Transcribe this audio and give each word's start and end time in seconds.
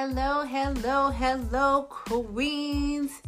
Hello, 0.00 0.44
hello, 0.44 1.10
hello, 1.10 1.82
queens. 1.90 3.20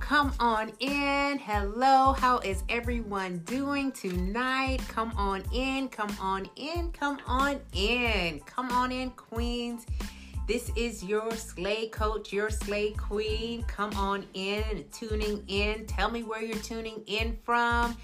Come 0.00 0.32
on 0.40 0.72
in. 0.80 1.38
Hello, 1.38 2.12
how 2.12 2.38
is 2.40 2.64
everyone 2.68 3.38
doing 3.44 3.92
tonight? 3.92 4.80
Come 4.88 5.12
on 5.16 5.44
in, 5.54 5.88
come 5.88 6.10
on 6.20 6.50
in, 6.56 6.90
come 6.90 7.20
on 7.28 7.60
in. 7.72 8.40
Come 8.40 8.72
on 8.72 8.90
in, 8.90 9.10
queens. 9.10 9.86
This 10.48 10.72
is 10.74 11.04
your 11.04 11.30
slay 11.36 11.86
coach, 11.86 12.32
your 12.32 12.50
slay 12.50 12.90
queen. 12.94 13.62
Come 13.68 13.94
on 13.94 14.26
in, 14.34 14.86
tuning 14.90 15.44
in. 15.46 15.86
Tell 15.86 16.10
me 16.10 16.24
where 16.24 16.42
you're 16.42 16.58
tuning 16.58 17.00
in 17.06 17.38
from. 17.44 17.96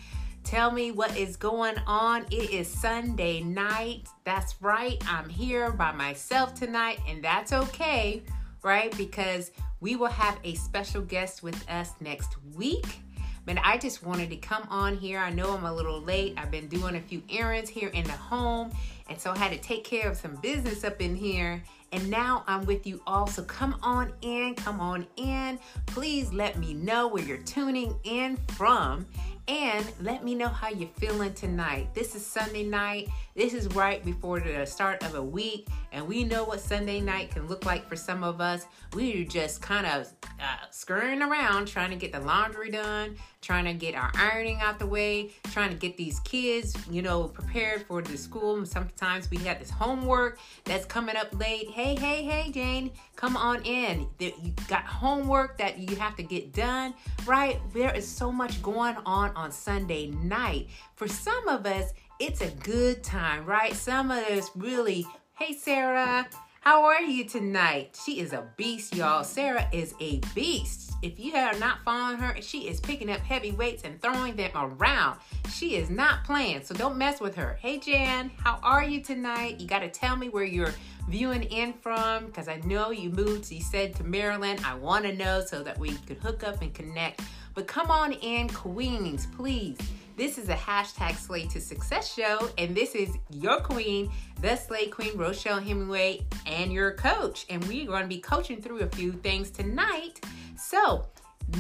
Tell 0.45 0.71
me 0.71 0.91
what 0.91 1.17
is 1.17 1.37
going 1.39 1.77
on. 1.87 2.27
It 2.31 2.51
is 2.51 2.69
Sunday 2.69 3.41
night. 3.41 4.09
That's 4.25 4.61
right. 4.61 5.03
I'm 5.09 5.27
here 5.31 5.73
by 5.73 5.91
myself 5.91 6.55
tonight, 6.55 7.01
and 7.09 7.25
that's 7.25 7.55
okay, 7.55 8.23
right? 8.63 8.95
Because 8.99 9.53
we 9.81 9.97
will 9.97 10.09
have 10.09 10.39
a 10.45 10.55
special 10.55 11.01
guest 11.01 11.43
with 11.43 11.69
us 11.71 11.95
next 11.99 12.37
week. 12.55 13.01
But 13.47 13.57
I 13.65 13.79
just 13.79 14.05
wanted 14.05 14.29
to 14.31 14.37
come 14.37 14.67
on 14.69 14.99
here. 14.99 15.19
I 15.19 15.31
know 15.31 15.57
I'm 15.57 15.65
a 15.65 15.75
little 15.75 16.01
late. 16.01 16.35
I've 16.37 16.51
been 16.51 16.69
doing 16.69 16.97
a 16.97 17.01
few 17.01 17.23
errands 17.31 17.71
here 17.71 17.89
in 17.89 18.05
the 18.05 18.13
home, 18.13 18.71
and 19.09 19.19
so 19.19 19.33
I 19.33 19.39
had 19.39 19.51
to 19.53 19.59
take 19.59 19.83
care 19.85 20.11
of 20.11 20.17
some 20.19 20.37
business 20.37 20.85
up 20.85 21.01
in 21.01 21.17
here. 21.17 21.63
And 21.93 22.11
now 22.11 22.43
I'm 22.49 22.67
with 22.67 22.87
you 22.89 23.01
all. 23.07 23.29
So 23.29 23.45
come 23.45 23.77
on 23.81 24.13
in, 24.21 24.57
come 24.57 24.81
on 24.81 25.07
in. 25.17 25.61
Please 25.87 26.33
let 26.33 26.59
me 26.59 26.75
know 26.75 27.07
where 27.07 27.23
you're 27.23 27.39
tuning 27.39 27.95
in 28.03 28.37
from 28.57 29.07
and 29.49 29.87
let 30.01 30.25
me 30.25 30.35
know 30.35 30.49
how 30.49 30.69
you're 30.69 30.89
feeling 30.89 31.35
tonight. 31.35 31.89
This 31.95 32.15
is 32.15 32.25
Sunday 32.25 32.65
night. 32.65 33.09
This 33.37 33.53
is 33.53 33.67
right 33.75 34.05
before 34.05 34.39
the 34.39 34.65
start 34.65 35.03
of 35.03 35.17
a 35.17 35.23
week, 35.23 35.67
and 35.91 36.07
we 36.07 36.23
know 36.23 36.45
what 36.45 36.61
Sunday 36.61 37.01
night 37.01 37.33
can 37.33 37.49
look 37.49 37.67
like 37.67 37.89
for 37.89 37.97
some 37.97 38.23
of 38.23 38.41
us. 38.41 38.67
We're 38.93 39.25
just 39.25 39.61
kind 39.61 39.87
of 39.87 40.07
uh, 40.41 40.67
scurrying 40.71 41.21
around 41.21 41.67
trying 41.67 41.91
to 41.91 41.97
get 41.97 42.13
the 42.13 42.21
laundry 42.21 42.71
done, 42.71 43.17
trying 43.41 43.65
to 43.65 43.75
get 43.75 43.97
our 43.97 44.13
ironing 44.15 44.61
out 44.61 44.79
the 44.79 44.87
way, 44.87 45.33
trying 45.51 45.71
to 45.71 45.77
get 45.77 45.97
these 45.97 46.21
kids, 46.21 46.77
you 46.89 47.03
know, 47.03 47.25
prepared 47.25 47.83
for 47.83 48.03
the 48.03 48.17
school. 48.17 48.65
Sometimes 48.65 49.29
we 49.29 49.39
have 49.39 49.59
this 49.59 49.71
homework 49.71 50.39
that's 50.63 50.85
coming 50.85 51.17
up 51.17 51.37
late. 51.37 51.69
Hey, 51.71 51.97
hey, 51.97 52.23
hey, 52.23 52.53
Jane, 52.53 52.93
come 53.17 53.37
on 53.37 53.63
in. 53.65 54.07
You 54.21 54.53
got 54.69 54.85
homework 54.85 55.59
that 55.59 55.79
you 55.79 55.97
have 55.97 56.15
to 56.17 56.23
get 56.23 56.53
done, 56.53 56.95
right? 57.27 57.59
There 57.73 57.93
is 57.93 58.07
so 58.07 58.31
much 58.31 58.63
going 58.63 58.97
on 59.05 59.35
on 59.35 59.51
Sunday 59.51 60.07
night. 60.07 60.69
For 60.95 61.09
some 61.09 61.49
of 61.49 61.67
us, 61.67 61.93
it's 62.21 62.41
a 62.41 62.51
good 62.51 63.03
time, 63.03 63.45
right? 63.45 63.75
Some 63.75 64.11
of 64.11 64.19
us 64.25 64.51
really, 64.55 65.07
hey, 65.35 65.53
Sarah, 65.53 66.27
how 66.61 66.85
are 66.85 67.03
you 67.03 67.25
tonight? 67.25 67.99
She 68.05 68.21
is 68.21 68.33
a 68.33 68.49
beast, 68.57 68.95
y'all. 68.95 69.25
Sarah 69.25 69.69
is 69.73 69.95
a 70.01 70.21
beast. 70.35 70.93
If 71.03 71.19
you 71.19 71.35
are 71.35 71.59
not 71.59 71.81
following 71.85 72.19
her, 72.19 72.41
she 72.41 72.69
is 72.69 72.81
picking 72.81 73.11
up 73.11 73.21
heavy 73.21 73.51
weights 73.51 73.83
and 73.83 74.01
throwing 74.01 74.37
them 74.37 74.53
around. 74.55 75.19
She 75.53 75.77
is 75.77 75.91
not 75.91 76.25
playing, 76.25 76.65
so 76.65 76.75
don't 76.75 76.97
mess 76.97 77.21
with 77.21 77.35
her. 77.35 77.59
Hey, 77.61 77.79
Jan, 77.79 78.31
how 78.43 78.59
are 78.63 78.85
you 78.85 79.03
tonight? 79.03 79.61
You 79.61 79.67
got 79.67 79.81
to 79.81 79.91
tell 79.91 80.17
me 80.17 80.29
where 80.29 80.45
you're 80.45 80.73
viewing 81.09 81.43
in 81.43 81.75
from 81.75 82.27
because 82.27 82.49
I 82.49 82.61
know 82.65 82.91
you 82.91 83.11
moved, 83.11 83.51
you 83.51 83.61
said 83.61 83.95
to 83.97 84.05
Maryland. 84.05 84.61
I 84.65 84.75
want 84.75 85.05
to 85.05 85.15
know 85.15 85.43
so 85.45 85.63
that 85.65 85.79
we 85.79 85.93
could 86.07 86.19
hook 86.19 86.45
up 86.45 86.63
and 86.63 86.73
connect. 86.73 87.23
But 87.55 87.67
come 87.67 87.91
on 87.91 88.13
in, 88.13 88.49
Queens, 88.49 89.27
please. 89.37 89.79
This 90.17 90.39
is 90.39 90.49
a 90.49 90.55
hashtag 90.55 91.17
Slay 91.17 91.47
to 91.47 91.61
Success 91.61 92.15
show, 92.15 92.49
and 92.57 92.73
this 92.73 92.95
is 92.95 93.11
your 93.31 93.61
queen, 93.61 94.13
the 94.41 94.55
Slay 94.55 94.87
Queen, 94.87 95.19
Rochelle 95.19 95.59
Hemingway, 95.59 96.25
and 96.47 96.73
your 96.73 96.93
coach. 96.93 97.47
And 97.51 97.65
we're 97.65 97.87
going 97.87 98.03
to 98.03 98.09
be 98.09 98.21
coaching 98.21 98.63
through 98.63 98.81
a 98.81 98.87
few 98.87 99.11
things 99.11 99.51
tonight. 99.51 100.21
So 100.57 101.07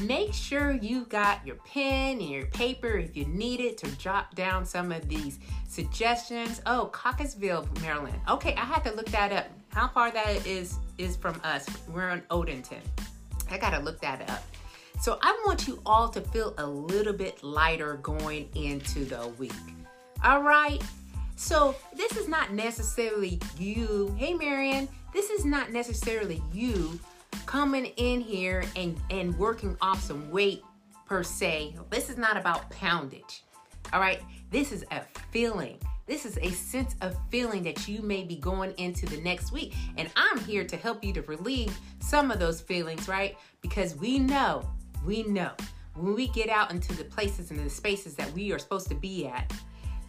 make 0.03 0.33
sure 0.33 0.71
you 0.71 1.05
got 1.06 1.45
your 1.45 1.56
pen 1.56 2.21
and 2.21 2.31
your 2.31 2.47
paper 2.47 2.97
if 2.97 3.17
you 3.17 3.25
need 3.25 3.59
it 3.59 3.77
to 3.78 3.91
jot 3.97 4.33
down 4.37 4.65
some 4.65 4.93
of 4.93 5.09
these 5.09 5.41
suggestions. 5.67 6.62
Oh, 6.65 6.91
Cockeysville, 6.93 7.81
Maryland. 7.83 8.21
Okay, 8.28 8.55
I 8.55 8.65
had 8.65 8.84
to 8.84 8.93
look 8.93 9.07
that 9.07 9.33
up. 9.33 9.47
How 9.71 9.89
far 9.89 10.12
that 10.12 10.47
is 10.47 10.78
is 10.97 11.17
from 11.17 11.41
us. 11.43 11.67
We're 11.89 12.11
in 12.11 12.21
Odenton. 12.31 12.83
I 13.51 13.59
gotta 13.59 13.81
look 13.81 14.01
that 14.01 14.31
up. 14.31 14.45
So 15.00 15.19
I 15.22 15.38
want 15.47 15.66
you 15.69 15.81
all 15.84 16.09
to 16.09 16.21
feel 16.21 16.55
a 16.59 16.66
little 16.66 17.12
bit 17.12 17.43
lighter 17.43 17.97
going 18.03 18.49
into 18.55 19.05
the 19.05 19.28
week. 19.38 19.53
All 20.22 20.43
right. 20.43 20.82
So 21.37 21.75
this 21.94 22.16
is 22.16 22.28
not 22.28 22.53
necessarily 22.53 23.41
you. 23.59 24.15
Hey, 24.19 24.34
Marion, 24.34 24.88
this 25.12 25.31
is 25.31 25.44
not 25.44 25.72
necessarily 25.72 26.43
you 26.53 26.99
coming 27.44 27.87
in 27.97 28.21
here 28.21 28.65
and, 28.77 28.99
and 29.10 29.37
working 29.38 29.77
off 29.81 30.03
some 30.03 30.31
weight 30.31 30.62
per 31.06 31.22
se. 31.22 31.77
This 31.91 32.09
is 32.09 32.16
not 32.16 32.37
about 32.37 32.71
poundage. 32.71 33.43
All 33.93 34.00
right. 34.00 34.22
This 34.50 34.72
is 34.72 34.84
a 34.91 35.03
feeling. 35.31 35.78
This 36.06 36.25
is 36.27 36.38
a 36.38 36.50
sense 36.50 36.94
of 37.00 37.16
feeling 37.31 37.62
that 37.65 37.88
you 37.88 38.03
may 38.03 38.25
be 38.25 38.37
going 38.37 38.72
into 38.77 39.06
the 39.06 39.16
next 39.19 39.53
week. 39.53 39.75
And 39.97 40.10
I'm 40.16 40.38
here 40.38 40.65
to 40.65 40.77
help 40.77 41.03
you 41.03 41.12
to 41.15 41.22
relieve 41.22 41.77
some 41.99 42.31
of 42.31 42.38
those 42.38 42.60
feelings, 42.60 43.09
right? 43.09 43.37
Because 43.60 43.97
we 43.97 44.19
know 44.19 44.69
we 45.04 45.22
know 45.25 45.53
when 45.94 46.15
we 46.15 46.28
get 46.28 46.48
out 46.48 46.70
into 46.70 46.94
the 46.94 47.04
places 47.04 47.50
and 47.50 47.60
the 47.60 47.70
spaces 47.70 48.15
that 48.16 48.31
we 48.32 48.53
are 48.53 48.59
supposed 48.59 48.88
to 48.88 48.94
be 48.94 49.26
at, 49.26 49.53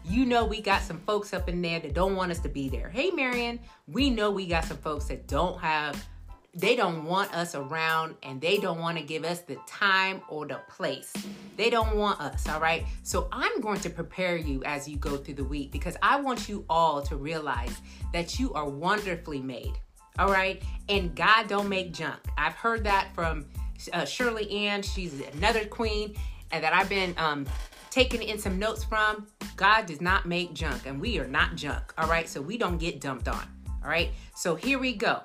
you 0.03 0.25
know 0.25 0.45
we 0.45 0.61
got 0.61 0.81
some 0.81 1.00
folks 1.00 1.33
up 1.33 1.50
in 1.50 1.61
there 1.61 1.79
that 1.79 1.94
don't 1.94 2.16
want 2.16 2.31
us 2.31 2.39
to 2.39 2.50
be 2.50 2.69
there. 2.69 2.89
Hey, 2.89 3.11
Marion, 3.11 3.59
we 3.88 4.09
know 4.09 4.31
we 4.31 4.45
got 4.45 4.66
some 4.66 4.78
folks 4.78 5.06
that 5.06 5.28
don't 5.28 5.59
have, 5.59 6.07
they 6.53 6.75
don't 6.75 7.06
want 7.06 7.33
us 7.33 7.56
around 7.56 8.16
and 8.23 8.39
they 8.39 8.57
don't 8.57 8.79
want 8.79 8.97
to 8.97 9.03
give 9.03 9.25
us 9.25 9.41
the 9.41 9.57
time 9.67 10.22
or 10.29 10.47
the 10.47 10.59
place. 10.69 11.12
They 11.57 11.69
don't 11.69 11.95
want 11.95 12.22
us, 12.22 12.47
all 12.47 12.59
right? 12.59 12.85
So 13.03 13.27
I'm 13.31 13.62
going 13.62 13.79
to 13.81 13.89
prepare 13.89 14.38
you 14.38 14.63
as 14.63 14.88
you 14.88 14.97
go 14.97 15.17
through 15.17 15.35
the 15.35 15.44
week 15.44 15.72
because 15.72 15.97
I 16.01 16.19
want 16.19 16.47
you 16.47 16.66
all 16.69 17.01
to 17.03 17.16
realize 17.16 17.81
that 18.13 18.39
you 18.39 18.53
are 18.53 18.69
wonderfully 18.69 19.41
made, 19.41 19.73
all 20.17 20.31
right? 20.31 20.63
And 20.88 21.16
God 21.16 21.47
don't 21.47 21.67
make 21.67 21.94
junk. 21.94 22.19
I've 22.38 22.53
heard 22.53 22.83
that 22.85 23.13
from 23.13 23.45
uh, 23.94 24.06
Shirley 24.06 24.50
Ann. 24.52 24.81
She's 24.81 25.22
another 25.34 25.66
queen 25.66 26.16
and 26.52 26.63
that 26.63 26.74
I've 26.74 26.90
been 26.90 27.13
um, 27.18 27.46
taking 27.90 28.22
in 28.22 28.38
some 28.38 28.59
notes 28.59 28.84
from. 28.84 29.28
God 29.56 29.86
does 29.86 30.02
not 30.02 30.25
make 30.25 30.53
junk, 30.53 30.86
and 30.86 31.00
we 31.00 31.19
are 31.19 31.28
not 31.28 31.56
junk. 31.56 31.94
All 31.97 32.09
right, 32.09 32.28
so 32.28 32.41
we 32.41 32.58
don't 32.58 32.78
get 32.78 33.00
dumped 33.02 33.28
on. 33.28 33.47
All 33.84 33.90
right, 33.90 34.12
so 34.36 34.56
here 34.56 34.80
we 34.80 34.94
go. 34.94 35.22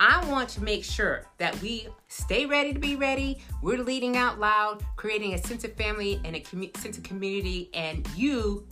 I 0.00 0.24
want 0.28 0.48
to 0.50 0.62
make 0.62 0.84
sure 0.84 1.26
that 1.38 1.60
we 1.62 1.88
stay 2.08 2.46
ready 2.46 2.72
to 2.72 2.80
be 2.80 2.96
ready. 2.96 3.38
We're 3.62 3.82
leading 3.82 4.16
out 4.16 4.40
loud, 4.40 4.84
creating 4.96 5.34
a 5.34 5.38
sense 5.38 5.64
of 5.64 5.74
family 5.74 6.20
and 6.24 6.34
a 6.34 6.44
sense 6.78 6.98
of 6.98 7.04
community. 7.04 7.70
And 7.74 8.06
you, 8.16 8.66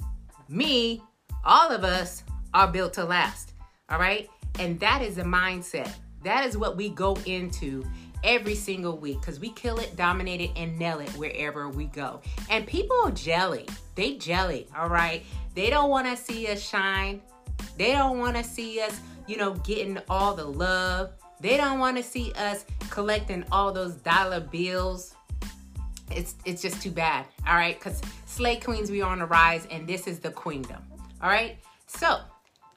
me, 0.48 1.02
all 1.44 1.70
of 1.70 1.84
us 1.84 2.24
are 2.54 2.68
built 2.68 2.94
to 2.94 3.04
last. 3.04 3.54
All 3.88 3.98
right, 3.98 4.28
and 4.58 4.80
that 4.80 5.02
is 5.02 5.18
a 5.18 5.24
mindset. 5.24 5.92
That 6.24 6.46
is 6.46 6.56
what 6.56 6.76
we 6.76 6.88
go 6.88 7.16
into 7.26 7.84
every 8.24 8.54
single 8.54 8.96
week 8.96 9.20
because 9.20 9.40
we 9.40 9.50
kill 9.50 9.78
it, 9.78 9.96
dominate 9.96 10.40
it, 10.40 10.50
and 10.56 10.78
nail 10.78 11.00
it 11.00 11.10
wherever 11.10 11.68
we 11.68 11.86
go. 11.86 12.20
And 12.50 12.66
people 12.66 12.96
are 13.04 13.10
jelly. 13.10 13.66
They 13.94 14.16
jelly, 14.16 14.66
all 14.76 14.88
right? 14.88 15.24
They 15.54 15.70
don't 15.70 15.90
want 15.90 16.06
to 16.06 16.16
see 16.16 16.46
us 16.48 16.66
shine. 16.66 17.20
They 17.76 17.92
don't 17.92 18.18
want 18.18 18.36
to 18.36 18.44
see 18.44 18.80
us, 18.80 18.98
you 19.26 19.36
know, 19.36 19.54
getting 19.54 19.98
all 20.08 20.34
the 20.34 20.44
love. 20.44 21.12
They 21.40 21.56
don't 21.56 21.78
want 21.78 21.96
to 21.96 22.02
see 22.02 22.32
us 22.36 22.64
collecting 22.90 23.44
all 23.50 23.72
those 23.72 23.94
dollar 23.94 24.40
bills. 24.40 25.14
It's 26.10 26.34
it's 26.44 26.62
just 26.62 26.82
too 26.82 26.90
bad, 26.90 27.26
all 27.46 27.54
right? 27.54 27.78
Because 27.78 28.00
slay 28.26 28.56
queens, 28.56 28.90
we 28.90 29.02
are 29.02 29.10
on 29.10 29.18
the 29.18 29.26
rise, 29.26 29.66
and 29.70 29.86
this 29.86 30.06
is 30.06 30.20
the 30.20 30.30
queendom, 30.30 30.82
all 31.22 31.30
right? 31.30 31.56
So 31.86 32.20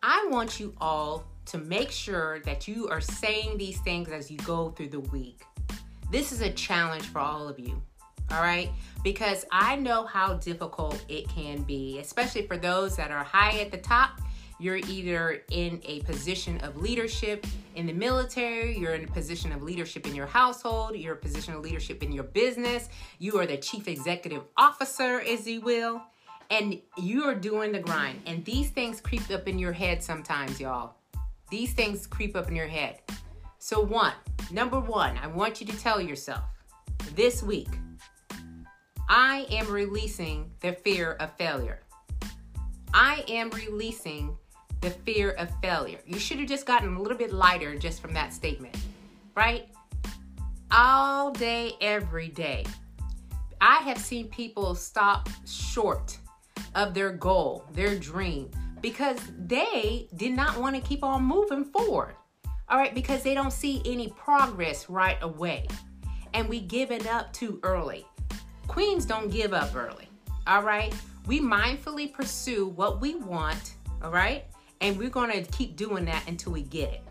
I 0.02 0.28
want 0.30 0.60
you 0.60 0.74
all 0.80 1.25
to 1.45 1.57
make 1.57 1.92
sure 1.92 2.39
that 2.42 2.68
you 2.68 2.88
are 2.89 3.01
saying 3.01 3.57
these 3.57 3.80
things 3.80 4.09
as 4.09 4.30
you 4.31 4.38
go 4.39 4.69
through 4.71 4.89
the 4.89 5.00
week. 5.00 5.44
This 6.12 6.31
is 6.31 6.42
a 6.42 6.51
challenge 6.51 7.03
for 7.03 7.19
all 7.19 7.47
of 7.47 7.59
you, 7.59 7.81
all 8.31 8.42
right? 8.42 8.69
Because 9.03 9.45
I 9.51 9.75
know 9.75 10.06
how 10.06 10.36
difficult 10.36 11.03
it 11.07 11.27
can 11.30 11.63
be, 11.63 12.00
especially 12.00 12.47
for 12.47 12.57
those 12.57 12.95
that 12.97 13.12
are 13.12 13.24
high 13.24 13.59
at 13.59 13.71
the 13.71 13.77
top. 13.77 14.21
You're 14.57 14.77
either 14.77 15.42
in 15.51 15.81
a 15.83 16.00
position 16.01 16.59
of 16.59 16.77
leadership 16.77 17.45
in 17.75 17.86
the 17.86 17.94
military, 17.94 18.77
you're 18.77 18.94
in 18.94 19.03
a 19.03 19.12
position 19.12 19.51
of 19.51 19.62
leadership 19.62 20.07
in 20.07 20.15
your 20.15 20.27
household, 20.27 20.95
you're 20.95 21.15
a 21.15 21.18
position 21.18 21.53
of 21.53 21.62
leadership 21.62 22.01
in 22.01 22.13
your 22.13 22.24
business, 22.24 22.88
you 23.19 23.38
are 23.38 23.45
the 23.45 23.57
chief 23.57 23.89
executive 23.89 24.44
officer, 24.56 25.19
as 25.19 25.45
you 25.45 25.59
will, 25.59 26.01
and 26.50 26.80
you 26.97 27.24
are 27.25 27.36
doing 27.36 27.74
the 27.74 27.80
grind. 27.80 28.21
And 28.25 28.45
these 28.45 28.69
things 28.69 29.01
creep 29.01 29.30
up 29.30 29.47
in 29.47 29.59
your 29.59 29.74
head 29.74 30.01
sometimes, 30.01 30.59
y'all. 30.59 30.94
These 31.56 31.72
things 31.72 32.06
creep 32.06 32.36
up 32.36 32.50
in 32.50 32.56
your 32.57 32.68
head. 32.68 33.00
So, 33.60 33.80
one, 33.80 34.12
number 34.52 34.78
one, 34.78 35.18
I 35.18 35.28
want 35.28 35.62
you 35.62 35.68
to 35.68 35.80
tell 35.80 36.02
yourself 36.02 36.44
this 37.16 37.42
week, 37.42 37.69
I 39.07 39.48
am 39.50 39.72
releasing 39.72 40.52
the 40.60 40.74
fear 40.74 41.13
of 41.13 41.31
failure. 41.38 41.80
I 42.94 43.24
am 43.30 43.52
releasing 43.52 44.36
the 44.81 44.90
fear 44.90 45.31
of 45.31 45.50
failure. 45.62 46.00
You 46.06 46.19
should 46.19 46.40
have 46.40 46.50
just 46.50 46.66
gotten 46.66 46.98
a 46.98 47.02
little 47.02 47.18
bit 47.18 47.31
lighter 47.31 47.78
just 47.78 48.02
from 48.02 48.13
that 48.16 48.34
statement. 48.34 48.75
right? 49.34 49.69
All 50.72 51.31
day, 51.31 51.72
every 51.80 52.28
day. 52.28 52.66
I 53.62 53.78
have 53.78 53.98
seen 53.98 54.28
people 54.28 54.75
stop 54.75 55.30
short 55.48 56.18
of 56.75 56.94
their 56.94 57.13
goal, 57.13 57.63
their 57.72 57.98
dream, 57.98 58.52
because 58.81 59.19
they 59.38 60.07
did 60.16 60.33
not 60.33 60.57
want 60.57 60.75
to 60.75 60.81
keep 60.81 61.04
on 61.04 61.24
moving 61.24 61.66
forward. 61.66 62.16
All 62.68 62.77
right, 62.80 62.95
because 62.95 63.22
they 63.22 63.33
don't 63.33 63.54
see 63.54 63.81
any 63.86 64.10
progress 64.10 64.89
right 64.89 65.18
away. 65.22 65.68
And 66.33 66.50
we 66.50 66.62
give 66.62 66.92
it 66.92 67.06
up 67.07 67.31
too 67.31 67.60
early. 67.63 68.06
Queens 68.68 69.06
don't 69.06 69.30
give 69.30 69.54
up 69.54 69.75
early. 69.75 70.10
All 70.48 70.63
right? 70.63 70.94
We 71.27 71.39
mindfully 71.39 72.12
pursue 72.13 72.68
what 72.68 73.01
we 73.01 73.16
want, 73.16 73.75
all 74.04 74.12
right? 74.12 74.45
And 74.81 74.98
we're 74.98 75.10
going 75.10 75.31
to 75.31 75.51
keep 75.51 75.75
doing 75.75 76.06
that 76.06 76.28
until 76.28 76.51
we 76.51 76.62
get 76.63 76.94
it. 76.94 77.04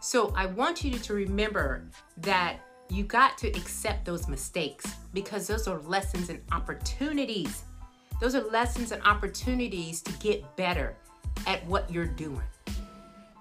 So 0.00 0.32
I 0.36 0.46
want 0.46 0.84
you 0.84 0.98
to 0.98 1.14
remember 1.14 1.88
that 2.18 2.58
you 2.88 3.04
got 3.04 3.36
to 3.38 3.48
accept 3.48 4.04
those 4.04 4.28
mistakes 4.28 4.86
because 5.12 5.46
those 5.46 5.66
are 5.66 5.80
lessons 5.80 6.28
and 6.28 6.40
opportunities. 6.52 7.64
Those 8.20 8.34
are 8.34 8.42
lessons 8.44 8.92
and 8.92 9.02
opportunities 9.02 10.00
to 10.02 10.12
get 10.14 10.56
better 10.56 10.96
at 11.46 11.64
what 11.66 11.90
you're 11.90 12.06
doing. 12.06 12.42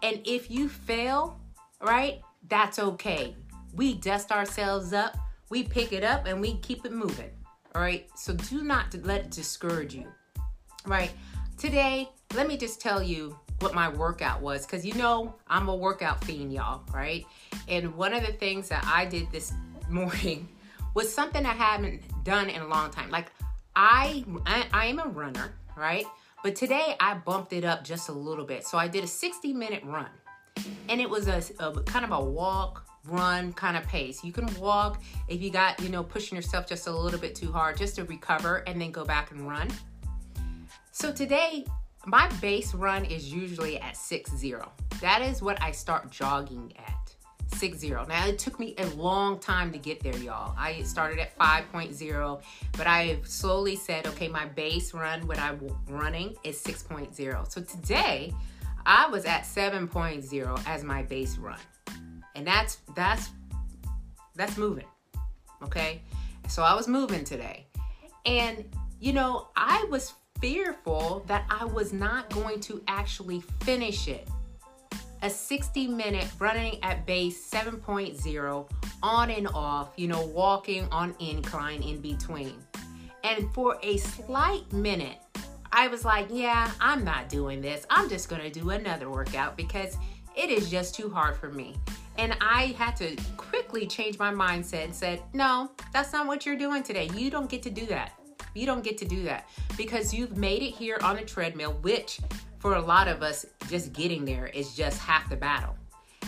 And 0.02 0.22
if 0.26 0.52
you 0.52 0.68
fail, 0.68 1.40
right, 1.82 2.22
that's 2.50 2.80
okay. 2.80 3.36
We 3.74 3.96
dust 3.96 4.32
ourselves 4.32 4.94
up, 4.94 5.18
we 5.50 5.64
pick 5.64 5.94
it 5.94 6.04
up, 6.04 6.26
and 6.26 6.42
we 6.42 6.58
keep 6.58 6.86
it 6.86 6.92
moving. 6.92 7.32
All 7.76 7.82
right. 7.82 8.08
So 8.16 8.34
do 8.34 8.64
not 8.64 8.94
let 9.04 9.22
it 9.22 9.32
discourage 9.32 9.96
you. 9.96 10.08
Right. 10.86 11.12
Today, 11.58 12.10
let 12.36 12.48
me 12.48 12.58
just 12.58 12.82
tell 12.82 13.02
you 13.02 13.38
what 13.60 13.74
my 13.74 13.88
workout 13.88 14.42
was 14.42 14.66
because 14.66 14.86
you 14.86 14.94
know 14.96 15.36
I'm 15.48 15.70
a 15.70 15.76
workout 15.76 16.24
fiend, 16.24 16.54
y'all, 16.54 16.84
right? 16.94 17.26
And 17.68 17.96
one 17.96 18.14
of 18.14 18.26
the 18.26 18.34
things 18.34 18.70
that 18.70 18.84
I 18.86 19.06
did 19.06 19.32
this 19.32 19.54
morning 19.90 20.50
was 20.94 21.12
something 21.12 21.46
I 21.46 21.54
haven't 21.54 22.02
done 22.24 22.50
in 22.50 22.62
a 22.62 22.68
long 22.68 22.92
time. 22.92 23.10
Like 23.10 23.32
I, 23.76 24.24
I, 24.72 24.86
am 24.86 25.00
a 25.00 25.08
runner, 25.08 25.54
right? 25.76 26.06
But 26.44 26.56
today 26.56 26.96
I 27.00 27.16
bumped 27.16 27.54
it 27.54 27.66
up 27.66 27.84
just 27.84 28.10
a 28.10 28.12
little 28.12 28.46
bit. 28.46 28.66
So 28.66 28.78
I 28.78 28.88
did 28.88 29.04
a 29.04 29.08
60 29.08 29.54
minute 29.54 29.84
run, 29.84 30.10
and 30.90 31.02
it 31.02 31.10
was 31.10 31.28
a, 31.28 31.42
a 31.60 31.82
kind 31.84 32.06
of 32.06 32.12
a 32.12 32.24
walk, 32.24 32.86
run 33.06 33.54
kind 33.54 33.76
of 33.76 33.86
pace. 33.88 34.24
You 34.24 34.32
can 34.32 34.48
walk 34.60 35.02
if 35.28 35.42
you 35.42 35.50
got, 35.50 35.82
you 35.82 35.90
know, 35.90 36.04
pushing 36.04 36.36
yourself 36.36 36.68
just 36.68 36.88
a 36.88 36.92
little 36.92 37.20
bit 37.20 37.36
too 37.36 37.52
hard 37.52 37.78
just 37.78 37.96
to 37.96 38.04
recover 38.06 38.58
and 38.68 38.80
then 38.80 38.92
go 38.92 39.04
back 39.04 39.32
and 39.32 39.48
run. 39.48 39.68
So 40.92 41.12
today, 41.12 41.66
my 42.06 42.28
base 42.42 42.74
run 42.74 43.06
is 43.06 43.32
usually 43.34 43.80
at 43.80 43.96
6-0. 43.96 44.70
That 45.02 45.22
is 45.22 45.42
what 45.42 45.62
I 45.62 45.72
start 45.72 46.12
jogging 46.12 46.74
at. 46.78 47.03
6-0. 47.54 48.08
Now 48.08 48.28
it 48.28 48.40
took 48.40 48.60
me 48.60 48.76
a 48.78 48.86
long 48.96 49.40
time 49.40 49.72
to 49.72 49.78
get 49.78 50.02
there, 50.02 50.18
y'all. 50.18 50.56
I 50.58 50.82
started 50.84 51.20
at 51.20 51.38
5.0, 51.38 52.42
but 52.74 52.88
I've 52.88 53.28
slowly 53.28 53.76
said, 53.76 54.08
okay, 54.08 54.28
my 54.28 54.46
base 54.46 54.94
run, 54.94 55.26
what 55.28 55.40
I'm 55.40 55.60
running 55.88 56.36
is 56.44 56.62
6.0. 56.62 57.52
So 57.52 57.62
today, 57.62 58.34
I 58.86 59.08
was 59.08 59.26
at 59.26 59.44
7.0 59.44 60.68
as 60.68 60.84
my 60.84 61.04
base 61.04 61.38
run 61.38 61.60
and 62.36 62.46
that's 62.46 62.78
that's 62.96 63.30
that's 64.36 64.58
moving 64.58 64.86
okay 65.62 66.02
so 66.48 66.64
i 66.64 66.74
was 66.74 66.88
moving 66.88 67.24
today 67.24 67.66
and 68.26 68.64
you 69.00 69.14
know 69.14 69.48
i 69.56 69.86
was 69.90 70.14
fearful 70.42 71.24
that 71.28 71.46
i 71.50 71.64
was 71.66 71.94
not 71.94 72.30
going 72.30 72.60
to 72.60 72.82
actually 72.88 73.42
finish 73.62 74.08
it 74.08 74.28
a 75.24 75.30
60 75.30 75.88
minute 75.88 76.28
running 76.38 76.82
at 76.84 77.06
base 77.06 77.50
7.0 77.50 78.70
on 79.02 79.30
and 79.32 79.48
off 79.48 79.94
you 79.96 80.08
know 80.08 80.26
walking 80.28 80.88
on 80.92 81.16
incline 81.20 81.82
in 81.82 82.00
between 82.00 82.56
and 83.24 83.52
for 83.54 83.78
a 83.82 83.98
slight 83.98 84.72
minute 84.72 85.18
i 85.72 85.88
was 85.88 86.06
like 86.06 86.28
yeah 86.30 86.72
i'm 86.80 87.04
not 87.04 87.30
doing 87.30 87.62
this 87.62 87.86
i'm 87.90 88.10
just 88.10 88.30
going 88.30 88.42
to 88.42 88.50
do 88.50 88.70
another 88.70 89.10
workout 89.10 89.58
because 89.58 89.98
it 90.36 90.50
is 90.50 90.70
just 90.70 90.94
too 90.94 91.10
hard 91.10 91.36
for 91.38 91.50
me 91.50 91.76
and 92.18 92.36
I 92.42 92.76
had 92.78 92.96
to 92.98 93.16
quickly 93.38 93.88
change 93.88 94.20
my 94.20 94.32
mindset 94.32 94.86
and 94.86 94.96
said, 94.96 95.22
no, 95.34 95.72
that's 95.92 96.14
not 96.14 96.28
what 96.28 96.46
you're 96.46 96.58
doing 96.58 96.84
today. 96.84 97.10
You 97.16 97.32
don't 97.32 97.50
get 97.50 97.64
to 97.64 97.70
do 97.70 97.86
that. 97.88 98.12
You 98.54 98.68
don't 98.68 98.84
get 98.84 98.98
to 99.00 99.06
do 99.06 99.24
that 99.24 99.50
because 99.76 100.14
you've 100.14 100.38
made 100.38 100.62
it 100.62 100.72
here 100.72 100.98
on 101.02 101.18
a 101.18 101.26
treadmill, 101.26 101.74
which 101.82 102.20
for 102.64 102.76
a 102.76 102.82
lot 102.82 103.10
of 103.10 103.22
us, 103.22 103.46
just 103.68 103.92
getting 103.92 104.24
there 104.24 104.48
is 104.48 104.74
just 104.74 104.98
half 104.98 105.30
the 105.30 105.36
battle. 105.36 105.76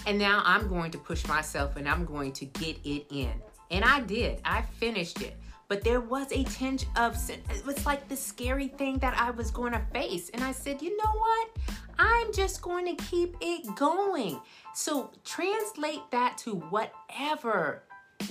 And 0.06 0.20
now 0.20 0.42
I'm 0.44 0.68
going 0.68 0.92
to 0.92 0.98
push 0.98 1.26
myself 1.30 1.78
and 1.78 1.88
I'm 1.88 2.04
going 2.04 2.34
to 2.34 2.44
get 2.44 2.78
it 2.84 3.06
in. 3.10 3.32
And 3.72 3.86
I 3.86 4.02
did. 4.02 4.42
I 4.44 4.64
finished 4.64 5.22
it. 5.22 5.38
But 5.70 5.86
there 5.86 6.02
was 6.02 6.30
a 6.34 6.44
tinge 6.44 6.88
of, 6.98 7.18
it 7.30 7.66
was 7.66 7.86
like 7.86 8.10
the 8.10 8.18
scary 8.18 8.68
thing 8.68 8.98
that 8.98 9.18
I 9.18 9.32
was 9.32 9.50
going 9.50 9.72
to 9.72 9.82
face. 9.94 10.30
And 10.34 10.44
I 10.44 10.52
said, 10.52 10.82
you 10.82 10.98
know 10.98 11.12
what? 11.14 11.50
I'm 11.98 12.34
just 12.34 12.62
going 12.62 12.94
to 12.94 13.02
keep 13.06 13.38
it 13.40 13.74
going. 13.78 14.38
So 14.74 15.12
translate 15.24 16.02
that 16.12 16.38
to 16.40 16.56
whatever, 16.56 17.84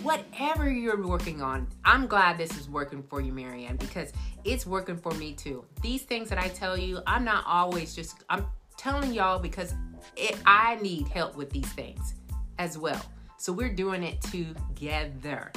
whatever 0.03 0.71
you're 0.71 1.07
working 1.07 1.43
on. 1.43 1.67
I'm 1.85 2.07
glad 2.07 2.39
this 2.39 2.57
is 2.57 2.69
working 2.69 3.03
for 3.03 3.21
you, 3.21 3.33
Marianne, 3.33 3.77
because 3.77 4.13
it's 4.45 4.67
working 4.67 4.97
for 4.97 5.13
me 5.13 5.33
too. 5.33 5.65
These 5.83 6.03
things 6.03 6.29
that 6.29 6.39
I 6.39 6.49
tell 6.49 6.77
you, 6.77 7.01
I'm 7.07 7.25
not 7.25 7.45
always 7.47 7.95
just, 7.95 8.25
I'm 8.29 8.47
telling 8.77 9.13
y'all 9.13 9.39
because 9.39 9.75
it, 10.17 10.37
I 10.47 10.77
need 10.77 11.09
help 11.09 11.37
with 11.37 11.51
these 11.51 11.71
things 11.73 12.15
as 12.59 12.77
well. 12.79 13.05
So 13.39 13.53
we're 13.53 13.73
doing 13.73 14.03
it 14.03 14.21
together. 14.23 15.53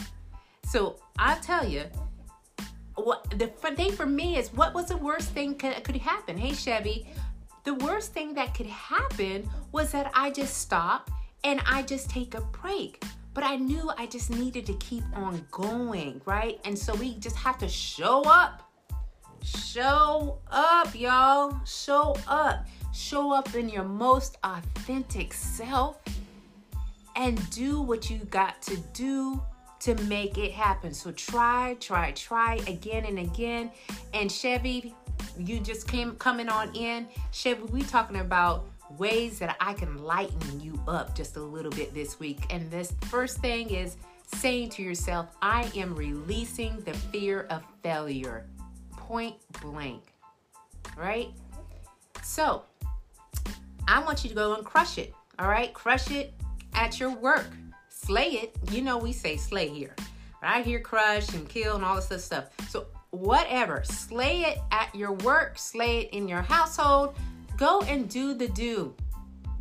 So 0.66 0.98
I'll 1.18 1.40
tell 1.40 1.68
you, 1.68 1.84
what 2.96 3.30
the 3.38 3.48
thing 3.48 3.92
for 3.92 4.06
me 4.06 4.38
is 4.38 4.52
what 4.54 4.74
was 4.74 4.88
the 4.88 4.98
worst 4.98 5.30
thing 5.30 5.56
could, 5.56 5.84
could 5.84 5.98
happen? 5.98 6.38
Hey 6.38 6.54
Chevy, 6.54 7.08
the 7.64 7.76
worst 7.76 8.14
thing 8.14 8.34
that 8.34 8.54
could 8.54 8.66
happen 8.66 9.48
was 9.72 9.92
that 9.92 10.12
I 10.14 10.32
just 10.32 10.58
stop 10.58 11.12
and 11.44 11.62
I 11.66 11.84
just 11.84 12.10
take 12.10 12.34
a 12.34 12.42
break. 12.42 13.04
But 13.38 13.46
I 13.46 13.58
knew 13.58 13.92
I 13.96 14.08
just 14.08 14.32
needed 14.32 14.66
to 14.66 14.74
keep 14.78 15.04
on 15.14 15.46
going, 15.52 16.20
right? 16.26 16.60
And 16.66 16.76
so 16.76 16.96
we 16.96 17.14
just 17.18 17.36
have 17.36 17.60
to 17.60 17.70
show 17.70 18.24
up. 18.24 18.68
Show 19.44 20.40
up, 20.50 21.00
y'all. 21.00 21.56
Show 21.64 22.18
up. 22.28 22.66
Show 22.96 23.32
up 23.32 23.54
in 23.54 23.70
your 23.70 23.84
most 23.84 24.40
authentic 24.44 25.36
self 25.36 26.00
and 27.16 27.48
do 27.52 27.80
what 27.80 28.10
you 28.10 28.18
got 28.32 28.60
to 28.64 28.78
do 28.94 29.40
to 29.82 29.94
make 30.06 30.40
it 30.40 30.52
happen. 30.52 30.92
So 30.92 31.12
try, 31.12 31.78
try, 31.80 32.14
try 32.14 32.56
again 32.66 33.06
and 33.06 33.20
again. 33.20 33.70
And 34.16 34.32
Chevy, 34.32 34.96
you 35.38 35.60
just 35.60 35.88
came 35.88 36.16
coming 36.16 36.50
on 36.50 36.76
in, 36.76 37.08
Chevy, 37.32 37.62
we 37.66 37.84
talking 37.84 38.18
about 38.18 38.66
ways 38.98 39.40
that 39.40 39.56
I 39.60 39.74
can 39.74 40.04
lighten 40.04 40.60
you 40.60 40.80
up 40.88 41.16
just 41.16 41.38
a 41.38 41.42
little 41.42 41.72
bit 41.72 41.94
this 41.94 42.20
week. 42.20 42.46
And 42.50 42.70
this 42.72 42.94
first 43.06 43.40
thing 43.40 43.70
is 43.70 43.98
saying 44.36 44.70
to 44.72 44.82
yourself, 44.82 45.28
I 45.42 45.70
am 45.76 45.96
releasing 45.96 46.80
the 46.82 46.94
fear 46.94 47.48
of 47.50 47.64
failure. 47.84 48.46
Point 48.92 49.36
blank. 49.62 50.04
Right? 50.98 51.30
So, 52.24 52.64
I 53.88 54.00
want 54.00 54.24
you 54.24 54.30
to 54.30 54.36
go 54.36 54.56
and 54.56 54.66
crush 54.66 54.98
it. 54.98 55.14
All 55.40 55.48
right? 55.48 55.74
Crush 55.74 56.12
it 56.12 56.34
at 56.74 57.00
your 57.00 57.12
work. 57.12 57.48
Slay 57.90 58.32
it. 58.32 58.56
You 58.72 58.82
know 58.82 58.98
we 58.98 59.14
say 59.14 59.38
slay 59.38 59.70
here. 59.70 59.96
But 60.42 60.50
I 60.50 60.62
hear 60.62 60.80
crush 60.80 61.34
and 61.34 61.48
kill 61.48 61.76
and 61.76 61.86
all 61.86 61.96
this 61.96 62.08
other 62.08 62.20
stuff. 62.20 62.46
So 62.70 62.88
whatever. 63.12 63.84
Slay 63.84 64.42
it 64.42 64.60
at 64.72 64.94
your 64.94 65.14
work, 65.14 65.58
slay 65.58 66.00
it 66.00 66.10
in 66.12 66.28
your 66.28 66.42
household. 66.42 67.16
Go 67.58 67.82
and 67.82 68.08
do 68.08 68.36
the 68.36 68.48
do. 68.48 68.94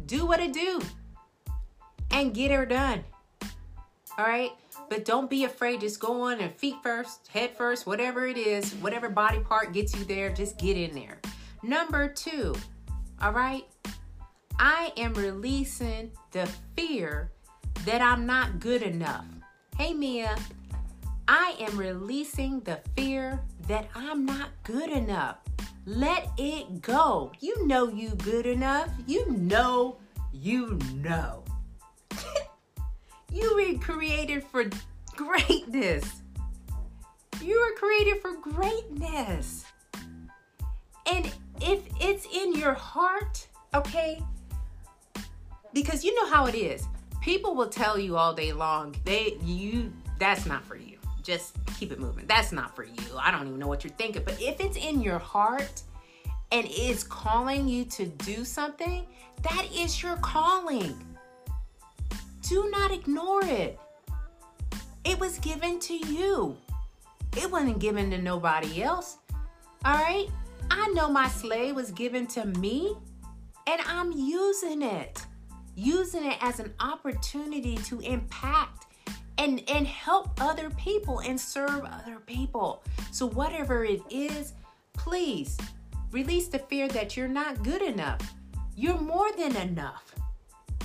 Do 0.04 0.26
what 0.26 0.38
it 0.38 0.52
do. 0.52 0.80
And 2.10 2.34
get 2.34 2.50
her 2.50 2.66
done. 2.66 3.02
All 4.18 4.24
right? 4.26 4.52
But 4.88 5.04
don't 5.04 5.28
be 5.28 5.44
afraid. 5.44 5.80
Just 5.80 5.98
go 5.98 6.22
on 6.22 6.40
and 6.40 6.54
feet 6.54 6.76
first, 6.82 7.26
head 7.28 7.56
first, 7.56 7.86
whatever 7.86 8.26
it 8.26 8.36
is, 8.36 8.72
whatever 8.74 9.08
body 9.08 9.40
part 9.40 9.72
gets 9.72 9.96
you 9.96 10.04
there, 10.04 10.30
just 10.30 10.58
get 10.58 10.76
in 10.76 10.94
there. 10.94 11.18
Number 11.62 12.06
two, 12.06 12.54
all 13.20 13.32
right? 13.32 13.64
I 14.58 14.92
am 14.96 15.12
releasing 15.14 16.12
the 16.30 16.48
fear 16.76 17.32
that 17.84 18.00
I'm 18.00 18.26
not 18.26 18.60
good 18.60 18.82
enough. 18.82 19.24
Hey, 19.76 19.92
Mia, 19.92 20.36
I 21.28 21.56
am 21.58 21.76
releasing 21.76 22.60
the 22.60 22.80
fear 22.96 23.40
that 23.66 23.88
I'm 23.94 24.24
not 24.24 24.50
good 24.62 24.90
enough. 24.90 25.38
Let 25.86 26.28
it 26.36 26.82
go. 26.82 27.32
You 27.40 27.66
know 27.66 27.88
you 27.88 28.10
good 28.16 28.44
enough. 28.44 28.90
You 29.06 29.30
know 29.30 29.98
you 30.32 30.78
know. 30.94 31.44
you 33.32 33.54
were 33.54 33.78
created 33.78 34.44
for 34.44 34.64
greatness. 35.14 36.22
You 37.40 37.60
were 37.60 37.76
created 37.78 38.20
for 38.20 38.34
greatness. 38.34 39.64
And 41.12 41.32
if 41.60 41.80
it's 42.00 42.26
in 42.34 42.54
your 42.54 42.74
heart, 42.74 43.46
okay, 43.72 44.20
because 45.72 46.04
you 46.04 46.14
know 46.14 46.28
how 46.28 46.46
it 46.46 46.54
is 46.54 46.86
people 47.26 47.56
will 47.56 47.68
tell 47.68 47.98
you 47.98 48.16
all 48.16 48.32
day 48.32 48.52
long, 48.52 48.94
they 49.04 49.36
you 49.42 49.92
that's 50.16 50.46
not 50.46 50.64
for 50.64 50.76
you. 50.76 50.95
Just 51.26 51.56
keep 51.76 51.90
it 51.90 51.98
moving. 51.98 52.24
That's 52.28 52.52
not 52.52 52.76
for 52.76 52.84
you. 52.84 53.18
I 53.18 53.32
don't 53.32 53.48
even 53.48 53.58
know 53.58 53.66
what 53.66 53.82
you're 53.82 53.92
thinking. 53.94 54.22
But 54.24 54.40
if 54.40 54.60
it's 54.60 54.76
in 54.76 55.02
your 55.02 55.18
heart 55.18 55.82
and 56.52 56.68
is 56.70 57.02
calling 57.02 57.66
you 57.66 57.84
to 57.86 58.06
do 58.06 58.44
something, 58.44 59.04
that 59.42 59.66
is 59.74 60.00
your 60.00 60.16
calling. 60.18 60.94
Do 62.42 62.70
not 62.70 62.92
ignore 62.92 63.44
it. 63.44 63.76
It 65.04 65.18
was 65.18 65.40
given 65.40 65.80
to 65.80 65.94
you. 65.94 66.56
It 67.36 67.50
wasn't 67.50 67.80
given 67.80 68.08
to 68.12 68.18
nobody 68.18 68.84
else. 68.84 69.18
All 69.84 69.94
right? 69.94 70.28
I 70.70 70.86
know 70.90 71.10
my 71.10 71.26
slave 71.26 71.74
was 71.74 71.90
given 71.90 72.28
to 72.28 72.44
me 72.44 72.94
and 73.66 73.80
I'm 73.84 74.12
using 74.12 74.80
it. 74.80 75.26
Using 75.74 76.24
it 76.24 76.38
as 76.40 76.60
an 76.60 76.72
opportunity 76.78 77.76
to 77.78 77.98
impact 78.00 78.85
and 79.38 79.62
and 79.68 79.86
help 79.86 80.40
other 80.40 80.70
people 80.70 81.20
and 81.20 81.40
serve 81.40 81.84
other 81.84 82.18
people. 82.26 82.82
So 83.12 83.26
whatever 83.26 83.84
it 83.84 84.02
is, 84.10 84.52
please 84.92 85.58
release 86.12 86.48
the 86.48 86.58
fear 86.58 86.88
that 86.88 87.16
you're 87.16 87.28
not 87.28 87.62
good 87.62 87.82
enough. 87.82 88.34
You're 88.76 89.00
more 89.00 89.30
than 89.32 89.56
enough. 89.56 90.14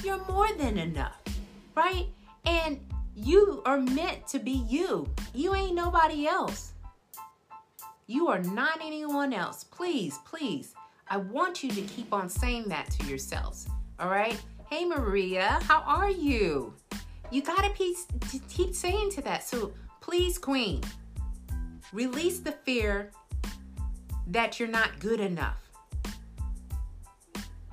You're 0.03 0.24
more 0.25 0.51
than 0.58 0.77
enough. 0.77 1.22
Right? 1.75 2.08
And 2.46 2.79
you 3.15 3.62
are 3.65 3.77
meant 3.77 4.27
to 4.27 4.39
be 4.39 4.63
you. 4.67 5.10
You 5.34 5.53
ain't 5.55 5.75
nobody 5.75 6.27
else. 6.27 6.72
You 8.08 8.27
are 8.27 8.41
not 8.41 8.79
anyone 8.84 9.34
else. 9.34 9.63
Please, 9.63 10.20
please. 10.25 10.74
I 11.08 11.17
want 11.17 11.63
you 11.63 11.70
to 11.72 11.81
keep 11.81 12.13
on 12.13 12.29
saying 12.29 12.70
that 12.70 12.89
to 12.91 13.05
yourselves. 13.05 13.67
All 14.00 14.10
right? 14.10 14.41
Hey, 14.70 14.86
Maria, 14.86 15.60
how 15.63 15.81
are 15.81 16.10
you? 16.10 16.74
You 17.32 17.42
got 17.42 17.64
to 17.64 17.96
keep 18.50 18.76
saying 18.76 19.12
to 19.12 19.22
that. 19.22 19.44
So 19.44 19.74
please, 20.02 20.38
Queen, 20.38 20.82
release 21.94 22.40
the 22.40 22.52
fear 22.52 23.12
that 24.28 24.60
you're 24.60 24.70
not 24.70 25.00
good 25.00 25.20
enough. 25.20 25.58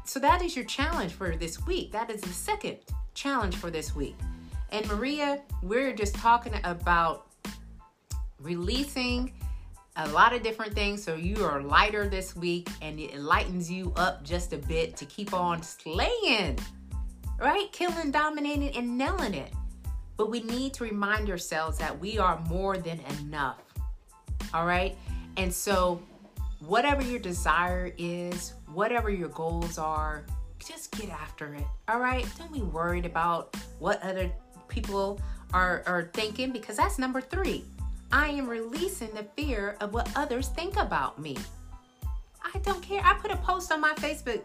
So 0.04 0.18
that 0.20 0.42
is 0.42 0.56
your 0.56 0.64
challenge 0.64 1.12
for 1.12 1.36
this 1.36 1.66
week. 1.66 1.92
That 1.92 2.10
is 2.10 2.20
the 2.20 2.28
second 2.28 2.78
challenge 3.14 3.56
for 3.56 3.70
this 3.70 3.94
week. 3.94 4.16
And 4.70 4.86
Maria, 4.88 5.42
we're 5.62 5.92
just 5.92 6.14
talking 6.14 6.54
about 6.64 7.26
releasing 8.40 9.32
a 9.96 10.08
lot 10.08 10.32
of 10.32 10.42
different 10.42 10.74
things 10.74 11.02
so 11.02 11.16
you 11.16 11.44
are 11.44 11.60
lighter 11.60 12.08
this 12.08 12.36
week 12.36 12.68
and 12.80 13.00
it 13.00 13.18
lightens 13.18 13.70
you 13.70 13.92
up 13.96 14.22
just 14.22 14.52
a 14.52 14.56
bit 14.56 14.96
to 14.96 15.04
keep 15.06 15.34
on 15.34 15.62
slaying, 15.62 16.58
right? 17.38 17.70
Killing, 17.72 18.10
dominating, 18.10 18.76
and 18.76 18.98
nailing 18.98 19.34
it. 19.34 19.52
But 20.16 20.30
we 20.30 20.40
need 20.40 20.74
to 20.74 20.84
remind 20.84 21.30
ourselves 21.30 21.78
that 21.78 21.98
we 21.98 22.18
are 22.18 22.40
more 22.48 22.76
than 22.76 23.00
enough, 23.20 23.62
all 24.52 24.66
right? 24.66 24.96
And 25.36 25.52
so, 25.52 26.02
whatever 26.60 27.02
your 27.02 27.20
desire 27.20 27.92
is, 27.96 28.54
whatever 28.72 29.10
your 29.10 29.28
goals 29.28 29.78
are, 29.78 30.24
just 30.58 30.90
get 30.92 31.08
after 31.10 31.54
it, 31.54 31.64
all 31.86 32.00
right? 32.00 32.26
Don't 32.36 32.52
be 32.52 32.62
worried 32.62 33.06
about 33.06 33.56
what 33.78 34.02
other 34.02 34.30
people 34.66 35.20
are, 35.54 35.82
are 35.86 36.10
thinking 36.12 36.50
because 36.50 36.76
that's 36.76 36.98
number 36.98 37.20
three. 37.20 37.64
I 38.10 38.28
am 38.28 38.48
releasing 38.48 39.10
the 39.14 39.24
fear 39.36 39.76
of 39.80 39.92
what 39.92 40.10
others 40.16 40.48
think 40.48 40.76
about 40.76 41.18
me. 41.18 41.36
I 42.42 42.58
don't 42.60 42.82
care. 42.82 43.02
I 43.04 43.14
put 43.14 43.30
a 43.30 43.36
post 43.36 43.70
on 43.70 43.80
my 43.80 43.94
Facebook 43.94 44.42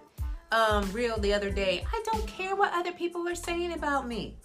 um, 0.53 0.89
reel 0.91 1.17
the 1.17 1.33
other 1.33 1.50
day. 1.50 1.83
I 1.91 2.03
don't 2.05 2.27
care 2.27 2.55
what 2.55 2.72
other 2.74 2.91
people 2.91 3.27
are 3.27 3.36
saying 3.36 3.74
about 3.74 4.07
me. 4.07 4.38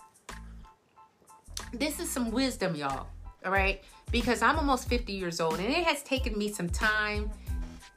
This 1.73 2.01
is 2.01 2.09
some 2.09 2.31
wisdom, 2.31 2.75
y'all. 2.75 3.07
All 3.45 3.53
right? 3.53 3.85
Because 4.11 4.41
I'm 4.41 4.57
almost 4.57 4.89
50 4.89 5.13
years 5.13 5.39
old 5.39 5.61
and 5.61 5.69
it 5.69 5.85
has 5.85 6.03
taken 6.03 6.37
me 6.37 6.49
some 6.49 6.69
time. 6.69 7.31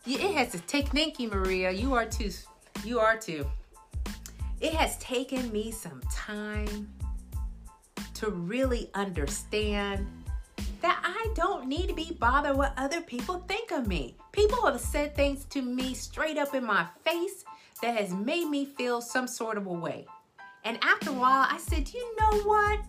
It 0.05 0.35
has 0.35 0.51
to 0.51 0.59
take, 0.59 0.89
thank 0.89 1.19
you, 1.19 1.29
Maria. 1.29 1.71
You 1.71 1.93
are 1.93 2.05
too. 2.05 2.31
You 2.83 2.99
are 2.99 3.17
too. 3.17 3.45
It 4.59 4.73
has 4.73 4.97
taken 4.97 5.51
me 5.51 5.71
some 5.71 6.01
time 6.11 6.89
to 8.15 8.29
really 8.29 8.89
understand 8.93 10.05
that 10.81 10.99
I 11.03 11.33
don't 11.33 11.67
need 11.67 11.87
to 11.87 11.93
be 11.93 12.17
bothered 12.19 12.57
what 12.57 12.73
other 12.77 13.01
people 13.01 13.39
think 13.47 13.71
of 13.71 13.87
me. 13.87 14.17
People 14.31 14.65
have 14.65 14.79
said 14.81 15.15
things 15.15 15.45
to 15.45 15.61
me 15.61 15.93
straight 15.93 16.37
up 16.37 16.53
in 16.53 16.65
my 16.65 16.87
face 17.05 17.45
that 17.81 17.95
has 17.97 18.11
made 18.13 18.47
me 18.47 18.65
feel 18.65 19.01
some 19.01 19.27
sort 19.27 19.57
of 19.57 19.65
a 19.65 19.73
way. 19.73 20.05
And 20.63 20.77
after 20.83 21.09
a 21.09 21.13
while, 21.13 21.47
I 21.49 21.57
said, 21.57 21.91
you 21.93 22.15
know 22.19 22.41
what? 22.41 22.79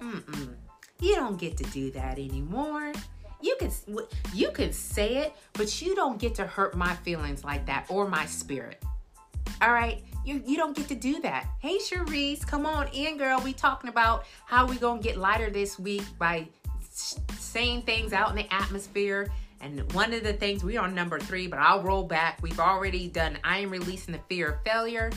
Mm-mm. 0.00 0.54
You 1.00 1.16
don't 1.16 1.38
get 1.38 1.56
to 1.56 1.64
do 1.64 1.90
that 1.92 2.18
anymore. 2.18 2.92
You 3.40 3.56
can 3.58 3.72
you 4.32 4.52
can 4.52 4.72
say 4.72 5.16
it, 5.16 5.34
but 5.54 5.82
you 5.82 5.96
don't 5.96 6.18
get 6.18 6.34
to 6.36 6.46
hurt 6.46 6.76
my 6.76 6.94
feelings 6.96 7.42
like 7.42 7.66
that 7.66 7.86
or 7.88 8.06
my 8.06 8.24
spirit. 8.26 8.82
All 9.60 9.72
right? 9.72 10.04
You, 10.24 10.40
you 10.46 10.56
don't 10.56 10.76
get 10.76 10.86
to 10.88 10.94
do 10.94 11.20
that. 11.22 11.48
Hey, 11.58 11.78
Cherise, 11.78 12.46
come 12.46 12.66
on 12.66 12.86
in, 12.92 13.18
girl. 13.18 13.40
We 13.40 13.52
talking 13.52 13.90
about 13.90 14.26
how 14.46 14.66
we 14.66 14.76
gonna 14.76 15.02
get 15.02 15.16
lighter 15.16 15.50
this 15.50 15.78
week 15.78 16.04
by 16.18 16.46
saying 16.92 17.82
things 17.82 18.12
out 18.12 18.30
in 18.30 18.36
the 18.36 18.54
atmosphere. 18.54 19.28
And 19.62 19.90
one 19.92 20.12
of 20.12 20.24
the 20.24 20.32
things 20.32 20.64
we 20.64 20.76
are 20.76 20.88
number 20.88 21.20
three, 21.20 21.46
but 21.46 21.60
I'll 21.60 21.82
roll 21.82 22.02
back. 22.02 22.38
We've 22.42 22.58
already 22.58 23.06
done. 23.08 23.38
I 23.44 23.58
am 23.58 23.70
releasing 23.70 24.12
the 24.12 24.20
fear 24.28 24.50
of 24.50 24.62
failure. 24.64 25.10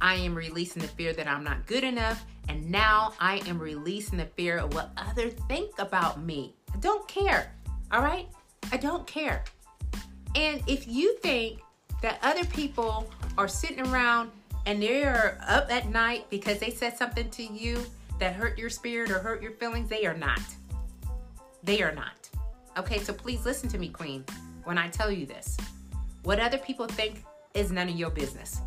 I 0.00 0.14
am 0.14 0.34
releasing 0.34 0.80
the 0.80 0.88
fear 0.88 1.12
that 1.12 1.28
I'm 1.28 1.44
not 1.44 1.66
good 1.66 1.84
enough. 1.84 2.24
And 2.48 2.70
now 2.70 3.12
I 3.20 3.42
am 3.46 3.58
releasing 3.58 4.16
the 4.16 4.24
fear 4.24 4.56
of 4.56 4.74
what 4.74 4.90
others 4.96 5.34
think 5.48 5.78
about 5.78 6.22
me. 6.22 6.56
I 6.74 6.78
don't 6.78 7.06
care. 7.06 7.52
All 7.92 8.00
right? 8.00 8.26
I 8.72 8.78
don't 8.78 9.06
care. 9.06 9.44
And 10.34 10.62
if 10.66 10.88
you 10.88 11.16
think 11.18 11.60
that 12.02 12.18
other 12.22 12.44
people 12.46 13.10
are 13.36 13.48
sitting 13.48 13.86
around 13.86 14.30
and 14.64 14.82
they're 14.82 15.38
up 15.46 15.70
at 15.70 15.88
night 15.88 16.26
because 16.30 16.58
they 16.58 16.70
said 16.70 16.96
something 16.96 17.28
to 17.30 17.42
you 17.42 17.84
that 18.18 18.34
hurt 18.34 18.58
your 18.58 18.70
spirit 18.70 19.10
or 19.10 19.18
hurt 19.18 19.42
your 19.42 19.52
feelings, 19.52 19.88
they 19.88 20.06
are 20.06 20.16
not. 20.16 20.40
They 21.62 21.82
are 21.82 21.92
not. 21.94 22.19
Okay, 22.78 22.98
so 22.98 23.12
please 23.12 23.44
listen 23.44 23.68
to 23.70 23.78
me, 23.78 23.88
Queen, 23.88 24.24
when 24.64 24.78
I 24.78 24.88
tell 24.88 25.10
you 25.10 25.26
this. 25.26 25.56
What 26.22 26.38
other 26.38 26.58
people 26.58 26.86
think 26.86 27.24
is 27.54 27.72
none 27.72 27.88
of 27.88 27.96
your 27.96 28.10
business. 28.10 28.60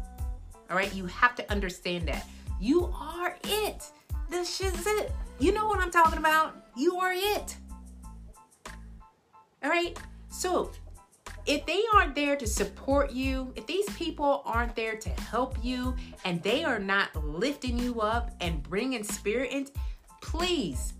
All 0.69 0.75
right, 0.75 0.93
you 0.93 1.05
have 1.05 1.35
to 1.35 1.51
understand 1.51 2.07
that. 2.07 2.27
You 2.59 2.93
are 2.95 3.37
it. 3.43 3.85
This 4.29 4.59
is 4.61 4.85
it. 4.85 5.11
You 5.39 5.51
know 5.51 5.67
what 5.67 5.79
I'm 5.79 5.91
talking 5.91 6.19
about. 6.19 6.55
You 6.75 6.97
are 6.97 7.13
it. 7.13 7.55
All 9.63 9.69
right, 9.69 9.97
so 10.29 10.71
if 11.45 11.65
they 11.65 11.81
aren't 11.93 12.15
there 12.15 12.35
to 12.35 12.47
support 12.47 13.11
you, 13.11 13.53
if 13.55 13.65
these 13.65 13.89
people 13.91 14.41
aren't 14.45 14.75
there 14.75 14.95
to 14.95 15.09
help 15.09 15.57
you, 15.63 15.95
and 16.25 16.41
they 16.43 16.63
are 16.63 16.79
not 16.79 17.15
lifting 17.23 17.77
you 17.77 18.01
up 18.01 18.31
and 18.41 18.61
bringing 18.63 19.03
spirit 19.03 19.51
in, 19.51 19.67
please 20.21 20.93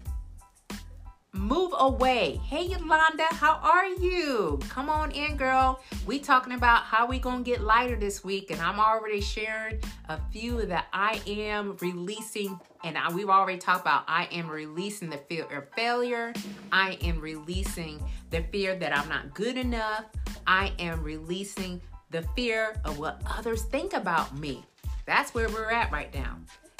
move 1.33 1.73
away. 1.77 2.39
Hey 2.45 2.67
Yolanda, 2.67 3.25
how 3.31 3.59
are 3.63 3.87
you? 3.87 4.59
Come 4.69 4.89
on 4.89 5.11
in, 5.11 5.35
girl. 5.35 5.81
We 6.05 6.19
talking 6.19 6.53
about 6.53 6.83
how 6.83 7.07
we 7.07 7.17
gonna 7.17 7.43
get 7.43 7.61
lighter 7.61 7.95
this 7.95 8.23
week, 8.23 8.51
and 8.51 8.61
I'm 8.61 8.79
already 8.79 9.19
sharing 9.19 9.79
a 10.09 10.19
few 10.31 10.65
that 10.67 10.87
I 10.93 11.21
am 11.25 11.75
releasing, 11.81 12.59
and 12.83 12.97
I, 12.97 13.11
we've 13.11 13.29
already 13.29 13.57
talked 13.57 13.81
about. 13.81 14.03
I 14.07 14.25
am 14.31 14.47
releasing 14.47 15.09
the 15.09 15.17
fear 15.17 15.45
of 15.45 15.69
failure. 15.75 16.33
I 16.71 16.99
am 17.01 17.19
releasing 17.19 18.03
the 18.29 18.43
fear 18.51 18.75
that 18.75 18.95
I'm 18.95 19.09
not 19.09 19.33
good 19.33 19.57
enough. 19.57 20.05
I 20.45 20.71
am 20.77 21.03
releasing 21.03 21.81
the 22.11 22.21
fear 22.35 22.79
of 22.85 22.99
what 22.99 23.21
others 23.25 23.63
think 23.63 23.93
about 23.93 24.37
me. 24.37 24.63
That's 25.05 25.33
where 25.33 25.49
we're 25.49 25.71
at 25.71 25.91
right 25.91 26.13
now. 26.13 26.37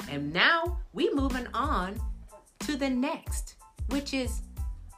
And 0.08 0.32
now 0.32 0.78
we 0.92 1.12
moving 1.12 1.48
on 1.52 2.00
to 2.60 2.76
the 2.76 2.88
next, 2.88 3.56
which 3.88 4.14
is 4.14 4.42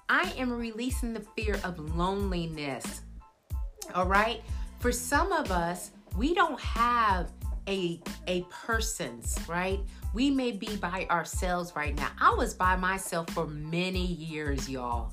I 0.09 0.33
am 0.37 0.53
releasing 0.53 1.13
the 1.13 1.25
fear 1.37 1.59
of 1.65 1.79
loneliness. 1.97 3.03
All 3.95 4.07
right? 4.07 4.43
For 4.81 4.93
some 4.93 5.33
of 5.33 5.51
us, 5.51 5.91
we 6.17 6.35
don't 6.35 6.61
have 6.61 7.31
a 7.69 8.01
a 8.27 8.43
person's, 8.51 9.39
right? 9.49 9.81
We 10.15 10.31
may 10.31 10.53
be 10.53 10.77
by 10.77 11.07
ourselves 11.11 11.73
right 11.75 11.95
now. 11.95 12.09
I 12.21 12.35
was 12.35 12.55
by 12.55 12.77
myself 12.77 13.29
for 13.31 13.47
many 13.47 14.07
years, 14.07 14.69
y'all. 14.69 15.13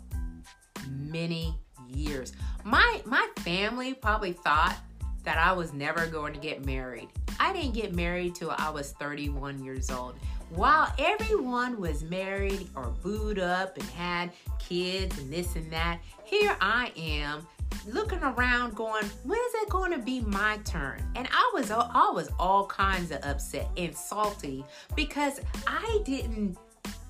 Many 0.90 1.60
years. 1.88 2.34
My 2.64 3.02
my 3.06 3.28
family 3.38 3.94
probably 3.94 4.34
thought 4.34 4.76
that 5.24 5.38
I 5.38 5.54
was 5.54 5.74
never 5.74 6.06
going 6.08 6.34
to 6.34 6.40
get 6.40 6.66
married. 6.66 7.10
I 7.40 7.54
didn't 7.54 7.74
get 7.74 7.96
married 7.96 8.36
till 8.36 8.52
I 8.52 8.70
was 8.70 8.92
31 8.92 9.64
years 9.64 9.90
old. 9.90 10.16
While 10.56 10.94
everyone 11.00 11.82
was 11.82 12.04
married 12.04 12.70
or 12.76 12.94
booed 13.02 13.40
up 13.40 13.76
and 13.76 13.90
had 13.90 14.32
kids 14.60 15.18
and 15.18 15.34
this 15.34 15.56
and 15.56 15.72
that, 15.72 16.00
here 16.26 16.56
I 16.62 16.92
am 16.96 17.48
looking 17.88 18.22
around 18.22 18.76
going 18.76 19.04
when 19.24 19.40
is 19.40 19.54
it 19.56 19.70
going 19.70 19.92
to 19.94 19.98
be 19.98 20.22
my 20.22 20.58
turn? 20.64 21.02
And 21.16 21.28
i 21.32 21.52
was 21.56 21.72
i 21.72 22.12
was 22.14 22.30
all 22.38 22.68
kinds 22.68 23.10
of 23.10 23.20
upset 23.24 23.68
and 23.78 23.96
salty 23.98 24.64
because 24.96 25.42
i 25.66 26.02
didn't 26.06 26.56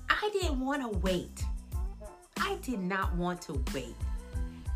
i 0.08 0.30
didn't 0.32 0.58
want 0.58 0.80
to 0.80 0.98
wait. 1.00 1.44
I 2.38 2.56
did 2.62 2.80
not 2.80 3.14
want 3.14 3.42
to 3.42 3.62
wait. 3.74 3.94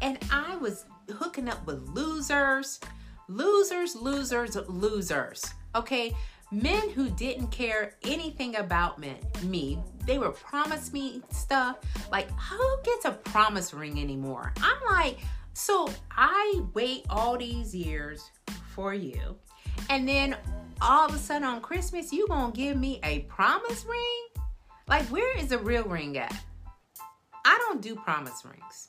And 0.03 0.19
i 0.31 0.57
was 0.57 0.85
hooking 1.11 1.49
up 1.49 1.67
with 1.67 1.89
losers 1.89 2.81
losers 3.29 3.97
losers 3.97 4.57
losers 4.69 5.55
okay 5.75 6.15
men 6.51 6.91
who 6.91 7.11
didn't 7.11 7.49
care 7.49 7.95
anything 8.03 8.57
about 8.57 8.99
men, 8.99 9.19
me. 9.43 9.79
They 10.07 10.19
would 10.19 10.35
promise 10.35 10.93
me 10.93 11.23
stuff 11.31 11.79
like, 12.11 12.31
who 12.31 12.83
gets 12.85 13.05
a 13.05 13.13
promise 13.13 13.75
ring 13.75 14.01
anymore? 14.01 14.53
I'm 14.63 14.79
like, 14.89 15.19
so 15.53 15.89
I 16.11 16.63
wait 16.73 17.05
all 17.11 17.37
these 17.37 17.75
years 17.75 18.31
for 18.75 18.95
you, 18.95 19.37
and 19.91 20.09
then 20.09 20.37
all 20.81 21.07
of 21.07 21.15
a 21.15 21.19
sudden 21.19 21.45
on 21.45 21.61
Christmas, 21.61 22.13
you 22.13 22.27
gonna 22.29 22.53
give 22.53 22.77
me 22.77 23.01
a 23.03 23.21
promise 23.21 23.85
ring? 23.85 24.45
Like, 24.87 25.05
where 25.07 25.37
is 25.37 25.49
the 25.49 25.59
real 25.59 25.85
ring 25.85 26.17
at? 26.17 26.35
I 27.45 27.59
don't 27.59 27.83
do 27.83 27.95
promise 27.97 28.45
rings. 28.45 28.89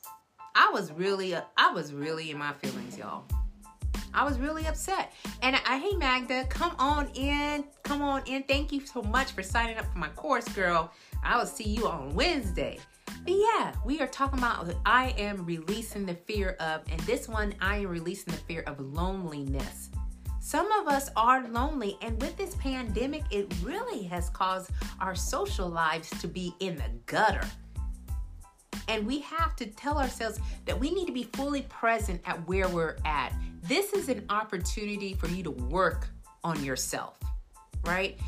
I 0.54 0.70
was 0.72 0.92
really, 0.92 1.34
I 1.34 1.72
was 1.72 1.92
really 1.92 2.30
in 2.30 2.38
my 2.38 2.52
feelings, 2.54 2.96
y'all. 2.96 3.24
I 4.14 4.24
was 4.24 4.38
really 4.38 4.66
upset. 4.66 5.12
And 5.42 5.56
I, 5.66 5.78
hey 5.78 5.96
Magda, 5.96 6.44
come 6.44 6.74
on 6.78 7.08
in. 7.14 7.64
Come 7.82 8.02
on 8.02 8.22
in. 8.26 8.42
Thank 8.44 8.72
you 8.72 8.84
so 8.84 9.02
much 9.02 9.32
for 9.32 9.42
signing 9.42 9.76
up 9.76 9.90
for 9.92 9.98
my 9.98 10.08
course, 10.08 10.48
girl. 10.48 10.92
I 11.22 11.36
will 11.36 11.46
see 11.46 11.68
you 11.68 11.86
on 11.86 12.14
Wednesday. 12.14 12.78
But 13.24 13.34
yeah, 13.34 13.74
we 13.84 14.00
are 14.00 14.06
talking 14.06 14.38
about 14.38 14.72
I 14.86 15.14
am 15.18 15.44
releasing 15.44 16.06
the 16.06 16.14
fear 16.14 16.56
of, 16.60 16.82
and 16.90 17.00
this 17.00 17.28
one 17.28 17.54
I 17.60 17.78
am 17.78 17.88
releasing 17.88 18.32
the 18.32 18.40
fear 18.40 18.62
of 18.66 18.80
loneliness. 18.80 19.90
Some 20.40 20.72
of 20.72 20.88
us 20.88 21.10
are 21.16 21.46
lonely, 21.48 21.98
and 22.00 22.20
with 22.20 22.36
this 22.36 22.54
pandemic, 22.54 23.24
it 23.30 23.52
really 23.62 24.02
has 24.04 24.30
caused 24.30 24.70
our 24.98 25.14
social 25.14 25.68
lives 25.68 26.08
to 26.20 26.26
be 26.26 26.54
in 26.60 26.76
the 26.76 26.90
gutter. 27.06 27.46
And 28.88 29.06
we 29.06 29.20
have 29.20 29.54
to 29.56 29.66
tell 29.66 29.98
ourselves 29.98 30.40
that 30.64 30.78
we 30.78 30.90
need 30.90 31.06
to 31.06 31.12
be 31.12 31.24
fully 31.34 31.62
present 31.62 32.20
at 32.24 32.46
where 32.48 32.68
we're 32.68 32.96
at. 33.04 33.32
This 33.62 33.92
is 33.92 34.08
an 34.08 34.24
opportunity 34.30 35.14
for 35.14 35.28
you 35.28 35.42
to 35.44 35.50
work 35.50 36.08
on 36.42 36.62
yourself, 36.64 37.18
right? 37.84 38.18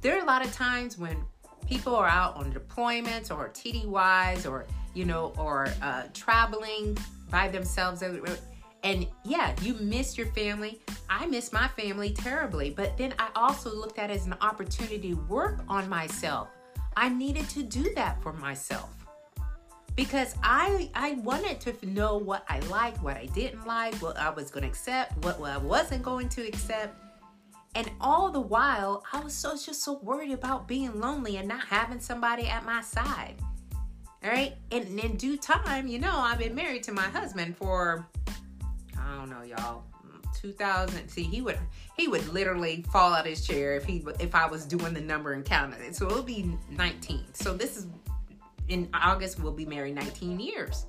There 0.00 0.16
are 0.16 0.22
a 0.22 0.24
lot 0.24 0.44
of 0.44 0.52
times 0.52 0.98
when 0.98 1.24
people 1.68 1.94
are 1.94 2.08
out 2.08 2.36
on 2.36 2.52
deployments 2.52 3.30
or 3.30 3.48
TDYs 3.50 4.50
or, 4.50 4.66
you 4.94 5.04
know, 5.04 5.32
or 5.38 5.68
uh, 5.82 6.04
traveling 6.14 6.96
by 7.30 7.48
themselves. 7.48 8.02
And 8.82 9.06
yeah, 9.24 9.54
you 9.62 9.74
miss 9.74 10.16
your 10.16 10.28
family. 10.28 10.80
I 11.10 11.26
miss 11.26 11.52
my 11.52 11.68
family 11.68 12.10
terribly. 12.10 12.70
But 12.70 12.96
then 12.96 13.14
I 13.18 13.28
also 13.36 13.74
looked 13.74 13.98
at 13.98 14.10
it 14.10 14.14
as 14.14 14.26
an 14.26 14.34
opportunity 14.40 15.10
to 15.10 15.14
work 15.28 15.60
on 15.68 15.88
myself. 15.88 16.48
I 16.96 17.08
needed 17.08 17.48
to 17.50 17.62
do 17.62 17.92
that 17.94 18.20
for 18.22 18.32
myself 18.32 18.97
because 19.98 20.36
I 20.44 20.90
I 20.94 21.14
wanted 21.24 21.58
to 21.62 21.74
know 21.84 22.18
what 22.18 22.44
I 22.48 22.60
liked, 22.60 23.02
what 23.02 23.16
I 23.16 23.26
didn't 23.26 23.66
like, 23.66 23.96
what 23.96 24.16
I 24.16 24.30
was 24.30 24.48
going 24.48 24.62
to 24.62 24.68
accept, 24.68 25.24
what, 25.24 25.40
what 25.40 25.50
I 25.50 25.58
wasn't 25.58 26.04
going 26.04 26.28
to 26.28 26.46
accept. 26.46 26.96
And 27.74 27.90
all 28.00 28.30
the 28.30 28.40
while, 28.40 29.02
I 29.12 29.18
was 29.18 29.34
so 29.34 29.56
just 29.56 29.82
so 29.82 29.98
worried 29.98 30.30
about 30.30 30.68
being 30.68 31.00
lonely 31.00 31.38
and 31.38 31.48
not 31.48 31.66
having 31.66 31.98
somebody 31.98 32.46
at 32.46 32.64
my 32.64 32.80
side. 32.80 33.34
All 34.22 34.30
right? 34.30 34.54
And 34.70 35.00
in 35.00 35.16
due 35.16 35.36
time, 35.36 35.88
you 35.88 35.98
know, 35.98 36.16
I've 36.16 36.38
been 36.38 36.54
married 36.54 36.84
to 36.84 36.92
my 36.92 37.08
husband 37.08 37.56
for 37.56 38.08
I 38.96 39.16
don't 39.16 39.30
know, 39.30 39.42
y'all. 39.42 39.82
2000 40.40 41.08
see 41.08 41.24
he 41.24 41.40
would 41.40 41.58
he 41.96 42.06
would 42.06 42.24
literally 42.28 42.84
fall 42.92 43.12
out 43.12 43.22
of 43.22 43.26
his 43.26 43.44
chair 43.44 43.74
if 43.74 43.84
he 43.84 44.04
if 44.20 44.36
I 44.36 44.46
was 44.46 44.64
doing 44.64 44.94
the 44.94 45.00
number 45.00 45.32
and 45.32 45.44
counting 45.44 45.80
it 45.80 45.96
so 45.96 46.06
it'll 46.06 46.22
be 46.22 46.56
19 46.70 47.24
so 47.32 47.54
this 47.54 47.76
is 47.76 47.88
in 48.68 48.88
August 48.94 49.40
we'll 49.40 49.52
be 49.52 49.66
married 49.66 49.94
19 49.94 50.40
years. 50.40 50.86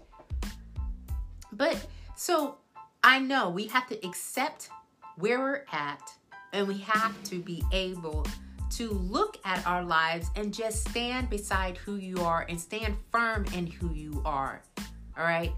But 1.51 1.87
so 2.15 2.57
I 3.03 3.19
know 3.19 3.49
we 3.49 3.67
have 3.67 3.87
to 3.87 4.05
accept 4.05 4.69
where 5.17 5.39
we're 5.39 5.65
at 5.71 6.13
and 6.53 6.67
we 6.67 6.77
have 6.79 7.21
to 7.23 7.39
be 7.39 7.63
able 7.71 8.25
to 8.71 8.91
look 8.91 9.37
at 9.45 9.65
our 9.65 9.83
lives 9.83 10.29
and 10.35 10.53
just 10.53 10.87
stand 10.89 11.29
beside 11.29 11.77
who 11.77 11.95
you 11.95 12.21
are 12.21 12.45
and 12.49 12.59
stand 12.59 12.95
firm 13.11 13.45
in 13.55 13.67
who 13.67 13.93
you 13.93 14.21
are. 14.25 14.61
All 15.17 15.23
right? 15.23 15.51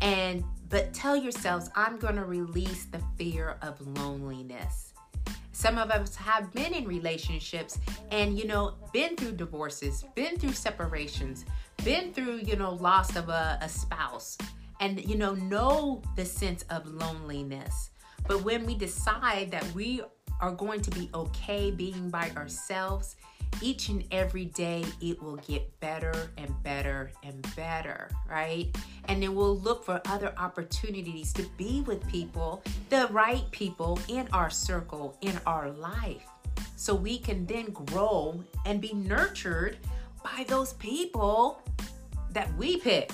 And 0.00 0.44
but 0.68 0.92
tell 0.92 1.16
yourselves 1.16 1.70
I'm 1.76 1.96
going 1.96 2.16
to 2.16 2.24
release 2.24 2.86
the 2.86 3.00
fear 3.16 3.56
of 3.62 3.80
loneliness. 3.98 4.92
Some 5.52 5.78
of 5.78 5.90
us 5.90 6.14
have 6.16 6.52
been 6.52 6.74
in 6.74 6.86
relationships 6.86 7.78
and, 8.10 8.38
you 8.38 8.46
know, 8.46 8.74
been 8.92 9.16
through 9.16 9.32
divorces, 9.32 10.04
been 10.14 10.36
through 10.36 10.52
separations, 10.52 11.46
been 11.84 12.12
through, 12.12 12.38
you 12.38 12.56
know, 12.56 12.74
loss 12.74 13.16
of 13.16 13.28
a, 13.28 13.58
a 13.62 13.68
spouse, 13.68 14.36
and, 14.80 15.02
you 15.04 15.16
know, 15.16 15.34
know 15.34 16.02
the 16.16 16.24
sense 16.24 16.64
of 16.70 16.86
loneliness. 16.86 17.90
But 18.26 18.42
when 18.42 18.66
we 18.66 18.74
decide 18.74 19.50
that 19.52 19.64
we 19.74 20.02
are 20.40 20.52
going 20.52 20.82
to 20.82 20.90
be 20.90 21.08
okay 21.14 21.70
being 21.70 22.10
by 22.10 22.30
ourselves, 22.36 23.16
each 23.62 23.88
and 23.88 24.04
every 24.10 24.46
day 24.46 24.84
it 25.00 25.22
will 25.22 25.36
get 25.36 25.80
better 25.80 26.30
and 26.36 26.62
better 26.62 27.10
and 27.22 27.46
better, 27.56 28.10
right? 28.28 28.76
And 29.06 29.22
then 29.22 29.34
we'll 29.34 29.56
look 29.58 29.84
for 29.84 30.02
other 30.06 30.34
opportunities 30.36 31.32
to 31.34 31.44
be 31.56 31.82
with 31.82 32.06
people, 32.08 32.62
the 32.90 33.08
right 33.10 33.50
people 33.52 33.98
in 34.08 34.28
our 34.32 34.50
circle, 34.50 35.16
in 35.22 35.38
our 35.46 35.70
life, 35.70 36.26
so 36.76 36.94
we 36.94 37.18
can 37.18 37.46
then 37.46 37.66
grow 37.66 38.42
and 38.66 38.80
be 38.80 38.92
nurtured 38.92 39.78
by 40.26 40.44
those 40.44 40.72
people 40.74 41.62
that 42.30 42.52
we 42.56 42.78
pick, 42.78 43.12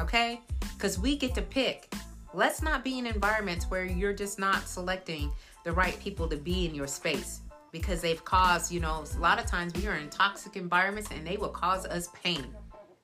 okay? 0.00 0.40
Because 0.74 0.98
we 0.98 1.16
get 1.16 1.34
to 1.34 1.42
pick. 1.42 1.92
Let's 2.32 2.62
not 2.62 2.82
be 2.82 2.98
in 2.98 3.06
environments 3.06 3.66
where 3.70 3.84
you're 3.84 4.12
just 4.12 4.38
not 4.38 4.66
selecting 4.66 5.30
the 5.64 5.72
right 5.72 5.98
people 6.00 6.28
to 6.28 6.36
be 6.36 6.66
in 6.66 6.74
your 6.74 6.86
space 6.86 7.40
because 7.70 8.00
they've 8.00 8.24
caused, 8.24 8.72
you 8.72 8.80
know, 8.80 9.04
a 9.14 9.20
lot 9.20 9.38
of 9.38 9.46
times 9.46 9.74
we 9.74 9.86
are 9.88 9.96
in 9.96 10.08
toxic 10.08 10.56
environments 10.56 11.10
and 11.10 11.26
they 11.26 11.36
will 11.36 11.50
cause 11.50 11.84
us 11.86 12.08
pain, 12.22 12.46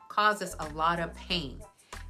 cause 0.09 0.41
us 0.41 0.57
a 0.61 0.69
lot 0.71 0.99
of 0.99 1.15
pain. 1.15 1.61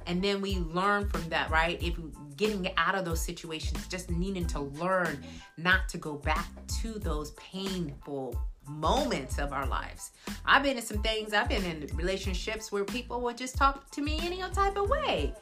And 0.07 0.21
then 0.23 0.39
we 0.39 0.59
learn 0.59 1.09
from 1.09 1.27
that, 1.29 1.49
right? 1.49 1.81
If 1.83 1.95
getting 2.37 2.69
out 2.77 2.95
of 2.95 3.03
those 3.03 3.19
situations, 3.19 3.87
just 3.87 4.09
needing 4.09 4.45
to 4.47 4.61
learn 4.61 5.23
not 5.57 5.89
to 5.89 5.97
go 5.97 6.13
back 6.13 6.47
to 6.81 6.93
those 6.93 7.31
painful 7.31 8.39
moments 8.67 9.37
of 9.37 9.53
our 9.53 9.65
lives. 9.65 10.11
I've 10.45 10.63
been 10.63 10.77
in 10.77 10.83
some 10.83 11.01
things, 11.01 11.33
I've 11.33 11.49
been 11.49 11.63
in 11.63 11.89
relationships 11.95 12.71
where 12.71 12.83
people 12.83 13.21
would 13.21 13.37
just 13.37 13.55
talk 13.55 13.89
to 13.91 14.01
me 14.01 14.19
any 14.23 14.41
type 14.53 14.77
of 14.77 14.89
way. 14.89 15.33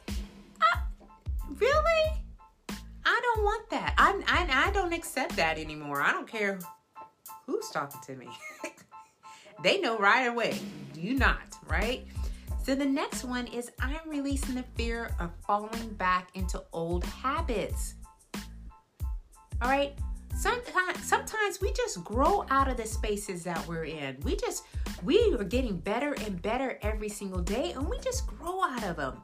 I, 0.60 0.78
really? 1.58 2.22
I 3.04 3.20
don't 3.22 3.44
want 3.44 3.70
that. 3.70 3.94
I, 3.98 4.22
I, 4.26 4.68
I 4.68 4.70
don't 4.72 4.92
accept 4.92 5.36
that 5.36 5.58
anymore. 5.58 6.00
I 6.00 6.12
don't 6.12 6.28
care 6.28 6.58
who's 7.46 7.68
talking 7.70 8.00
to 8.06 8.16
me. 8.16 8.28
they 9.62 9.80
know 9.80 9.98
right 9.98 10.26
away. 10.26 10.58
You 10.94 11.14
not, 11.14 11.56
right? 11.68 12.06
So 12.64 12.74
the 12.74 12.86
next 12.86 13.24
one 13.24 13.46
is 13.48 13.70
I'm 13.78 14.08
releasing 14.08 14.54
the 14.54 14.64
fear 14.74 15.14
of 15.20 15.30
falling 15.46 15.90
back 15.98 16.30
into 16.34 16.62
old 16.72 17.04
habits. 17.04 17.94
All 19.60 19.68
right? 19.68 19.92
Sometimes 20.34 21.04
sometimes 21.04 21.60
we 21.60 21.72
just 21.72 22.02
grow 22.04 22.44
out 22.50 22.68
of 22.68 22.76
the 22.76 22.86
spaces 22.86 23.44
that 23.44 23.66
we're 23.66 23.84
in. 23.84 24.18
We 24.22 24.36
just 24.36 24.64
we 25.02 25.34
are 25.38 25.44
getting 25.44 25.78
better 25.78 26.14
and 26.24 26.40
better 26.42 26.78
every 26.82 27.08
single 27.08 27.40
day 27.40 27.72
and 27.72 27.88
we 27.88 27.98
just 28.00 28.26
grow 28.26 28.62
out 28.62 28.84
of 28.84 28.96
them. 28.96 29.20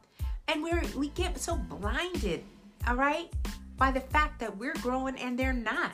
And 0.48 0.62
we're 0.62 0.82
we 0.96 1.08
get 1.10 1.38
so 1.38 1.56
blinded, 1.56 2.44
all 2.86 2.96
right? 2.96 3.32
By 3.76 3.90
the 3.90 4.00
fact 4.00 4.40
that 4.40 4.56
we're 4.56 4.74
growing 4.74 5.16
and 5.16 5.38
they're 5.38 5.52
not 5.52 5.92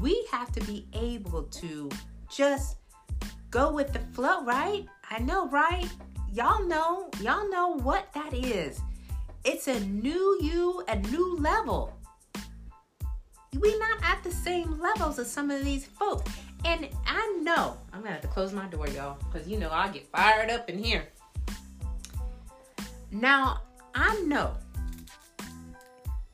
we 0.00 0.26
have 0.30 0.52
to 0.52 0.60
be 0.62 0.86
able 0.92 1.44
to 1.44 1.88
just 2.30 2.76
go 3.50 3.72
with 3.72 3.92
the 3.92 4.00
flow, 4.12 4.44
right? 4.44 4.86
I 5.10 5.20
know, 5.20 5.48
right? 5.48 5.88
Y'all 6.32 6.66
know, 6.66 7.10
y'all 7.20 7.48
know 7.48 7.76
what 7.76 8.12
that 8.12 8.34
is. 8.34 8.80
It's 9.44 9.68
a 9.68 9.78
new 9.80 10.38
you, 10.40 10.82
a 10.88 10.96
new 10.96 11.36
level. 11.36 11.96
We 13.60 13.78
not 13.78 13.98
at 14.02 14.22
the 14.24 14.30
same 14.30 14.80
levels 14.80 15.18
as 15.18 15.30
some 15.30 15.50
of 15.50 15.64
these 15.64 15.86
folks. 15.86 16.30
And 16.64 16.88
I 17.06 17.38
know, 17.42 17.76
I'm 17.92 18.00
gonna 18.00 18.12
have 18.12 18.22
to 18.22 18.28
close 18.28 18.52
my 18.52 18.66
door, 18.66 18.88
y'all, 18.88 19.18
because 19.30 19.46
you 19.46 19.58
know 19.58 19.70
I 19.70 19.88
get 19.88 20.06
fired 20.08 20.50
up 20.50 20.68
in 20.70 20.78
here. 20.78 21.04
Now, 23.10 23.60
I 23.94 24.20
know 24.22 24.54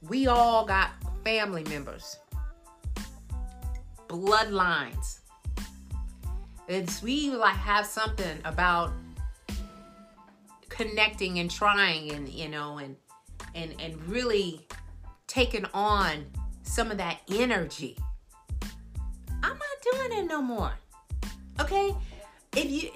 we 0.09 0.29
all 0.29 0.65
got 0.65 0.91
family 1.25 1.65
members 1.65 2.17
bloodlines. 4.11 5.21
It's 6.67 7.03
we 7.03 7.31
like 7.31 7.55
have 7.55 7.87
something 7.87 8.39
about 8.45 8.93
connecting 10.69 11.39
and 11.39 11.51
trying 11.51 12.13
and 12.13 12.29
you 12.29 12.49
know 12.49 12.79
and 12.79 12.97
and 13.55 13.75
and 13.81 14.03
really 14.09 14.67
taking 15.27 15.65
on 15.75 16.27
some 16.71 16.91
of 16.91 16.99
that 16.99 17.19
energy. 17.29 17.97
I'm 19.43 19.59
not 19.59 19.93
doing 19.93 20.21
it 20.21 20.27
no 20.29 20.41
more. 20.41 20.73
Okay? 21.59 21.95
If 22.57 22.71
you 22.71 22.91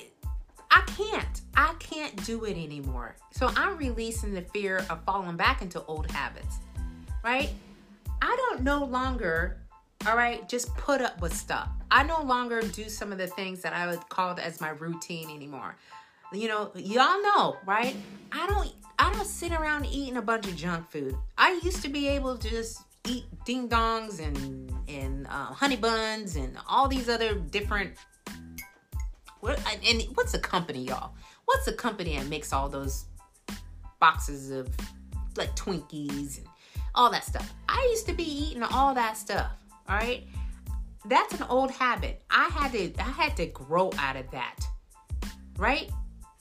I 0.70 0.82
can't. 0.82 1.40
I 1.56 1.74
can't 1.78 2.24
do 2.24 2.44
it 2.44 2.56
anymore. 2.56 3.16
So 3.32 3.50
I'm 3.56 3.76
releasing 3.76 4.32
the 4.32 4.42
fear 4.42 4.84
of 4.90 5.04
falling 5.04 5.36
back 5.36 5.60
into 5.60 5.82
old 5.84 6.10
habits. 6.10 6.58
Right? 7.22 7.50
I 8.22 8.36
don't 8.36 8.62
no 8.62 8.84
longer 8.84 9.58
all 10.06 10.16
right, 10.16 10.46
just 10.50 10.74
put 10.76 11.00
up 11.00 11.22
with 11.22 11.34
stuff. 11.34 11.68
I 11.90 12.02
no 12.02 12.22
longer 12.22 12.60
do 12.60 12.90
some 12.90 13.10
of 13.10 13.16
the 13.16 13.26
things 13.26 13.62
that 13.62 13.72
I 13.72 13.86
would 13.86 14.06
call 14.10 14.38
as 14.38 14.60
my 14.60 14.70
routine 14.70 15.30
anymore. 15.30 15.76
You 16.30 16.48
know, 16.48 16.70
y'all 16.74 17.22
know, 17.22 17.56
right? 17.64 17.96
I 18.30 18.46
don't 18.46 18.72
I 18.98 19.12
don't 19.12 19.26
sit 19.26 19.52
around 19.52 19.86
eating 19.86 20.16
a 20.16 20.22
bunch 20.22 20.46
of 20.46 20.56
junk 20.56 20.90
food. 20.90 21.16
I 21.38 21.58
used 21.62 21.82
to 21.82 21.88
be 21.88 22.06
able 22.08 22.36
to 22.36 22.50
just 22.50 22.82
eat 23.06 23.24
ding 23.44 23.68
dongs 23.68 24.20
and 24.20 24.72
and 24.88 25.26
uh, 25.26 25.52
honey 25.52 25.76
buns 25.76 26.36
and 26.36 26.56
all 26.68 26.88
these 26.88 27.08
other 27.08 27.34
different. 27.34 27.92
What 29.40 29.60
and 29.86 30.02
what's 30.14 30.32
the 30.32 30.38
company, 30.38 30.84
y'all? 30.84 31.12
What's 31.44 31.66
the 31.66 31.74
company 31.74 32.16
that 32.16 32.26
makes 32.28 32.52
all 32.52 32.68
those 32.68 33.04
boxes 34.00 34.50
of 34.50 34.74
like 35.36 35.54
Twinkies 35.54 36.38
and 36.38 36.46
all 36.94 37.10
that 37.10 37.24
stuff? 37.24 37.52
I 37.68 37.86
used 37.90 38.06
to 38.06 38.14
be 38.14 38.24
eating 38.24 38.62
all 38.62 38.94
that 38.94 39.16
stuff. 39.16 39.50
All 39.88 39.96
right, 39.96 40.26
that's 41.04 41.38
an 41.38 41.46
old 41.50 41.70
habit. 41.70 42.22
I 42.30 42.48
had 42.48 42.72
to 42.72 42.92
I 42.98 43.10
had 43.10 43.36
to 43.36 43.46
grow 43.46 43.90
out 43.98 44.16
of 44.16 44.30
that. 44.30 44.60
Right? 45.58 45.90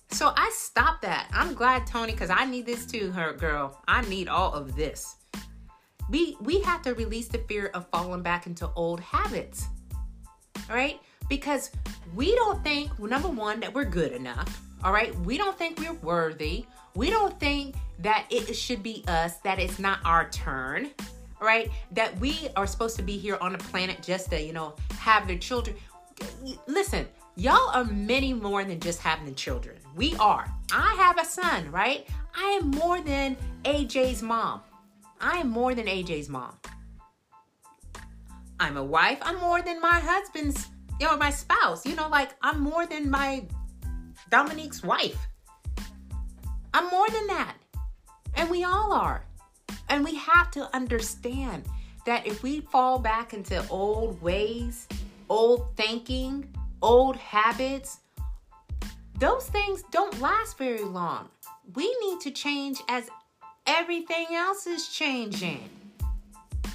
So 0.10 0.32
I 0.36 0.52
stopped 0.54 1.02
that. 1.02 1.28
I'm 1.34 1.56
glad, 1.56 1.88
Tony, 1.88 2.12
because 2.12 2.30
I 2.30 2.46
need 2.46 2.66
this 2.66 2.86
too, 2.86 3.12
her 3.12 3.34
girl. 3.34 3.82
I 3.88 4.02
need 4.08 4.28
all 4.28 4.54
of 4.54 4.76
this. 4.76 5.16
We 6.10 6.38
we 6.42 6.62
have 6.62 6.82
to 6.84 6.94
release 6.94 7.28
the 7.28 7.40
fear 7.40 7.68
of 7.74 7.88
falling 7.88 8.22
back 8.22 8.48
into 8.48 8.70
old 8.76 9.00
habits. 9.00 9.68
All 10.70 10.76
right? 10.76 11.00
Because 11.30 11.72
we 12.16 12.36
don't 12.36 12.64
think, 12.64 12.98
number 13.00 13.30
one, 13.30 13.60
that 13.62 13.74
we're 13.74 13.86
good 13.86 14.12
enough. 14.12 14.62
All 14.84 14.94
right? 14.94 15.18
We 15.22 15.38
don't 15.38 15.58
think 15.58 15.80
we're 15.80 15.94
worthy. 15.94 16.66
We 16.96 17.10
don't 17.10 17.40
think 17.40 17.76
that 18.00 18.26
it 18.30 18.54
should 18.54 18.84
be 18.84 19.04
us, 19.08 19.38
that 19.38 19.60
it's 19.60 19.80
not 19.80 20.00
our 20.06 20.30
turn. 20.30 20.92
All 21.42 21.48
right? 21.48 21.70
That 21.92 22.18
we 22.20 22.50
are 22.56 22.68
supposed 22.68 22.98
to 22.98 23.04
be 23.04 23.18
here 23.18 23.38
on 23.42 23.54
the 23.54 23.58
planet 23.58 24.02
just 24.02 24.30
to, 24.32 24.42
you 24.42 24.54
know, 24.54 24.76
have 25.00 25.28
their 25.28 25.38
children. 25.38 25.76
Listen, 26.68 27.08
Y'all 27.36 27.72
are 27.74 27.86
many 27.86 28.32
more 28.32 28.64
than 28.64 28.80
just 28.80 29.00
having 29.00 29.26
the 29.26 29.32
children. 29.32 29.76
We 29.96 30.16
are. 30.18 30.48
I 30.72 30.94
have 31.00 31.18
a 31.18 31.26
son, 31.26 31.72
right? 31.72 32.08
I 32.36 32.60
am 32.62 32.70
more 32.70 33.02
than 33.02 33.36
AJ's 33.64 34.22
mom. 34.22 34.62
I 35.20 35.38
am 35.38 35.50
more 35.50 35.74
than 35.74 35.86
AJ's 35.86 36.30
mom. 36.30 36.58
I'm 38.60 38.78
a 38.78 38.84
wife. 38.84 39.20
I'm 39.22 39.40
more 39.40 39.62
than 39.62 39.82
my 39.82 40.00
husband's, 40.00 40.68
you 41.00 41.08
know, 41.08 41.18
my 41.18 41.30
spouse. 41.30 41.86
You 41.86 41.96
know, 41.96 42.08
like 42.08 42.32
I'm 42.42 42.62
more 42.62 42.86
than 42.86 43.10
my 43.10 43.46
Dominique's 44.30 44.84
wife. 44.84 45.28
I'm 46.74 46.90
more 46.90 47.08
than 47.10 47.28
that. 47.28 47.56
And 48.36 48.50
we 48.50 48.64
all 48.64 48.94
are. 48.94 49.26
And 49.90 50.04
we 50.04 50.16
have 50.16 50.50
to 50.52 50.74
understand 50.76 51.64
that 52.06 52.26
if 52.26 52.42
we 52.44 52.62
fall 52.62 53.00
back 53.00 53.34
into 53.34 53.66
old 53.70 54.22
ways, 54.22 54.88
old 55.30 55.76
thinking, 55.76 56.48
old 56.82 57.16
habits, 57.16 58.00
those 59.20 59.48
things 59.48 59.84
don't 59.92 60.20
last 60.20 60.58
very 60.58 60.84
long. 60.84 61.30
We 61.76 61.96
need 62.02 62.20
to 62.22 62.32
change 62.32 62.80
as 62.90 63.10
everything 63.66 64.28
else 64.32 64.68
is 64.68 64.88
changing. 64.90 65.70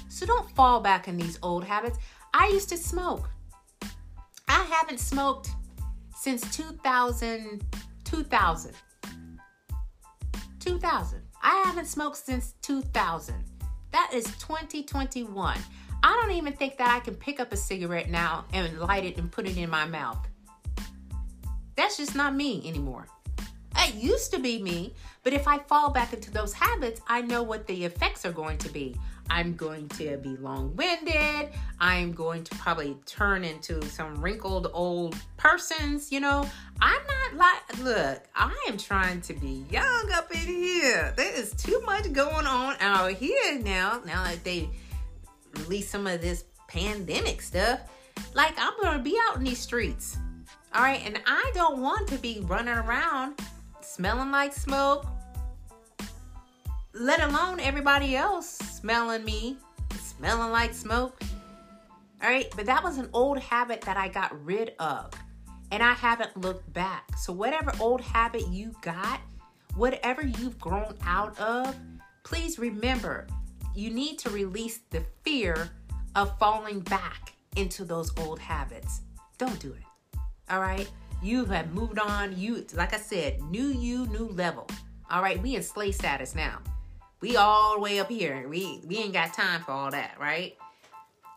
So 0.09 0.25
don't 0.25 0.49
fall 0.55 0.81
back 0.81 1.07
in 1.07 1.17
these 1.17 1.39
old 1.41 1.63
habits. 1.63 1.97
I 2.33 2.47
used 2.47 2.69
to 2.69 2.77
smoke. 2.77 3.29
I 4.47 4.63
haven't 4.63 4.99
smoked 4.99 5.49
since 6.15 6.41
2000 6.55 7.63
2000 8.03 8.73
2000. 10.59 11.21
I 11.41 11.63
haven't 11.65 11.85
smoked 11.85 12.17
since 12.17 12.53
2000. 12.61 13.35
That 13.91 14.11
is 14.13 14.25
2021. 14.39 15.57
I 16.01 16.19
don't 16.21 16.31
even 16.31 16.53
think 16.53 16.77
that 16.77 16.89
I 16.89 16.99
can 16.99 17.15
pick 17.15 17.39
up 17.39 17.51
a 17.51 17.57
cigarette 17.57 18.09
now 18.09 18.45
and 18.53 18.79
light 18.79 19.03
it 19.05 19.17
and 19.17 19.31
put 19.31 19.47
it 19.47 19.57
in 19.57 19.69
my 19.69 19.85
mouth. 19.85 20.19
That's 21.75 21.97
just 21.97 22.15
not 22.15 22.35
me 22.35 22.67
anymore. 22.67 23.07
It 23.81 23.95
used 23.95 24.31
to 24.33 24.39
be 24.39 24.61
me, 24.61 24.93
but 25.23 25.33
if 25.33 25.47
I 25.47 25.57
fall 25.59 25.89
back 25.89 26.13
into 26.13 26.31
those 26.31 26.53
habits, 26.53 27.01
I 27.07 27.21
know 27.21 27.43
what 27.43 27.65
the 27.65 27.85
effects 27.85 28.25
are 28.25 28.31
going 28.31 28.57
to 28.59 28.69
be. 28.69 28.95
I'm 29.29 29.55
going 29.55 29.87
to 29.89 30.17
be 30.17 30.37
long 30.37 30.75
winded. 30.75 31.49
I'm 31.79 32.11
going 32.11 32.43
to 32.43 32.55
probably 32.55 32.97
turn 33.05 33.43
into 33.43 33.81
some 33.85 34.21
wrinkled 34.21 34.67
old 34.73 35.15
persons. 35.37 36.11
You 36.11 36.19
know, 36.19 36.49
I'm 36.81 37.01
not 37.07 37.35
like, 37.35 37.83
look, 37.83 38.23
I 38.35 38.55
am 38.67 38.77
trying 38.77 39.21
to 39.21 39.33
be 39.33 39.65
young 39.69 40.11
up 40.13 40.31
in 40.31 40.39
here. 40.39 41.13
There 41.15 41.33
is 41.35 41.53
too 41.53 41.81
much 41.85 42.11
going 42.11 42.47
on 42.47 42.75
out 42.79 43.13
here 43.13 43.59
now. 43.59 44.01
Now 44.05 44.23
that 44.23 44.43
they 44.43 44.69
release 45.57 45.89
some 45.89 46.07
of 46.07 46.21
this 46.21 46.45
pandemic 46.67 47.41
stuff. 47.41 47.81
Like, 48.33 48.53
I'm 48.57 48.73
gonna 48.81 49.01
be 49.01 49.17
out 49.27 49.37
in 49.37 49.43
these 49.43 49.59
streets. 49.59 50.17
All 50.73 50.81
right, 50.81 51.01
and 51.05 51.19
I 51.25 51.51
don't 51.55 51.81
want 51.81 52.07
to 52.09 52.17
be 52.17 52.41
running 52.45 52.73
around 52.73 53.39
smelling 53.89 54.29
like 54.29 54.53
smoke, 54.53 55.05
let 56.93 57.21
alone 57.21 57.59
everybody 57.59 58.15
else 58.15 58.47
smelling 58.47 59.25
me, 59.25 59.57
smelling 59.99 60.51
like 60.51 60.73
smoke. 60.73 61.19
All 62.21 62.29
right, 62.29 62.45
but 62.55 62.67
that 62.67 62.83
was 62.83 62.99
an 62.99 63.09
old 63.13 63.39
habit 63.39 63.81
that 63.81 63.97
I 63.97 64.07
got 64.07 64.45
rid 64.45 64.73
of, 64.79 65.11
and 65.71 65.81
I 65.81 65.93
haven't 65.93 66.37
looked 66.37 66.71
back. 66.71 67.09
So, 67.17 67.33
whatever 67.33 67.71
old 67.79 68.01
habit 68.01 68.47
you 68.49 68.75
got, 68.81 69.21
whatever 69.75 70.21
you've 70.21 70.59
grown 70.59 70.95
out 71.03 71.39
of, 71.39 71.75
please 72.23 72.59
remember 72.59 73.25
you 73.73 73.89
need 73.89 74.19
to 74.19 74.29
release 74.29 74.81
the 74.91 75.03
fear 75.23 75.69
of 76.15 76.37
falling 76.37 76.81
back 76.81 77.33
into 77.55 77.85
those 77.85 78.11
old 78.19 78.37
habits. 78.37 79.01
Don't 79.39 79.59
do 79.59 79.73
it. 79.73 80.19
All 80.49 80.59
right? 80.59 80.89
You 81.21 81.45
have 81.45 81.73
moved 81.73 81.99
on. 81.99 82.37
You, 82.37 82.65
like 82.73 82.93
I 82.93 82.97
said, 82.97 83.41
new 83.43 83.67
you, 83.67 84.07
new 84.07 84.27
level. 84.29 84.67
All 85.11 85.21
right, 85.21 85.41
we 85.41 85.55
in 85.55 85.63
slay 85.63 85.91
status 85.91 86.35
now. 86.35 86.59
We 87.21 87.35
all 87.35 87.75
the 87.75 87.81
way 87.81 87.99
up 87.99 88.09
here. 88.09 88.47
We 88.47 88.81
we 88.87 88.97
ain't 88.97 89.13
got 89.13 89.33
time 89.33 89.61
for 89.61 89.71
all 89.71 89.91
that, 89.91 90.15
right? 90.19 90.55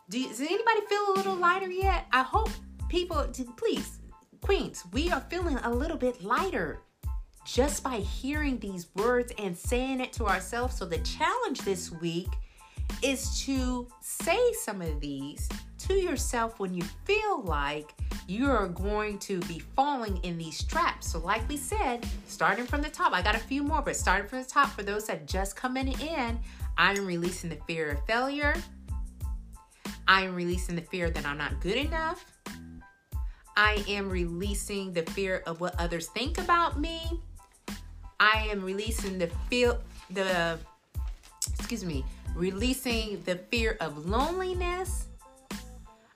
Do 0.09 0.25
does 0.27 0.39
anybody 0.39 0.81
feel 0.87 1.13
a 1.13 1.13
little 1.15 1.35
lighter 1.35 1.69
yet? 1.69 2.05
I 2.11 2.23
hope 2.23 2.49
people, 2.87 3.27
please, 3.57 3.99
queens, 4.41 4.83
we 4.93 5.09
are 5.11 5.21
feeling 5.29 5.57
a 5.57 5.73
little 5.73 5.97
bit 5.97 6.23
lighter 6.23 6.81
just 7.45 7.83
by 7.83 7.97
hearing 7.97 8.59
these 8.59 8.87
words 8.95 9.33
and 9.37 9.57
saying 9.57 9.99
it 9.99 10.13
to 10.13 10.25
ourselves. 10.25 10.77
So, 10.77 10.85
the 10.85 10.99
challenge 10.99 11.61
this 11.61 11.91
week 11.91 12.29
is 13.01 13.41
to 13.45 13.87
say 14.01 14.53
some 14.61 14.81
of 14.81 14.99
these 14.99 15.49
to 15.79 15.93
yourself 15.95 16.59
when 16.59 16.73
you 16.73 16.83
feel 17.05 17.41
like 17.41 17.93
you're 18.27 18.69
going 18.69 19.19
to 19.19 19.39
be 19.41 19.59
falling 19.59 20.17
in 20.23 20.37
these 20.37 20.63
traps. 20.63 21.11
So, 21.11 21.19
like 21.19 21.47
we 21.49 21.57
said, 21.57 22.05
starting 22.27 22.65
from 22.65 22.81
the 22.81 22.89
top, 22.89 23.13
I 23.13 23.21
got 23.21 23.35
a 23.35 23.39
few 23.39 23.63
more, 23.63 23.81
but 23.81 23.95
starting 23.95 24.27
from 24.27 24.39
the 24.39 24.49
top, 24.49 24.69
for 24.69 24.83
those 24.83 25.07
that 25.07 25.27
just 25.27 25.55
coming 25.55 25.87
in, 25.99 26.39
I'm 26.77 27.05
releasing 27.05 27.49
the 27.49 27.57
fear 27.67 27.91
of 27.91 28.05
failure. 28.05 28.55
I'm 30.07 30.35
releasing 30.35 30.75
the 30.75 30.81
fear 30.81 31.09
that 31.09 31.25
I'm 31.25 31.37
not 31.37 31.59
good 31.61 31.77
enough. 31.77 32.25
I 33.55 33.83
am 33.87 34.09
releasing 34.09 34.93
the 34.93 35.03
fear 35.03 35.43
of 35.45 35.61
what 35.61 35.79
others 35.79 36.07
think 36.07 36.37
about 36.37 36.79
me. 36.79 37.01
I 38.19 38.47
am 38.49 38.63
releasing 38.63 39.17
the 39.17 39.27
feel 39.49 39.79
the 40.09 40.57
excuse 41.59 41.83
me, 41.83 42.05
releasing 42.35 43.21
the 43.23 43.35
fear 43.35 43.77
of 43.79 44.05
loneliness. 44.05 45.07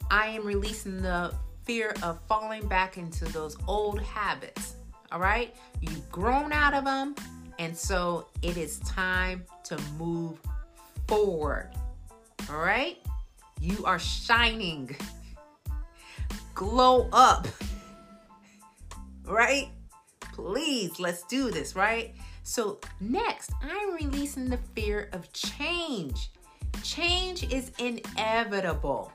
I 0.10 0.28
am 0.28 0.46
releasing 0.46 1.02
the 1.02 1.34
fear 1.64 1.94
of 2.02 2.20
falling 2.28 2.68
back 2.68 2.98
into 2.98 3.26
those 3.26 3.58
old 3.68 4.02
habits. 4.02 4.76
All 5.12 5.20
right? 5.20 5.56
You've 5.82 6.10
grown 6.12 6.52
out 6.52 6.74
of 6.74 6.86
them, 6.86 7.16
and 7.60 7.78
so 7.78 8.28
it 8.42 8.58
is 8.58 8.80
time 8.80 9.46
to 9.66 9.78
move 9.98 10.40
forward. 11.08 11.70
All 12.50 12.58
right? 12.58 12.98
You 13.60 13.86
are 13.86 14.00
shining. 14.00 14.96
Glow 16.56 17.10
up. 17.12 17.48
Right? 19.26 19.70
Please, 20.34 21.00
let's 21.00 21.24
do 21.24 21.52
this, 21.52 21.76
right? 21.76 22.16
So, 22.48 22.80
next, 23.02 23.52
I'm 23.62 23.94
releasing 23.94 24.50
the 24.50 24.58
fear 24.74 25.10
of 25.12 25.34
change. 25.34 26.32
Change 26.82 27.44
is 27.52 27.74
inevitable. 27.78 29.12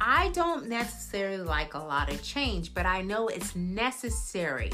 I 0.00 0.28
don't 0.28 0.68
necessarily 0.68 1.42
like 1.42 1.74
a 1.74 1.80
lot 1.80 2.12
of 2.12 2.22
change, 2.22 2.72
but 2.72 2.86
I 2.86 3.02
know 3.02 3.26
it's 3.26 3.56
necessary 3.56 4.70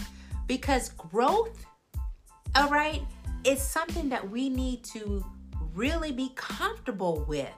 because 0.47 0.91
growth, 0.91 1.65
all 2.55 2.69
right, 2.69 3.01
is 3.43 3.63
something 3.63 4.11
that 4.11 4.29
we 4.31 4.51
need 4.51 4.85
to 4.93 5.25
really 5.75 6.13
be 6.13 6.33
comfortable 6.35 7.25
with. 7.27 7.49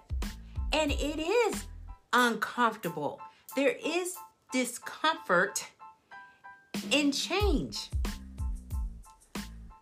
And 0.73 0.93
it 0.93 1.19
is 1.19 1.65
uncomfortable. 2.13 3.21
There 3.57 3.75
is 3.85 4.15
discomfort 4.53 5.67
in 6.93 7.11
change. 7.11 7.91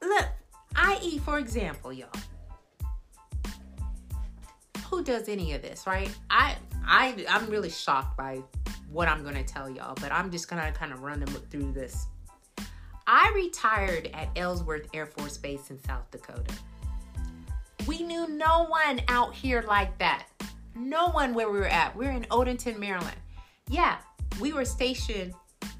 Look, 0.02 0.26
i.e., 0.76 1.18
for 1.18 1.38
example, 1.38 1.92
y'all. 1.92 2.08
Who 4.86 5.04
does 5.04 5.28
any 5.28 5.52
of 5.52 5.62
this, 5.62 5.86
right? 5.86 6.10
I 6.30 6.56
I 6.86 7.26
I'm 7.28 7.48
really 7.50 7.70
shocked 7.70 8.16
by 8.16 8.42
what 8.90 9.08
I'm 9.08 9.22
gonna 9.22 9.44
tell 9.44 9.68
y'all, 9.68 9.94
but 10.00 10.10
I'm 10.12 10.30
just 10.30 10.48
gonna 10.48 10.72
kind 10.72 10.92
of 10.92 11.02
run 11.02 11.20
them 11.20 11.28
through 11.50 11.72
this. 11.72 12.06
I 13.06 13.32
retired 13.34 14.10
at 14.14 14.28
Ellsworth 14.36 14.88
Air 14.94 15.06
Force 15.06 15.36
Base 15.36 15.70
in 15.70 15.82
South 15.84 16.10
Dakota. 16.10 16.54
We 17.86 18.02
knew 18.02 18.28
no 18.28 18.66
one 18.66 19.00
out 19.08 19.34
here 19.34 19.64
like 19.66 19.96
that. 19.98 20.26
No 20.74 21.08
one 21.08 21.34
where 21.34 21.50
we 21.50 21.58
were 21.58 21.66
at. 21.66 21.96
We 21.96 22.06
we're 22.06 22.12
in 22.12 22.24
Odenton, 22.24 22.78
Maryland. 22.78 23.16
Yeah, 23.68 23.96
we 24.40 24.52
were 24.52 24.64
stationed 24.64 25.34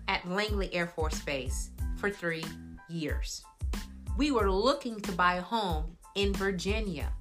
at 0.09 0.27
Langley 0.29 0.75
Air 0.75 0.87
Force 0.87 1.21
Base 1.21 1.71
for 1.99 2.11
three 2.11 2.45
years. 2.89 3.45
We 4.19 4.33
were 4.33 4.51
looking 4.51 4.99
to 5.03 5.13
buy 5.13 5.37
a 5.37 5.41
home 5.41 5.97
in 6.17 6.33
Virginia. 6.33 7.13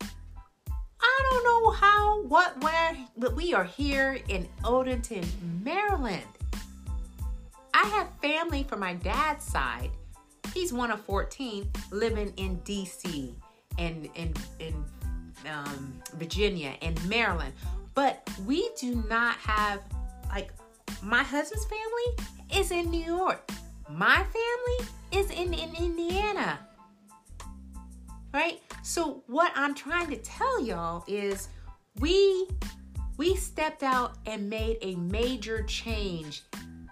I 0.00 1.28
don't 1.28 1.42
know 1.42 1.70
how, 1.72 2.22
what, 2.22 2.62
where, 2.62 2.96
but 3.16 3.34
we 3.34 3.52
are 3.54 3.64
here 3.64 4.20
in 4.28 4.46
Odenton, 4.62 5.26
Maryland. 5.64 6.22
I 7.74 7.82
have 7.88 8.08
family 8.22 8.62
from 8.62 8.78
my 8.78 8.94
dad's 8.94 9.44
side. 9.44 9.90
He's 10.54 10.72
one 10.72 10.92
of 10.92 11.00
14 11.00 11.68
living 11.90 12.32
in 12.36 12.58
DC 12.58 13.34
and 13.76 14.08
in, 14.14 14.32
in 14.60 14.84
um, 15.52 16.00
Virginia 16.12 16.76
and 16.82 17.04
Maryland. 17.08 17.52
But 17.96 18.30
we 18.46 18.70
do 18.78 19.02
not 19.08 19.34
have, 19.38 19.80
like, 20.28 20.52
my 21.02 21.24
husband's 21.24 21.66
family 21.66 22.60
is 22.60 22.70
in 22.70 22.92
New 22.92 23.04
York. 23.04 23.50
My 23.94 24.16
family 24.16 24.90
is 25.12 25.30
in, 25.30 25.54
in 25.54 25.72
Indiana. 25.76 26.58
Right? 28.32 28.60
So 28.82 29.22
what 29.28 29.52
I'm 29.54 29.72
trying 29.72 30.10
to 30.10 30.16
tell 30.16 30.60
y'all 30.60 31.04
is 31.06 31.48
we 32.00 32.48
we 33.16 33.36
stepped 33.36 33.84
out 33.84 34.16
and 34.26 34.50
made 34.50 34.78
a 34.82 34.96
major 34.96 35.62
change 35.62 36.42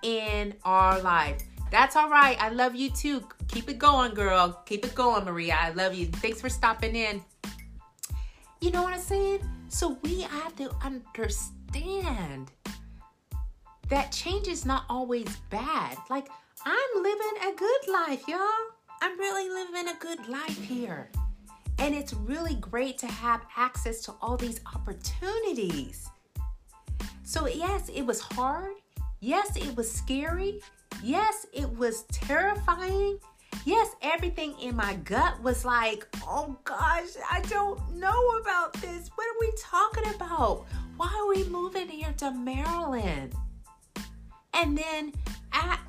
in 0.04 0.54
our 0.64 1.00
life. 1.00 1.42
That's 1.72 1.96
all 1.96 2.08
right. 2.08 2.40
I 2.40 2.50
love 2.50 2.76
you 2.76 2.90
too. 2.90 3.26
Keep 3.48 3.68
it 3.68 3.78
going, 3.78 4.14
girl. 4.14 4.62
Keep 4.64 4.84
it 4.84 4.94
going, 4.94 5.24
Maria. 5.24 5.56
I 5.58 5.70
love 5.70 5.94
you. 5.94 6.06
Thanks 6.06 6.40
for 6.40 6.48
stopping 6.48 6.94
in. 6.94 7.20
You 8.60 8.70
know 8.70 8.84
what 8.84 8.94
I'm 8.94 9.00
saying? 9.00 9.40
So 9.66 9.98
we 10.04 10.20
have 10.20 10.54
to 10.54 10.70
understand 10.84 12.52
that 13.88 14.12
change 14.12 14.46
is 14.46 14.64
not 14.64 14.84
always 14.88 15.36
bad. 15.50 15.96
Like, 16.08 16.28
I'm 16.64 17.02
living 17.02 17.52
a 17.52 17.56
good 17.56 17.92
life, 17.92 18.28
y'all. 18.28 18.38
I'm 19.00 19.18
really 19.18 19.48
living 19.48 19.88
a 19.88 19.98
good 19.98 20.28
life 20.28 20.62
here. 20.62 21.10
And 21.78 21.92
it's 21.92 22.14
really 22.14 22.54
great 22.54 22.98
to 22.98 23.08
have 23.08 23.44
access 23.56 24.00
to 24.02 24.14
all 24.22 24.36
these 24.36 24.60
opportunities. 24.72 26.08
So, 27.24 27.48
yes, 27.48 27.88
it 27.88 28.02
was 28.02 28.20
hard. 28.20 28.74
Yes, 29.18 29.56
it 29.56 29.74
was 29.76 29.90
scary. 29.90 30.60
Yes, 31.02 31.46
it 31.52 31.68
was 31.76 32.04
terrifying. 32.12 33.18
Yes, 33.64 33.96
everything 34.00 34.54
in 34.60 34.76
my 34.76 34.94
gut 35.04 35.42
was 35.42 35.64
like, 35.64 36.06
oh 36.24 36.56
gosh, 36.62 37.10
I 37.28 37.40
don't 37.48 37.96
know 37.96 38.28
about 38.40 38.72
this. 38.74 39.10
What 39.16 39.26
are 39.26 39.40
we 39.40 39.52
talking 39.58 40.14
about? 40.14 40.66
Why 40.96 41.12
are 41.20 41.28
we 41.28 41.42
moving 41.48 41.88
here 41.88 42.14
to 42.18 42.30
Maryland? 42.30 43.34
And 44.54 44.76
then 44.76 45.12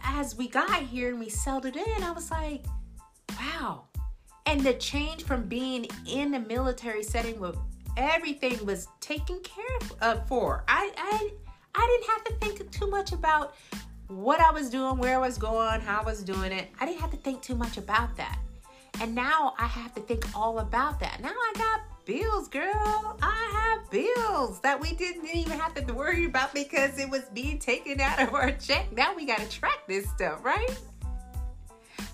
as 0.04 0.36
we 0.36 0.47
got 0.47 0.82
here 0.84 1.10
and 1.10 1.19
we 1.19 1.30
settled 1.30 1.76
in, 1.76 2.04
I 2.04 2.12
was 2.12 2.32
like, 2.32 2.65
wow. 3.39 3.86
And 4.45 4.62
the 4.62 4.73
change 4.73 5.23
from 5.23 5.43
being 5.43 5.88
in 6.08 6.32
the 6.32 6.39
military 6.39 7.04
setting 7.04 7.39
where 7.39 7.54
everything 7.97 8.65
was 8.65 8.88
taken 8.99 9.39
care 9.41 9.78
of 9.80 9.93
uh, 10.02 10.21
for, 10.26 10.63
I, 10.67 10.91
I, 10.97 11.30
I 11.76 11.88
didn't 11.88 12.10
have 12.10 12.23
to 12.26 12.34
think 12.45 12.71
too 12.71 12.89
much 12.89 13.12
about 13.12 13.56
what 14.08 14.39
I 14.39 14.52
was 14.52 14.69
doing, 14.69 14.97
where 14.97 15.15
I 15.15 15.19
was 15.19 15.38
going, 15.38 15.82
how 15.82 16.02
I 16.02 16.04
was 16.04 16.23
doing 16.23 16.52
it. 16.52 16.67
I 16.80 16.86
didn't 16.86 17.02
have 17.02 17.12
to 17.12 17.17
think 17.17 17.41
too 17.41 17.56
much 17.56 17.78
about 17.78 18.15
that. 18.17 18.38
And 19.02 19.15
now 19.15 19.54
I 19.58 19.65
have 19.65 19.93
to 19.95 20.02
think 20.02 20.26
all 20.36 20.60
about 20.60 20.99
that. 20.99 21.19
Now 21.21 21.30
I 21.30 21.54
got 21.56 21.82
bills, 22.05 22.47
girl. 22.47 23.17
I 23.21 23.49
have 23.53 23.89
bills 23.89 24.59
that 24.61 24.79
we 24.79 24.93
didn't 24.93 25.27
even 25.27 25.59
have 25.59 25.73
to 25.73 25.93
worry 25.93 26.25
about 26.25 26.53
because 26.53 26.97
it 26.99 27.09
was 27.09 27.23
being 27.33 27.59
taken 27.59 28.01
out 28.01 28.21
of 28.21 28.33
our 28.33 28.51
check. 28.51 28.91
Now 28.95 29.15
we 29.15 29.25
got 29.25 29.39
to 29.39 29.49
track 29.49 29.79
this 29.87 30.09
stuff, 30.09 30.43
right? 30.43 30.77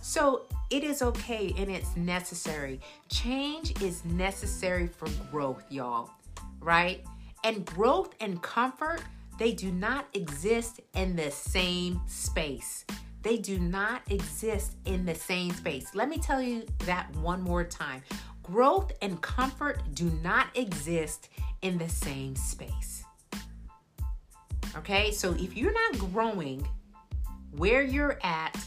So 0.02 0.46
it 0.70 0.84
is 0.84 1.02
okay 1.02 1.54
and 1.58 1.70
it's 1.70 1.96
necessary. 1.96 2.80
Change 3.10 3.82
is 3.82 4.06
necessary 4.06 4.88
for 4.88 5.08
growth, 5.32 5.64
y'all, 5.70 6.12
right? 6.60 7.04
And 7.44 7.66
growth 7.66 8.14
and 8.20 8.42
comfort 8.42 9.02
they 9.40 9.54
do 9.54 9.72
not 9.72 10.06
exist 10.14 10.82
in 10.96 11.16
the 11.16 11.32
same 11.32 12.02
space. 12.08 12.84
They 13.22 13.38
do 13.38 13.58
not 13.58 14.02
exist 14.12 14.76
in 14.84 15.06
the 15.06 15.16
same 15.16 15.52
space. 15.52 15.96
Let 15.96 16.10
me 16.10 16.18
tell 16.18 16.42
you 16.42 16.66
that 16.80 17.10
one 17.16 17.42
more 17.42 17.64
time. 17.64 18.04
Growth 18.52 18.92
and 19.02 19.22
comfort 19.22 19.82
do 19.94 20.06
not 20.24 20.48
exist 20.56 21.30
in 21.62 21.78
the 21.78 21.90
same 21.90 22.36
space. 22.36 23.04
Okay, 24.76 25.12
so 25.12 25.34
if 25.34 25.56
you're 25.56 25.74
not 25.74 26.12
growing 26.12 26.68
where 27.58 27.84
you're 27.84 28.20
at, 28.24 28.58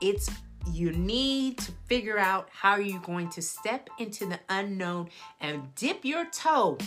it's 0.00 0.30
you 0.70 0.92
need 0.92 1.58
to 1.58 1.72
figure 1.86 2.18
out 2.18 2.48
how 2.52 2.76
you're 2.76 3.00
going 3.00 3.28
to 3.30 3.42
step 3.42 3.88
into 3.98 4.26
the 4.26 4.38
unknown 4.48 5.08
and 5.40 5.74
dip 5.74 6.04
your 6.04 6.24
toe 6.26 6.78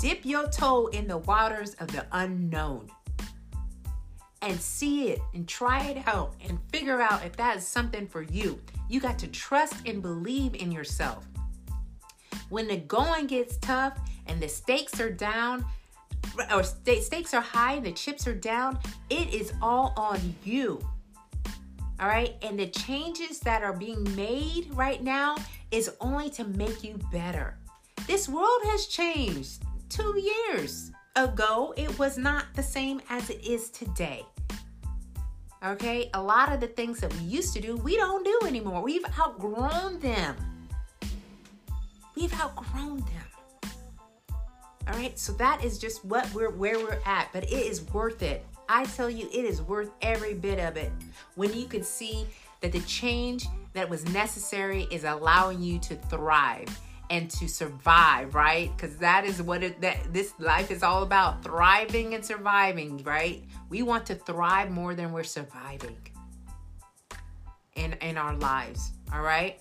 Dip 0.00 0.24
your 0.24 0.48
toe 0.48 0.86
in 0.86 1.06
the 1.06 1.18
waters 1.18 1.74
of 1.74 1.88
the 1.88 2.06
unknown 2.12 2.90
and 4.40 4.58
see 4.58 5.10
it 5.10 5.20
and 5.34 5.46
try 5.46 5.84
it 5.88 6.02
out 6.08 6.34
and 6.48 6.58
figure 6.72 7.02
out 7.02 7.22
if 7.22 7.36
that 7.36 7.58
is 7.58 7.66
something 7.66 8.06
for 8.06 8.22
you. 8.22 8.58
You 8.88 8.98
got 8.98 9.18
to 9.18 9.26
trust 9.26 9.74
and 9.84 10.00
believe 10.00 10.54
in 10.54 10.72
yourself. 10.72 11.28
When 12.48 12.68
the 12.68 12.76
going 12.76 13.26
gets 13.26 13.56
tough 13.58 13.98
and 14.26 14.40
the 14.40 14.48
stakes 14.48 15.00
are 15.00 15.10
down, 15.10 15.64
or 16.52 16.62
stakes 16.62 17.34
are 17.34 17.40
high 17.40 17.74
and 17.74 17.86
the 17.86 17.92
chips 17.92 18.26
are 18.26 18.34
down, 18.34 18.78
it 19.08 19.32
is 19.32 19.52
all 19.62 19.92
on 19.96 20.34
you. 20.44 20.80
All 22.00 22.08
right. 22.08 22.34
And 22.42 22.58
the 22.58 22.68
changes 22.68 23.40
that 23.40 23.62
are 23.62 23.74
being 23.74 24.04
made 24.16 24.68
right 24.72 25.02
now 25.02 25.36
is 25.70 25.90
only 26.00 26.30
to 26.30 26.44
make 26.44 26.82
you 26.82 26.98
better. 27.12 27.56
This 28.06 28.28
world 28.28 28.60
has 28.64 28.86
changed 28.86 29.62
two 29.90 30.18
years 30.18 30.92
ago, 31.16 31.74
it 31.76 31.98
was 31.98 32.16
not 32.16 32.46
the 32.54 32.62
same 32.62 33.00
as 33.10 33.28
it 33.30 33.44
is 33.44 33.70
today. 33.70 34.24
Okay, 35.64 36.08
a 36.14 36.22
lot 36.22 36.52
of 36.52 36.60
the 36.60 36.68
things 36.68 37.00
that 37.00 37.12
we 37.14 37.20
used 37.20 37.52
to 37.54 37.60
do, 37.60 37.76
we 37.76 37.96
don't 37.96 38.24
do 38.24 38.46
anymore. 38.46 38.82
We've 38.82 39.04
outgrown 39.18 40.00
them. 40.00 40.36
We've 42.20 42.38
outgrown 42.38 42.98
them. 42.98 43.70
All 44.86 44.94
right, 44.94 45.18
so 45.18 45.32
that 45.34 45.64
is 45.64 45.78
just 45.78 46.04
what 46.04 46.30
we're 46.34 46.50
where 46.50 46.78
we're 46.78 47.00
at, 47.06 47.30
but 47.32 47.44
it 47.44 47.50
is 47.50 47.82
worth 47.92 48.22
it. 48.22 48.44
I 48.68 48.84
tell 48.84 49.08
you, 49.08 49.26
it 49.32 49.46
is 49.46 49.62
worth 49.62 49.90
every 50.02 50.34
bit 50.34 50.58
of 50.58 50.76
it. 50.76 50.92
When 51.36 51.54
you 51.54 51.64
can 51.64 51.82
see 51.82 52.26
that 52.60 52.72
the 52.72 52.80
change 52.80 53.46
that 53.72 53.88
was 53.88 54.04
necessary 54.12 54.86
is 54.90 55.04
allowing 55.04 55.62
you 55.62 55.78
to 55.78 55.94
thrive 55.96 56.68
and 57.08 57.30
to 57.30 57.48
survive, 57.48 58.34
right? 58.34 58.70
Because 58.76 58.96
that 58.96 59.24
is 59.24 59.40
what 59.40 59.62
it, 59.62 59.80
that 59.80 60.12
this 60.12 60.34
life 60.38 60.70
is 60.70 60.82
all 60.82 61.02
about 61.02 61.42
thriving 61.42 62.12
and 62.12 62.22
surviving, 62.22 63.02
right? 63.02 63.42
We 63.70 63.80
want 63.80 64.04
to 64.06 64.14
thrive 64.14 64.70
more 64.70 64.94
than 64.94 65.12
we're 65.12 65.24
surviving 65.24 65.96
in 67.76 67.94
in 67.94 68.18
our 68.18 68.36
lives, 68.36 68.92
all 69.10 69.22
right? 69.22 69.58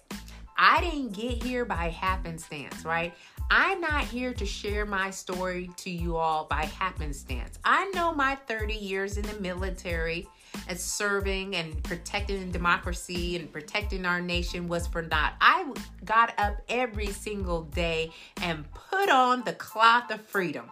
I 0.61 0.81
didn't 0.81 1.13
get 1.13 1.41
here 1.41 1.63
by 1.63 1.87
happenstance, 1.87 2.83
right? 2.83 3.13
I'm 3.49 3.79
not 3.79 4.03
here 4.03 4.33
to 4.33 4.45
share 4.45 4.85
my 4.85 5.09
story 5.09 5.69
to 5.77 5.89
you 5.89 6.17
all 6.17 6.47
by 6.49 6.65
happenstance. 6.65 7.57
I 7.63 7.89
know 7.95 8.13
my 8.13 8.35
30 8.35 8.73
years 8.73 9.17
in 9.17 9.23
the 9.25 9.39
military 9.39 10.27
and 10.67 10.77
serving 10.77 11.55
and 11.55 11.81
protecting 11.83 12.51
democracy 12.51 13.37
and 13.37 13.49
protecting 13.53 14.05
our 14.05 14.19
nation 14.19 14.67
was 14.67 14.85
for 14.85 15.01
naught. 15.01 15.35
I 15.39 15.71
got 16.03 16.37
up 16.37 16.57
every 16.67 17.07
single 17.07 17.61
day 17.61 18.11
and 18.41 18.69
put 18.73 19.09
on 19.09 19.43
the 19.45 19.53
cloth 19.53 20.11
of 20.11 20.19
freedom. 20.19 20.65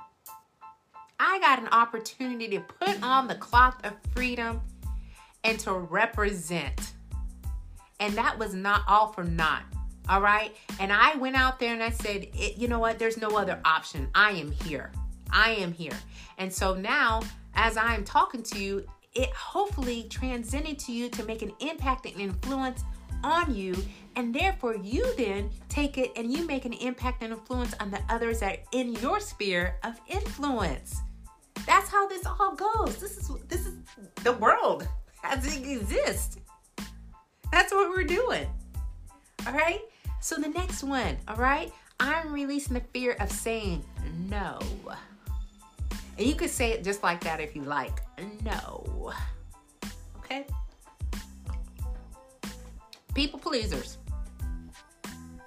I 1.17 1.39
got 1.39 1.59
an 1.59 1.69
opportunity 1.69 2.49
to 2.49 2.59
put 2.59 3.01
on 3.01 3.29
the 3.29 3.35
cloth 3.35 3.77
of 3.85 3.93
freedom 4.13 4.59
and 5.45 5.57
to 5.61 5.71
represent. 5.71 6.91
And 8.01 8.15
that 8.15 8.37
was 8.37 8.53
not 8.53 8.81
all 8.85 9.13
for 9.13 9.23
naught. 9.23 9.63
All 10.09 10.21
right. 10.21 10.55
And 10.79 10.91
I 10.91 11.15
went 11.15 11.35
out 11.35 11.59
there 11.59 11.73
and 11.73 11.83
I 11.83 11.89
said, 11.89 12.27
you 12.33 12.67
know 12.67 12.79
what? 12.79 12.99
There's 12.99 13.17
no 13.17 13.37
other 13.37 13.59
option. 13.65 14.09
I 14.15 14.31
am 14.31 14.51
here. 14.51 14.91
I 15.31 15.51
am 15.51 15.73
here. 15.73 15.97
And 16.37 16.51
so 16.51 16.73
now, 16.75 17.21
as 17.55 17.75
I'm 17.77 18.03
talking 18.03 18.43
to 18.43 18.59
you, 18.59 18.85
it 19.13 19.29
hopefully 19.31 20.07
transcended 20.09 20.79
to 20.79 20.91
you 20.91 21.09
to 21.09 21.23
make 21.23 21.41
an 21.41 21.51
impact 21.59 22.05
and 22.05 22.19
influence 22.19 22.83
on 23.23 23.53
you. 23.53 23.75
And 24.15 24.33
therefore, 24.33 24.75
you 24.77 25.13
then 25.15 25.49
take 25.69 25.97
it 25.97 26.11
and 26.15 26.31
you 26.31 26.45
make 26.45 26.65
an 26.65 26.73
impact 26.73 27.23
and 27.23 27.33
influence 27.33 27.73
on 27.79 27.91
the 27.91 27.99
others 28.09 28.39
that 28.39 28.59
are 28.59 28.63
in 28.71 28.93
your 28.95 29.19
sphere 29.19 29.75
of 29.83 29.99
influence. 30.07 31.01
That's 31.65 31.89
how 31.89 32.07
this 32.07 32.25
all 32.25 32.55
goes. 32.55 32.97
This 32.97 33.17
is 33.17 33.31
this 33.47 33.65
is 33.65 33.73
the 34.23 34.33
world 34.33 34.87
as 35.23 35.45
it 35.45 35.67
exists. 35.67 36.37
That's 37.51 37.73
what 37.73 37.89
we're 37.89 38.03
doing. 38.03 38.47
All 39.45 39.53
right. 39.53 39.81
So 40.19 40.35
the 40.35 40.49
next 40.49 40.83
one, 40.83 41.17
all 41.27 41.35
right, 41.35 41.71
I'm 41.99 42.33
releasing 42.33 42.73
the 42.73 42.81
fear 42.81 43.15
of 43.19 43.31
saying 43.31 43.83
no. 44.29 44.59
And 46.17 46.25
you 46.25 46.35
could 46.35 46.49
say 46.49 46.71
it 46.71 46.83
just 46.83 47.03
like 47.03 47.21
that 47.21 47.39
if 47.39 47.55
you 47.55 47.61
like. 47.61 48.01
No. 48.43 49.13
Okay? 50.17 50.45
People 53.13 53.39
pleasers. 53.39 53.97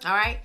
All 0.05 0.15
right? 0.15 0.41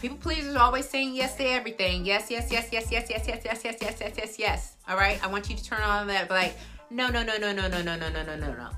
People 0.00 0.18
pleasers 0.18 0.56
always 0.56 0.88
saying 0.88 1.14
yes 1.14 1.36
to 1.36 1.44
everything. 1.44 2.04
Yes, 2.04 2.30
yes, 2.30 2.50
yes, 2.50 2.68
yes, 2.72 2.90
yes, 2.90 3.08
yes, 3.10 3.26
yes, 3.26 3.44
yes, 3.44 3.60
yes, 3.64 3.76
yes, 3.80 3.96
yes, 4.00 4.12
yes, 4.16 4.38
yes. 4.38 4.76
All 4.88 4.96
right? 4.96 5.22
I 5.24 5.26
want 5.28 5.48
you 5.48 5.56
to 5.56 5.64
turn 5.64 5.82
on 5.82 6.06
that 6.08 6.30
like, 6.30 6.56
no, 6.90 7.08
no, 7.08 7.22
no, 7.22 7.38
no, 7.38 7.52
no, 7.52 7.68
no, 7.68 7.82
no, 7.82 7.96
no, 7.96 8.08
no, 8.10 8.22
no, 8.22 8.36
no, 8.36 8.52
no. 8.52 8.68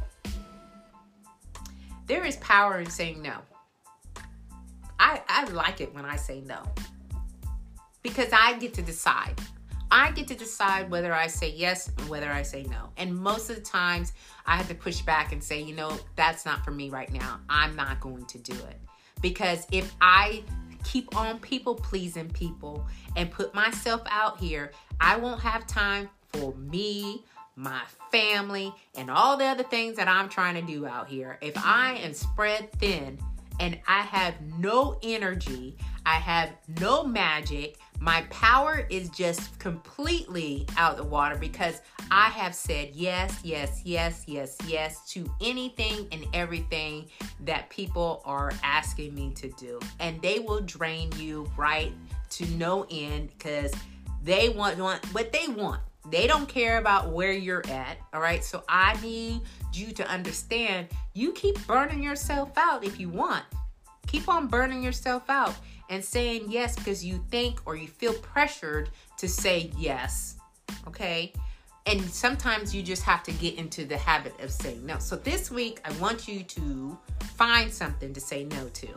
There 2.06 2.24
is 2.24 2.36
power 2.36 2.78
in 2.78 2.90
saying 2.90 3.22
no. 3.22 3.38
I, 5.04 5.20
I 5.28 5.44
like 5.50 5.82
it 5.82 5.94
when 5.94 6.06
I 6.06 6.16
say 6.16 6.40
no 6.40 6.62
because 8.02 8.30
I 8.32 8.54
get 8.54 8.72
to 8.74 8.82
decide. 8.82 9.38
I 9.90 10.10
get 10.12 10.26
to 10.28 10.34
decide 10.34 10.90
whether 10.90 11.12
I 11.12 11.26
say 11.26 11.50
yes 11.50 11.90
and 11.98 12.08
whether 12.08 12.30
I 12.30 12.40
say 12.40 12.62
no. 12.64 12.88
And 12.96 13.14
most 13.14 13.50
of 13.50 13.56
the 13.56 13.62
times 13.62 14.14
I 14.46 14.56
have 14.56 14.66
to 14.68 14.74
push 14.74 15.02
back 15.02 15.32
and 15.32 15.44
say, 15.44 15.60
you 15.60 15.74
know, 15.74 15.94
that's 16.16 16.46
not 16.46 16.64
for 16.64 16.70
me 16.70 16.88
right 16.88 17.12
now. 17.12 17.38
I'm 17.50 17.76
not 17.76 18.00
going 18.00 18.24
to 18.24 18.38
do 18.38 18.54
it. 18.54 18.80
Because 19.20 19.66
if 19.70 19.94
I 20.00 20.42
keep 20.84 21.14
on 21.14 21.38
people 21.38 21.74
pleasing 21.74 22.30
people 22.30 22.86
and 23.14 23.30
put 23.30 23.54
myself 23.54 24.00
out 24.08 24.40
here, 24.40 24.72
I 25.02 25.16
won't 25.18 25.40
have 25.40 25.66
time 25.66 26.08
for 26.32 26.54
me, 26.54 27.24
my 27.56 27.82
family, 28.10 28.72
and 28.96 29.10
all 29.10 29.36
the 29.36 29.44
other 29.44 29.64
things 29.64 29.96
that 29.96 30.08
I'm 30.08 30.30
trying 30.30 30.54
to 30.54 30.62
do 30.62 30.86
out 30.86 31.08
here. 31.08 31.38
If 31.42 31.58
I 31.58 31.96
am 32.02 32.14
spread 32.14 32.72
thin 32.72 33.18
and 33.60 33.78
I 33.86 34.02
have 34.02 34.34
no 34.58 34.98
energy, 35.02 35.76
I 36.06 36.14
have 36.14 36.50
no 36.80 37.04
magic, 37.04 37.78
my 38.00 38.22
power 38.30 38.86
is 38.90 39.08
just 39.10 39.58
completely 39.58 40.66
out 40.76 40.96
the 40.96 41.04
water 41.04 41.36
because 41.36 41.80
I 42.10 42.28
have 42.28 42.54
said 42.54 42.90
yes, 42.92 43.40
yes, 43.42 43.80
yes, 43.84 44.24
yes, 44.26 44.58
yes 44.66 45.08
to 45.12 45.24
anything 45.40 46.08
and 46.12 46.26
everything 46.34 47.06
that 47.44 47.70
people 47.70 48.20
are 48.24 48.52
asking 48.62 49.14
me 49.14 49.32
to 49.36 49.48
do. 49.52 49.80
And 50.00 50.20
they 50.20 50.40
will 50.40 50.60
drain 50.60 51.12
you 51.16 51.50
right 51.56 51.92
to 52.30 52.46
no 52.56 52.86
end 52.90 53.30
because 53.38 53.72
they 54.22 54.48
want, 54.48 54.78
want 54.78 55.04
what 55.14 55.32
they 55.32 55.48
want. 55.48 55.80
They 56.10 56.26
don't 56.26 56.48
care 56.48 56.76
about 56.78 57.10
where 57.12 57.32
you're 57.32 57.66
at. 57.70 57.96
All 58.12 58.20
right. 58.20 58.44
So 58.44 58.62
I 58.68 59.00
need 59.00 59.40
you 59.76 59.92
to 59.92 60.06
understand 60.08 60.88
you 61.14 61.32
keep 61.32 61.64
burning 61.66 62.02
yourself 62.02 62.50
out 62.56 62.84
if 62.84 62.98
you 62.98 63.08
want. 63.08 63.44
Keep 64.06 64.28
on 64.28 64.46
burning 64.46 64.82
yourself 64.82 65.28
out 65.28 65.54
and 65.90 66.04
saying 66.04 66.46
yes 66.48 66.76
because 66.76 67.04
you 67.04 67.22
think 67.30 67.60
or 67.66 67.76
you 67.76 67.88
feel 67.88 68.14
pressured 68.14 68.90
to 69.18 69.28
say 69.28 69.70
yes. 69.76 70.36
Okay. 70.86 71.32
And 71.86 72.00
sometimes 72.02 72.74
you 72.74 72.82
just 72.82 73.02
have 73.02 73.22
to 73.24 73.32
get 73.32 73.56
into 73.58 73.84
the 73.84 73.96
habit 73.96 74.38
of 74.40 74.50
saying 74.50 74.84
no. 74.86 74.98
So 74.98 75.16
this 75.16 75.50
week, 75.50 75.80
I 75.84 75.92
want 75.98 76.26
you 76.26 76.42
to 76.42 76.98
find 77.36 77.72
something 77.72 78.14
to 78.14 78.20
say 78.20 78.44
no 78.44 78.68
to. 78.68 78.88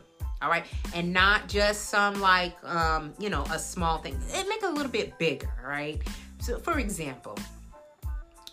All 0.41 0.49
right. 0.49 0.65
And 0.93 1.11
not 1.11 1.49
just 1.49 1.89
some 1.89 2.21
like, 2.21 2.55
um, 2.63 3.13
you 3.19 3.29
know, 3.29 3.43
a 3.51 3.59
small 3.59 3.97
thing. 3.97 4.17
It 4.29 4.47
make 4.47 4.63
it 4.63 4.69
a 4.69 4.73
little 4.73 4.91
bit 4.91 5.17
bigger. 5.17 5.49
All 5.63 5.69
right. 5.69 5.99
So, 6.39 6.59
for 6.59 6.79
example, 6.79 7.37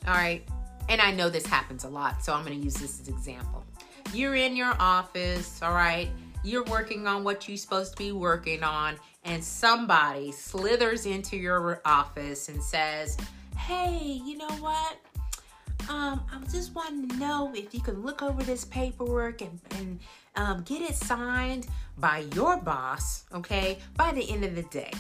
all 0.06 0.14
right. 0.14 0.46
And 0.88 1.00
I 1.00 1.10
know 1.10 1.30
this 1.30 1.46
happens 1.46 1.84
a 1.84 1.88
lot. 1.88 2.24
So 2.24 2.32
I'm 2.34 2.44
going 2.44 2.58
to 2.58 2.64
use 2.64 2.74
this 2.74 3.00
as 3.00 3.08
example. 3.08 3.64
You're 4.12 4.34
in 4.34 4.56
your 4.56 4.74
office. 4.78 5.62
All 5.62 5.72
right 5.72 6.08
you're 6.44 6.64
working 6.64 7.06
on 7.06 7.24
what 7.24 7.48
you're 7.48 7.56
supposed 7.56 7.92
to 7.92 7.98
be 7.98 8.12
working 8.12 8.62
on, 8.62 8.96
and 9.24 9.42
somebody 9.42 10.30
slithers 10.30 11.06
into 11.06 11.36
your 11.36 11.80
office 11.84 12.48
and 12.50 12.62
says, 12.62 13.16
Hey, 13.56 14.20
you 14.24 14.36
know 14.36 14.50
what? 14.60 14.98
Um, 15.88 16.22
I 16.30 16.38
just 16.50 16.74
wanting 16.74 17.08
to 17.08 17.16
know 17.16 17.52
if 17.54 17.74
you 17.74 17.80
can 17.80 18.02
look 18.02 18.22
over 18.22 18.42
this 18.42 18.64
paperwork 18.64 19.40
and, 19.40 19.60
and 19.76 20.00
um, 20.36 20.62
get 20.62 20.82
it 20.82 20.94
signed 20.94 21.66
by 21.98 22.24
your 22.34 22.58
boss, 22.58 23.24
okay, 23.34 23.78
by 23.96 24.12
the 24.12 24.30
end 24.30 24.44
of 24.44 24.54
the 24.54 24.62
day. 24.64 24.92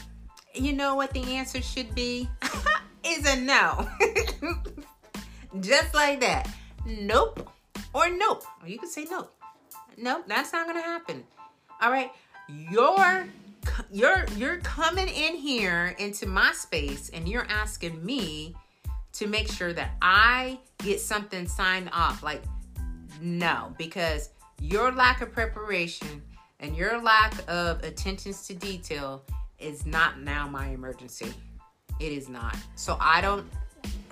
You 0.54 0.72
know 0.72 0.94
what 0.94 1.12
the 1.12 1.22
answer 1.34 1.60
should 1.60 1.94
be? 1.94 2.28
is 3.04 3.26
a 3.26 3.40
no. 3.40 3.88
just 5.60 5.94
like 5.94 6.20
that. 6.20 6.48
Nope. 6.86 7.50
Or 7.92 8.10
nope. 8.10 8.44
Or 8.62 8.68
you 8.68 8.78
can 8.78 8.88
say 8.88 9.06
nope. 9.10 9.32
Nope, 9.96 10.24
that's 10.26 10.52
not 10.52 10.66
gonna 10.66 10.82
happen. 10.82 11.24
All 11.80 11.90
right. 11.90 12.10
You're 12.48 13.26
you're 13.90 14.26
you're 14.36 14.58
coming 14.58 15.08
in 15.08 15.34
here 15.36 15.94
into 15.98 16.26
my 16.26 16.52
space 16.52 17.10
and 17.10 17.28
you're 17.28 17.46
asking 17.48 18.04
me 18.04 18.54
to 19.12 19.26
make 19.26 19.50
sure 19.50 19.72
that 19.72 19.92
I 20.02 20.58
get 20.78 21.00
something 21.00 21.46
signed 21.46 21.88
off. 21.92 22.22
Like, 22.22 22.42
no, 23.20 23.74
because 23.78 24.30
your 24.60 24.92
lack 24.92 25.20
of 25.20 25.32
preparation 25.32 26.22
and 26.60 26.76
your 26.76 27.00
lack 27.00 27.32
of 27.48 27.82
attentions 27.84 28.46
to 28.48 28.54
detail 28.54 29.22
is 29.58 29.86
not 29.86 30.20
now 30.20 30.48
my 30.48 30.68
emergency. 30.68 31.32
It 32.00 32.12
is 32.12 32.28
not. 32.28 32.56
So 32.74 32.96
I 33.00 33.20
don't 33.20 33.46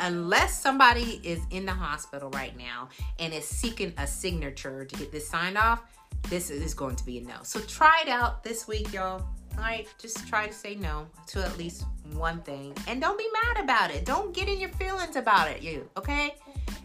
unless 0.03 0.61
somebody 0.61 1.21
is 1.23 1.41
in 1.51 1.65
the 1.65 1.73
hospital 1.73 2.29
right 2.31 2.57
now 2.59 2.89
and 3.19 3.33
is 3.33 3.47
seeking 3.47 3.95
a 3.99 4.07
signature 4.07 4.85
to 4.85 4.97
get 4.97 5.11
this 5.11 5.29
signed 5.29 5.57
off, 5.57 5.83
this 6.29 6.51
is 6.51 6.75
going 6.75 6.97
to 6.97 7.07
be 7.07 7.19
a 7.19 7.23
no. 7.23 7.37
So 7.43 7.61
try 7.61 8.03
it 8.03 8.09
out 8.09 8.45
this 8.45 8.69
week, 8.69 8.93
y'all. 8.93 9.25
All 9.57 9.59
right, 9.59 9.87
just 9.99 10.27
try 10.29 10.47
to 10.47 10.53
say 10.53 10.75
no 10.75 11.07
to 11.29 11.45
at 11.45 11.57
least 11.57 11.85
one 12.15 12.41
thing. 12.43 12.75
And 12.89 13.01
don't 13.01 13.19
be 13.19 13.29
mad 13.45 13.65
about 13.65 13.91
it. 13.91 14.05
Don't 14.05 14.35
get 14.35 14.49
in 14.49 14.59
your 14.59 14.71
feelings 14.71 15.17
about 15.17 15.49
it, 15.51 15.63
you, 15.63 15.89
okay? 15.97 16.35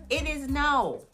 It 0.09 0.27
is 0.27 0.47
no. 0.47 1.05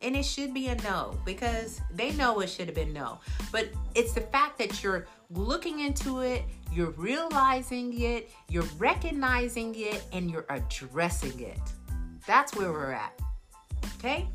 And 0.00 0.16
it 0.16 0.24
should 0.24 0.52
be 0.52 0.68
a 0.68 0.76
no 0.76 1.16
because 1.24 1.80
they 1.92 2.12
know 2.12 2.40
it 2.40 2.48
should 2.48 2.66
have 2.66 2.74
been 2.74 2.92
no. 2.92 3.20
But 3.50 3.68
it's 3.94 4.12
the 4.12 4.20
fact 4.20 4.58
that 4.58 4.82
you're 4.82 5.06
looking 5.34 5.80
into 5.80 6.20
it, 6.20 6.42
you're 6.72 6.90
realizing 6.90 8.00
it, 8.00 8.30
you're 8.48 8.68
recognizing 8.78 9.74
it, 9.76 10.02
and 10.12 10.30
you're 10.30 10.46
addressing 10.48 11.38
it. 11.40 11.60
That's 12.26 12.54
where 12.56 12.72
we're 12.72 12.92
at. 12.92 13.18
Okay? 13.98 14.28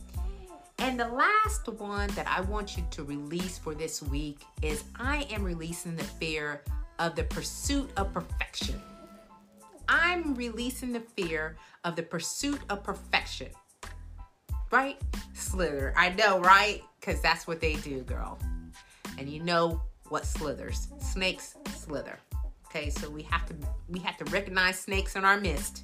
And 0.79 0.99
the 0.99 1.07
last 1.07 1.67
one 1.67 2.10
that 2.10 2.27
I 2.27 2.41
want 2.41 2.77
you 2.77 2.86
to 2.91 3.03
release 3.03 3.57
for 3.57 3.73
this 3.73 4.01
week 4.01 4.41
is 4.62 4.83
I 4.95 5.27
am 5.31 5.43
releasing 5.43 5.95
the 5.95 6.03
fear 6.03 6.62
of 6.99 7.15
the 7.15 7.23
pursuit 7.23 7.89
of 7.97 8.13
perfection. 8.13 8.79
I'm 9.89 10.36
releasing 10.36 10.91
the 10.91 10.99
fear 10.99 11.55
of 11.83 11.95
the 11.95 12.03
pursuit 12.03 12.60
of 12.69 12.83
perfection. 12.83 13.49
Right? 14.71 15.01
Slither. 15.33 15.93
I 15.95 16.10
know, 16.10 16.39
right? 16.39 16.83
Because 16.99 17.22
that's 17.22 17.47
what 17.47 17.61
they 17.61 17.76
do, 17.76 18.01
girl. 18.01 18.38
And 19.17 19.30
you 19.30 19.41
know 19.41 19.82
what 20.10 20.26
slithers. 20.26 20.88
Snakes 20.99 21.55
slither. 21.76 22.20
Okay, 22.68 22.89
so 22.89 23.10
we 23.10 23.24
have 23.24 23.45
to 23.47 23.55
we 23.89 23.99
have 23.99 24.18
to 24.18 24.26
recognize 24.26 24.80
snakes 24.80 25.16
in 25.16 25.24
our 25.24 25.39
midst 25.39 25.84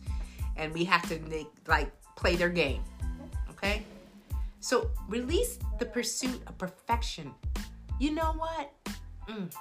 and 0.57 0.73
we 0.73 0.83
have 0.83 1.07
to 1.09 1.19
like 1.67 1.91
play 2.15 2.35
their 2.35 2.49
game. 2.49 2.83
Okay? 3.49 3.83
So 4.59 4.89
release 5.07 5.57
the 5.79 5.85
pursuit 5.85 6.41
of 6.47 6.57
perfection. 6.57 7.33
You 7.99 8.11
know 8.11 8.33
what? 8.37 8.71
Mm. 9.29 9.53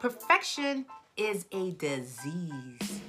Perfection 0.00 0.86
is 1.16 1.46
a 1.52 1.72
disease, 1.72 3.00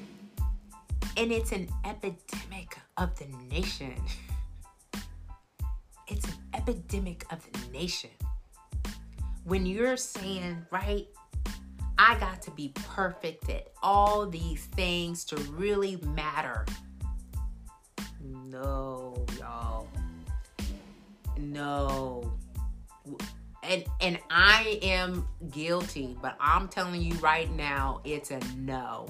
and 1.18 1.32
it's 1.32 1.52
an 1.52 1.68
epidemic 1.86 2.78
of 2.98 3.18
the 3.20 3.28
nation. 3.50 3.96
It's 6.10 6.26
an 6.26 6.36
epidemic 6.54 7.26
of 7.34 7.46
the 7.52 7.72
nation. 7.78 8.12
When 9.48 9.66
you're 9.66 9.95
saying, 9.95 10.66
right, 10.72 11.08
I 11.98 12.20
got 12.20 12.41
to 12.41 12.52
be 12.52 12.74
perfect 12.76 13.50
at 13.50 13.72
all 13.82 14.28
these 14.28 14.66
things 14.76 15.24
to 15.24 15.38
really 15.52 15.95
matter. 16.04 16.66
No, 18.22 19.26
y'all. 19.39 19.88
No. 21.38 22.34
and 23.64 23.86
and 24.02 24.20
I 24.30 24.80
am 24.82 25.26
guilty, 25.50 26.18
but 26.22 26.36
I'm 26.41 26.68
telling 26.68 27.02
you 27.02 27.14
right 27.20 27.50
now, 27.56 28.02
it's 28.04 28.32
a 28.32 28.41
no 28.58 29.08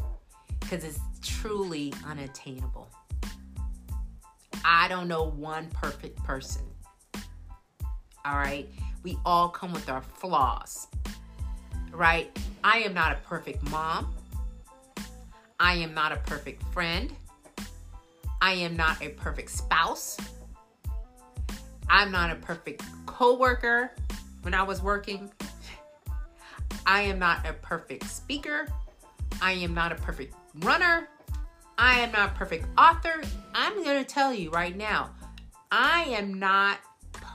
because 0.60 0.84
it's 0.84 1.00
truly 1.24 1.92
unattainable. 2.06 2.90
I 4.64 4.88
don't 4.88 5.08
know 5.08 5.24
one 5.24 5.68
perfect 5.72 6.24
person. 6.24 6.62
All 8.24 8.38
right, 8.38 8.70
we 9.08 9.18
all 9.26 9.48
come 9.48 9.72
with 9.72 9.88
our 9.88 10.02
flaws. 10.02 10.90
Right? 11.94 12.38
I 12.62 12.80
am 12.80 12.94
not 12.94 13.14
a 13.14 13.16
perfect 13.22 13.64
mom. 13.72 14.14
I 15.62 15.76
am 15.76 15.94
not 15.94 16.12
a 16.12 16.18
perfect 16.18 16.62
friend. 16.74 17.14
I 18.42 18.52
am 18.52 18.76
not 18.76 19.02
a 19.02 19.08
perfect 19.12 19.50
spouse. 19.52 20.18
I'm 21.88 22.12
not 22.12 22.32
a 22.32 22.36
perfect 22.36 22.84
coworker 23.06 23.94
when 24.42 24.54
I 24.54 24.64
was 24.64 24.82
working. 24.82 25.32
I 26.86 27.04
am 27.04 27.18
not 27.18 27.48
a 27.48 27.54
perfect 27.54 28.10
speaker. 28.10 28.68
I 29.42 29.54
am 29.54 29.74
not 29.74 29.94
a 29.94 29.96
perfect 29.96 30.36
runner. 30.56 31.08
I 31.78 32.02
am 32.02 32.12
not 32.12 32.32
a 32.32 32.34
perfect 32.34 32.66
author. 32.78 33.22
I'm 33.56 33.82
going 33.86 34.04
to 34.04 34.10
tell 34.10 34.34
you 34.34 34.50
right 34.50 34.76
now, 34.76 35.12
I 35.72 36.04
am 36.10 36.34
not 36.34 36.80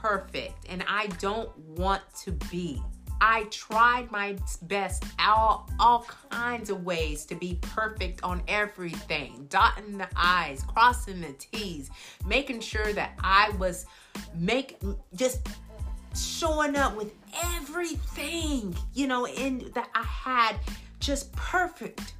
perfect 0.03 0.65
and 0.69 0.83
I 0.87 1.07
don't 1.19 1.57
want 1.57 2.01
to 2.23 2.31
be. 2.51 2.81
I 3.21 3.45
tried 3.45 4.11
my 4.11 4.35
best 4.63 5.05
all 5.17 5.69
all 5.79 6.05
kinds 6.29 6.69
of 6.69 6.83
ways 6.83 7.23
to 7.27 7.35
be 7.35 7.57
perfect 7.61 8.21
on 8.21 8.43
everything, 8.49 9.47
dotting 9.49 9.97
the 9.97 10.09
i's, 10.17 10.61
crossing 10.63 11.21
the 11.21 11.33
t's, 11.39 11.89
making 12.25 12.59
sure 12.59 12.91
that 12.91 13.13
I 13.23 13.51
was 13.57 13.85
make 14.35 14.77
just 15.15 15.47
showing 16.13 16.75
up 16.75 16.97
with 16.97 17.13
everything, 17.55 18.75
you 18.93 19.07
know, 19.07 19.25
in 19.25 19.71
that 19.73 19.89
I 19.95 20.03
had 20.03 20.57
just 20.99 21.31
perfect. 21.31 22.13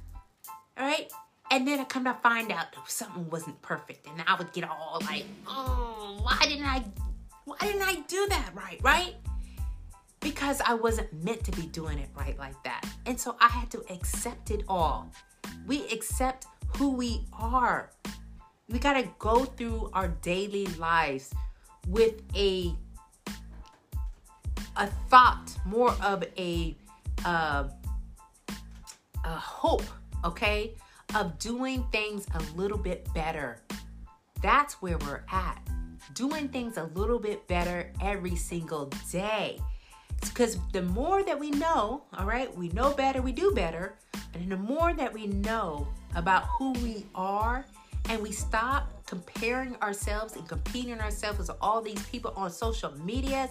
All 0.78 0.86
right? 0.86 1.12
And 1.50 1.68
then 1.68 1.80
I 1.80 1.84
come 1.84 2.04
to 2.04 2.14
find 2.14 2.50
out 2.50 2.68
something 2.86 3.28
wasn't 3.28 3.60
perfect. 3.60 4.06
And 4.06 4.24
I 4.26 4.36
would 4.36 4.52
get 4.54 4.64
all 4.64 5.00
like, 5.02 5.26
oh, 5.46 6.18
why 6.22 6.38
didn't 6.46 6.64
I 6.64 6.82
why 7.44 7.56
didn't 7.60 7.82
I 7.82 7.96
do 8.08 8.26
that 8.30 8.50
right? 8.54 8.80
Right? 8.82 9.14
Because 10.20 10.60
I 10.66 10.74
wasn't 10.74 11.12
meant 11.24 11.44
to 11.44 11.52
be 11.52 11.66
doing 11.66 11.98
it 11.98 12.08
right 12.16 12.38
like 12.38 12.62
that. 12.64 12.86
And 13.06 13.18
so 13.20 13.36
I 13.40 13.48
had 13.48 13.70
to 13.72 13.84
accept 13.90 14.50
it 14.50 14.64
all. 14.68 15.10
We 15.66 15.86
accept 15.88 16.46
who 16.76 16.90
we 16.90 17.26
are. 17.32 17.90
We 18.68 18.78
got 18.78 18.94
to 18.94 19.08
go 19.18 19.44
through 19.44 19.90
our 19.92 20.08
daily 20.08 20.66
lives 20.78 21.34
with 21.88 22.22
a 22.34 22.74
a 24.76 24.88
thought, 25.08 25.52
more 25.64 25.94
of 26.02 26.24
a 26.36 26.74
uh, 27.24 27.68
a 29.24 29.28
hope, 29.28 29.84
okay, 30.24 30.74
of 31.14 31.38
doing 31.38 31.84
things 31.92 32.26
a 32.34 32.42
little 32.56 32.78
bit 32.78 33.06
better. 33.14 33.62
That's 34.42 34.82
where 34.82 34.98
we're 34.98 35.24
at. 35.30 35.60
Doing 36.12 36.48
things 36.48 36.76
a 36.76 36.84
little 36.94 37.18
bit 37.18 37.46
better 37.48 37.90
every 38.00 38.36
single 38.36 38.92
day. 39.10 39.58
Because 40.20 40.58
the 40.72 40.82
more 40.82 41.22
that 41.22 41.38
we 41.38 41.50
know, 41.50 42.04
all 42.16 42.26
right, 42.26 42.54
we 42.56 42.68
know 42.68 42.92
better, 42.92 43.22
we 43.22 43.32
do 43.32 43.52
better. 43.52 43.96
And 44.34 44.50
the 44.50 44.56
more 44.56 44.92
that 44.94 45.12
we 45.12 45.26
know 45.26 45.88
about 46.14 46.44
who 46.58 46.72
we 46.74 47.06
are, 47.14 47.64
and 48.08 48.22
we 48.22 48.32
stop 48.32 48.90
comparing 49.06 49.76
ourselves 49.76 50.36
and 50.36 50.46
competing 50.48 51.00
ourselves 51.00 51.38
with 51.38 51.50
all 51.60 51.80
these 51.80 52.02
people 52.06 52.32
on 52.36 52.50
social 52.50 52.92
medias, 53.02 53.50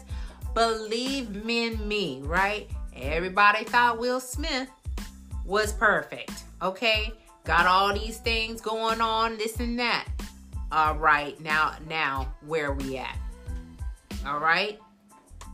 believe 0.53 1.43
me 1.43 1.67
and 1.67 1.87
me, 1.87 2.21
right? 2.23 2.69
Everybody 2.95 3.65
thought 3.65 3.99
Will 3.99 4.19
Smith 4.19 4.69
was 5.45 5.73
perfect, 5.73 6.43
okay? 6.61 7.13
Got 7.43 7.65
all 7.65 7.93
these 7.93 8.19
things 8.19 8.61
going 8.61 9.01
on, 9.01 9.37
this 9.37 9.59
and 9.59 9.77
that. 9.79 10.07
All 10.74 10.95
right, 10.95 11.39
now, 11.39 11.76
now, 11.88 12.34
where 12.47 12.71
are 12.71 12.74
we 12.74 12.97
at? 12.97 13.15
All 14.26 14.39
right? 14.39 14.80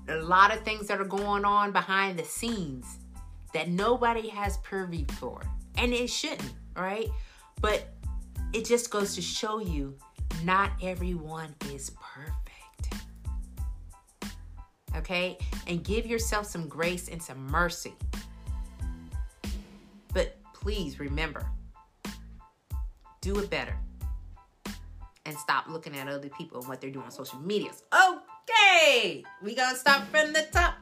A 0.07 0.15
lot 0.15 0.55
of 0.55 0.63
things 0.63 0.87
that 0.87 1.01
are 1.01 1.05
going 1.05 1.43
on 1.43 1.73
behind 1.73 2.17
the 2.17 2.23
scenes 2.23 2.85
that 3.53 3.67
nobody 3.67 4.29
has 4.29 4.59
purview 4.59 5.05
for. 5.19 5.41
And 5.77 5.91
it 5.91 6.09
shouldn't, 6.09 6.53
right? 6.73 7.09
But 7.59 7.89
it 8.53 8.63
just 8.63 8.91
goes 8.91 9.13
to 9.15 9.21
show 9.21 9.59
you 9.59 9.97
not 10.45 10.71
everyone 10.81 11.53
is 11.73 11.91
perfect. 11.99 12.95
Okay? 14.95 15.37
And 15.67 15.83
give 15.83 16.05
yourself 16.05 16.45
some 16.45 16.69
grace 16.69 17.09
and 17.09 17.21
some 17.21 17.45
mercy. 17.47 17.93
But 20.13 20.37
please 20.53 20.97
remember 20.97 21.45
do 23.19 23.37
it 23.39 23.49
better 23.49 23.75
and 25.29 25.37
stop 25.37 25.69
looking 25.69 25.95
at 25.95 26.07
other 26.07 26.29
people 26.29 26.59
and 26.59 26.67
what 26.67 26.81
they're 26.81 26.89
doing 26.89 27.05
on 27.05 27.11
social 27.11 27.39
medias. 27.39 27.83
Okay, 27.93 29.23
we 29.41 29.55
gonna 29.55 29.77
start 29.77 30.03
from 30.07 30.33
the 30.33 30.47
top. 30.51 30.73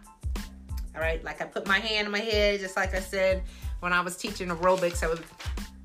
All 0.95 1.01
right, 1.01 1.23
like 1.23 1.41
I 1.41 1.45
put 1.45 1.67
my 1.67 1.79
hand 1.79 2.07
on 2.07 2.11
my 2.11 2.19
head, 2.19 2.59
just 2.59 2.75
like 2.75 2.95
I 2.95 2.99
said 2.99 3.43
when 3.81 3.93
I 3.93 4.01
was 4.01 4.17
teaching 4.17 4.47
aerobics, 4.47 5.03
I 5.03 5.07
would 5.07 5.23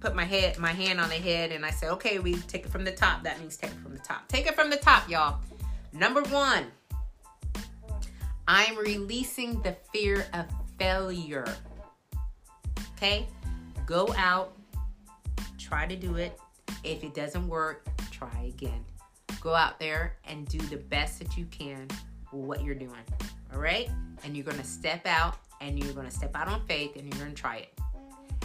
put 0.01 0.15
my 0.15 0.25
head, 0.25 0.59
my 0.59 0.73
hand 0.73 1.01
on 1.01 1.09
the 1.09 1.17
head, 1.17 1.53
and 1.53 1.67
I 1.67 1.71
said, 1.71 1.91
okay, 1.93 2.19
we 2.19 2.35
take 2.35 2.65
it 2.65 2.71
from 2.71 2.85
the 2.85 2.93
top. 2.93 3.23
That 3.25 3.39
means 3.41 3.57
take 3.57 3.71
it 3.71 3.79
from 3.83 3.93
the 3.93 4.01
top. 4.01 4.29
Take 4.29 4.47
it 4.47 4.55
from 4.55 4.71
the 4.71 4.77
top, 4.77 5.09
y'all. 5.11 5.41
Number 5.93 6.23
one, 6.23 6.67
I'm 8.49 8.77
releasing 8.77 9.61
the 9.63 9.77
fear 9.93 10.25
of 10.33 10.47
failure. 10.79 11.47
Okay, 12.97 13.27
go 13.85 14.15
out, 14.17 14.55
try 15.59 15.87
to 15.87 15.97
do 15.97 16.17
it. 16.17 16.39
If 16.85 17.05
it 17.05 17.15
doesn't 17.15 17.47
work, 17.47 17.87
try 18.31 18.45
again. 18.45 18.85
Go 19.41 19.55
out 19.55 19.81
there 19.81 20.17
and 20.25 20.47
do 20.49 20.59
the 20.59 20.77
best 20.77 21.19
that 21.19 21.37
you 21.37 21.47
can 21.47 21.89
with 22.33 22.45
what 22.45 22.65
you're 22.65 22.75
doing. 22.75 22.93
All 23.53 23.61
right, 23.61 23.91
and 24.25 24.37
you're 24.37 24.47
gonna 24.47 24.65
step 24.65 25.07
out, 25.07 25.37
and 25.61 25.83
you're 25.83 25.95
gonna 25.95 26.11
step 26.11 26.35
out 26.35 26.49
on 26.49 26.65
faith, 26.67 26.97
and 26.97 27.13
you're 27.13 27.23
gonna 27.23 27.35
try 27.35 27.57
it 27.57 27.79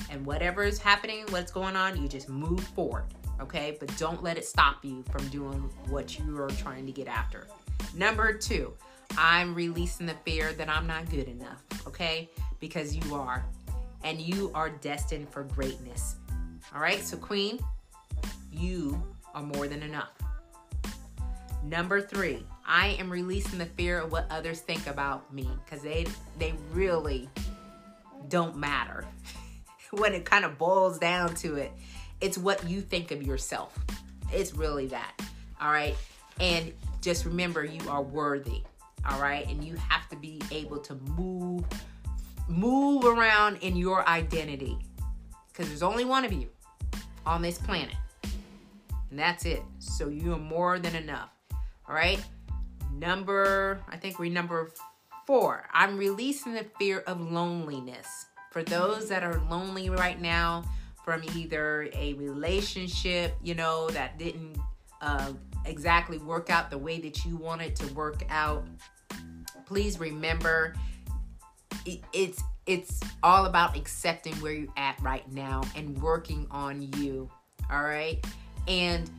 and 0.09 0.25
whatever 0.25 0.63
is 0.63 0.79
happening, 0.79 1.25
what's 1.29 1.51
going 1.51 1.75
on, 1.75 2.01
you 2.01 2.07
just 2.07 2.29
move 2.29 2.59
forward, 2.59 3.05
okay? 3.41 3.77
But 3.79 3.95
don't 3.97 4.23
let 4.23 4.37
it 4.37 4.45
stop 4.45 4.83
you 4.83 5.03
from 5.11 5.27
doing 5.29 5.69
what 5.89 6.17
you 6.17 6.37
are 6.41 6.49
trying 6.49 6.85
to 6.85 6.91
get 6.91 7.07
after. 7.07 7.47
Number 7.95 8.33
two, 8.33 8.73
I'm 9.17 9.53
releasing 9.53 10.05
the 10.05 10.15
fear 10.25 10.53
that 10.53 10.69
I'm 10.69 10.87
not 10.87 11.09
good 11.09 11.27
enough, 11.27 11.63
okay? 11.85 12.29
Because 12.59 12.95
you 12.95 13.15
are, 13.15 13.45
and 14.03 14.19
you 14.19 14.51
are 14.53 14.69
destined 14.69 15.29
for 15.29 15.43
greatness. 15.43 16.15
All 16.73 16.81
right, 16.81 16.99
so 16.99 17.17
Queen, 17.17 17.59
you 18.51 19.01
are 19.37 19.43
more 19.43 19.67
than 19.67 19.83
enough. 19.83 20.09
Number 21.63 22.01
three, 22.01 22.43
I 22.65 22.89
am 22.99 23.09
releasing 23.09 23.59
the 23.59 23.65
fear 23.65 23.99
of 23.99 24.11
what 24.11 24.25
others 24.31 24.61
think 24.61 24.87
about 24.87 25.31
me 25.31 25.47
because 25.63 25.83
they 25.83 26.07
they 26.39 26.53
really 26.73 27.29
don't 28.29 28.57
matter. 28.57 29.05
when 29.91 30.13
it 30.13 30.25
kind 30.25 30.43
of 30.43 30.57
boils 30.57 30.97
down 30.97 31.35
to 31.35 31.55
it, 31.55 31.71
it's 32.19 32.37
what 32.37 32.67
you 32.67 32.81
think 32.81 33.11
of 33.11 33.21
yourself. 33.21 33.77
It's 34.33 34.55
really 34.55 34.87
that. 34.87 35.13
All 35.61 35.71
right. 35.71 35.95
And 36.39 36.73
just 37.01 37.25
remember 37.25 37.63
you 37.63 37.87
are 37.89 38.01
worthy. 38.01 38.63
All 39.07 39.21
right. 39.21 39.47
And 39.47 39.63
you 39.63 39.75
have 39.75 40.09
to 40.09 40.15
be 40.15 40.41
able 40.51 40.79
to 40.79 40.95
move 41.15 41.63
move 42.47 43.05
around 43.05 43.57
in 43.57 43.75
your 43.75 44.07
identity. 44.07 44.77
Because 45.49 45.67
there's 45.67 45.83
only 45.83 46.05
one 46.05 46.25
of 46.25 46.33
you 46.33 46.49
on 47.25 47.41
this 47.41 47.57
planet. 47.59 47.95
And 49.09 49.19
that's 49.19 49.45
it. 49.45 49.61
So 49.79 50.09
you 50.09 50.33
are 50.33 50.39
more 50.39 50.79
than 50.79 50.95
enough. 50.95 51.29
All 51.87 51.95
right. 51.95 52.23
Number, 52.93 53.79
I 53.89 53.97
think 53.97 54.19
we're 54.19 54.31
number 54.31 54.71
four. 55.25 55.67
I'm 55.73 55.97
releasing 55.97 56.53
the 56.53 56.65
fear 56.79 57.03
of 57.07 57.19
loneliness 57.21 58.07
for 58.51 58.63
those 58.63 59.09
that 59.09 59.23
are 59.23 59.41
lonely 59.49 59.89
right 59.89 60.19
now 60.19 60.63
from 61.03 61.23
either 61.35 61.89
a 61.93 62.13
relationship, 62.13 63.35
you 63.41 63.55
know, 63.55 63.89
that 63.91 64.17
didn't 64.17 64.57
uh, 65.01 65.31
exactly 65.65 66.17
work 66.17 66.49
out 66.49 66.69
the 66.69 66.77
way 66.77 66.99
that 66.99 67.23
you 67.25 67.37
wanted 67.37 67.75
to 67.75 67.93
work 67.93 68.23
out, 68.29 68.65
please 69.65 69.99
remember 69.99 70.73
it, 71.85 72.01
it's 72.13 72.41
it's 72.65 72.99
all 73.23 73.45
about 73.45 73.77
accepting 73.77 74.33
where 74.35 74.51
you're 74.51 74.73
at 74.75 74.99
right 75.01 75.29
now 75.31 75.61
and 75.75 76.01
working 76.01 76.47
on 76.51 76.81
you. 76.81 77.29
All 77.71 77.83
right, 77.83 78.25
and 78.67 79.09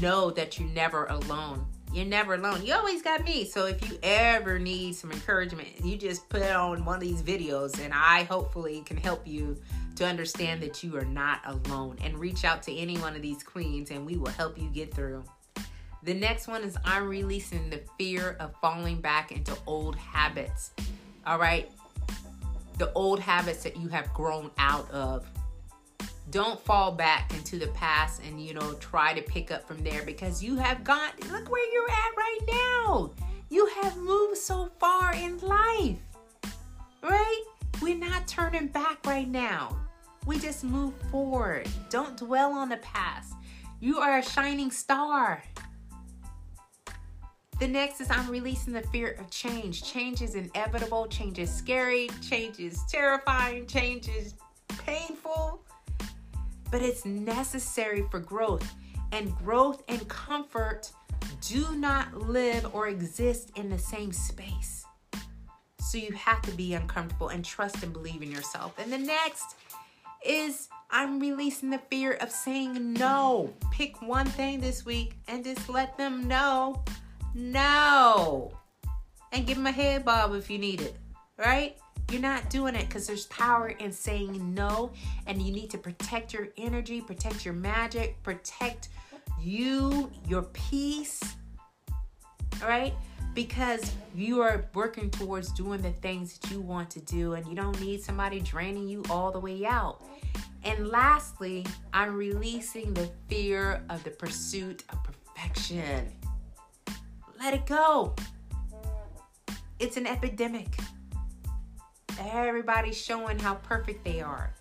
know 0.00 0.30
that 0.30 0.58
you're 0.58 0.68
never 0.70 1.06
alone. 1.06 1.66
You're 1.92 2.04
never 2.04 2.34
alone. 2.34 2.66
You 2.66 2.74
always 2.74 3.02
got 3.02 3.24
me. 3.24 3.44
So 3.44 3.66
if 3.66 3.88
you 3.88 3.98
ever 4.02 4.58
need 4.58 4.96
some 4.96 5.12
encouragement, 5.12 5.68
you 5.84 5.96
just 5.96 6.28
put 6.28 6.42
on 6.42 6.84
one 6.84 6.96
of 6.96 7.00
these 7.00 7.22
videos 7.22 7.78
and 7.78 7.94
I 7.94 8.24
hopefully 8.24 8.82
can 8.84 8.96
help 8.96 9.26
you 9.26 9.56
to 9.96 10.04
understand 10.04 10.60
that 10.62 10.82
you 10.82 10.96
are 10.96 11.04
not 11.04 11.40
alone 11.46 11.98
and 12.02 12.18
reach 12.18 12.44
out 12.44 12.64
to 12.64 12.74
any 12.74 12.98
one 12.98 13.14
of 13.14 13.22
these 13.22 13.44
queens 13.44 13.92
and 13.92 14.04
we 14.04 14.16
will 14.16 14.32
help 14.32 14.58
you 14.58 14.68
get 14.70 14.92
through. 14.92 15.22
The 16.02 16.14
next 16.14 16.48
one 16.48 16.64
is 16.64 16.76
I'm 16.84 17.08
releasing 17.08 17.70
the 17.70 17.80
fear 17.96 18.36
of 18.40 18.52
falling 18.60 19.00
back 19.00 19.30
into 19.30 19.56
old 19.66 19.94
habits. 19.94 20.72
All 21.26 21.38
right? 21.38 21.70
The 22.78 22.92
old 22.94 23.20
habits 23.20 23.62
that 23.62 23.76
you 23.76 23.88
have 23.88 24.12
grown 24.12 24.50
out 24.58 24.90
of. 24.90 25.26
Don't 26.30 26.60
fall 26.60 26.92
back 26.92 27.32
into 27.34 27.58
the 27.58 27.68
past 27.68 28.22
and, 28.26 28.40
you 28.40 28.54
know, 28.54 28.72
try 28.74 29.14
to 29.14 29.22
pick 29.22 29.50
up 29.50 29.66
from 29.68 29.82
there 29.84 30.02
because 30.02 30.42
you 30.42 30.56
have 30.56 30.82
gone, 30.82 31.10
look 31.30 31.50
where 31.50 31.72
you're 31.72 31.90
at 31.90 32.16
right 32.16 32.40
now. 32.48 33.10
You 33.50 33.66
have 33.82 33.96
moved 33.98 34.38
so 34.38 34.70
far 34.80 35.14
in 35.14 35.38
life, 35.38 35.98
right? 37.02 37.44
We're 37.80 37.98
not 37.98 38.26
turning 38.26 38.68
back 38.68 39.04
right 39.06 39.28
now. 39.28 39.76
We 40.26 40.38
just 40.38 40.64
move 40.64 40.94
forward. 41.10 41.68
Don't 41.90 42.16
dwell 42.16 42.52
on 42.52 42.68
the 42.68 42.78
past. 42.78 43.34
You 43.80 43.98
are 43.98 44.18
a 44.18 44.22
shining 44.22 44.70
star. 44.70 45.44
The 47.60 47.68
next 47.68 48.00
is 48.00 48.10
I'm 48.10 48.28
releasing 48.28 48.72
the 48.72 48.82
fear 48.82 49.12
of 49.20 49.30
change. 49.30 49.84
Change 49.84 50.22
is 50.22 50.34
inevitable, 50.34 51.06
change 51.06 51.38
is 51.38 51.54
scary, 51.54 52.08
change 52.20 52.58
is 52.58 52.82
terrifying, 52.90 53.66
change 53.66 54.08
is 54.08 54.34
painful, 54.68 55.62
but 56.70 56.82
it's 56.82 57.04
necessary 57.04 58.04
for 58.10 58.20
growth. 58.20 58.74
And 59.12 59.34
growth 59.36 59.82
and 59.88 60.06
comfort 60.08 60.90
do 61.40 61.76
not 61.76 62.14
live 62.16 62.74
or 62.74 62.88
exist 62.88 63.52
in 63.56 63.70
the 63.70 63.78
same 63.78 64.12
space. 64.12 64.84
So 65.80 65.98
you 65.98 66.12
have 66.12 66.42
to 66.42 66.50
be 66.52 66.74
uncomfortable 66.74 67.28
and 67.28 67.44
trust 67.44 67.82
and 67.82 67.92
believe 67.92 68.22
in 68.22 68.30
yourself. 68.30 68.74
And 68.78 68.92
the 68.92 68.98
next 68.98 69.56
is 70.24 70.68
I'm 70.90 71.20
releasing 71.20 71.70
the 71.70 71.80
fear 71.90 72.12
of 72.14 72.30
saying 72.30 72.94
no. 72.94 73.52
Pick 73.70 74.00
one 74.00 74.26
thing 74.26 74.60
this 74.60 74.84
week 74.84 75.16
and 75.28 75.44
just 75.44 75.68
let 75.68 75.96
them 75.98 76.26
know 76.26 76.82
no. 77.34 78.52
And 79.32 79.46
give 79.46 79.56
them 79.56 79.66
a 79.66 79.72
head 79.72 80.04
bob 80.04 80.34
if 80.34 80.48
you 80.48 80.58
need 80.58 80.80
it, 80.80 80.96
right? 81.36 81.76
You're 82.10 82.20
not 82.20 82.48
doing 82.50 82.74
it 82.76 82.86
because 82.88 83.06
there's 83.06 83.26
power 83.26 83.68
in 83.68 83.90
saying 83.90 84.54
no, 84.54 84.92
and 85.26 85.40
you 85.40 85.52
need 85.52 85.70
to 85.70 85.78
protect 85.78 86.32
your 86.32 86.48
energy, 86.56 87.00
protect 87.00 87.44
your 87.44 87.54
magic, 87.54 88.22
protect 88.22 88.88
you, 89.40 90.10
your 90.28 90.42
peace, 90.42 91.20
all 92.62 92.68
right? 92.68 92.94
Because 93.34 93.92
you 94.14 94.40
are 94.42 94.66
working 94.74 95.10
towards 95.10 95.50
doing 95.52 95.82
the 95.82 95.90
things 95.90 96.38
that 96.38 96.50
you 96.52 96.60
want 96.60 96.88
to 96.90 97.00
do, 97.00 97.32
and 97.32 97.46
you 97.48 97.56
don't 97.56 97.80
need 97.80 98.02
somebody 98.02 98.38
draining 98.38 98.88
you 98.88 99.02
all 99.10 99.32
the 99.32 99.40
way 99.40 99.66
out. 99.66 100.02
And 100.62 100.88
lastly, 100.88 101.66
I'm 101.92 102.14
releasing 102.14 102.94
the 102.94 103.10
fear 103.28 103.82
of 103.90 104.04
the 104.04 104.10
pursuit 104.10 104.84
of 104.90 104.98
perfection. 105.02 106.12
Let 107.38 107.54
it 107.54 107.66
go. 107.66 108.14
It's 109.78 109.96
an 109.96 110.06
epidemic. 110.06 110.68
Everybody's 112.20 113.00
showing 113.00 113.38
how 113.38 113.54
perfect 113.56 114.04
they 114.04 114.20
are, 114.20 114.52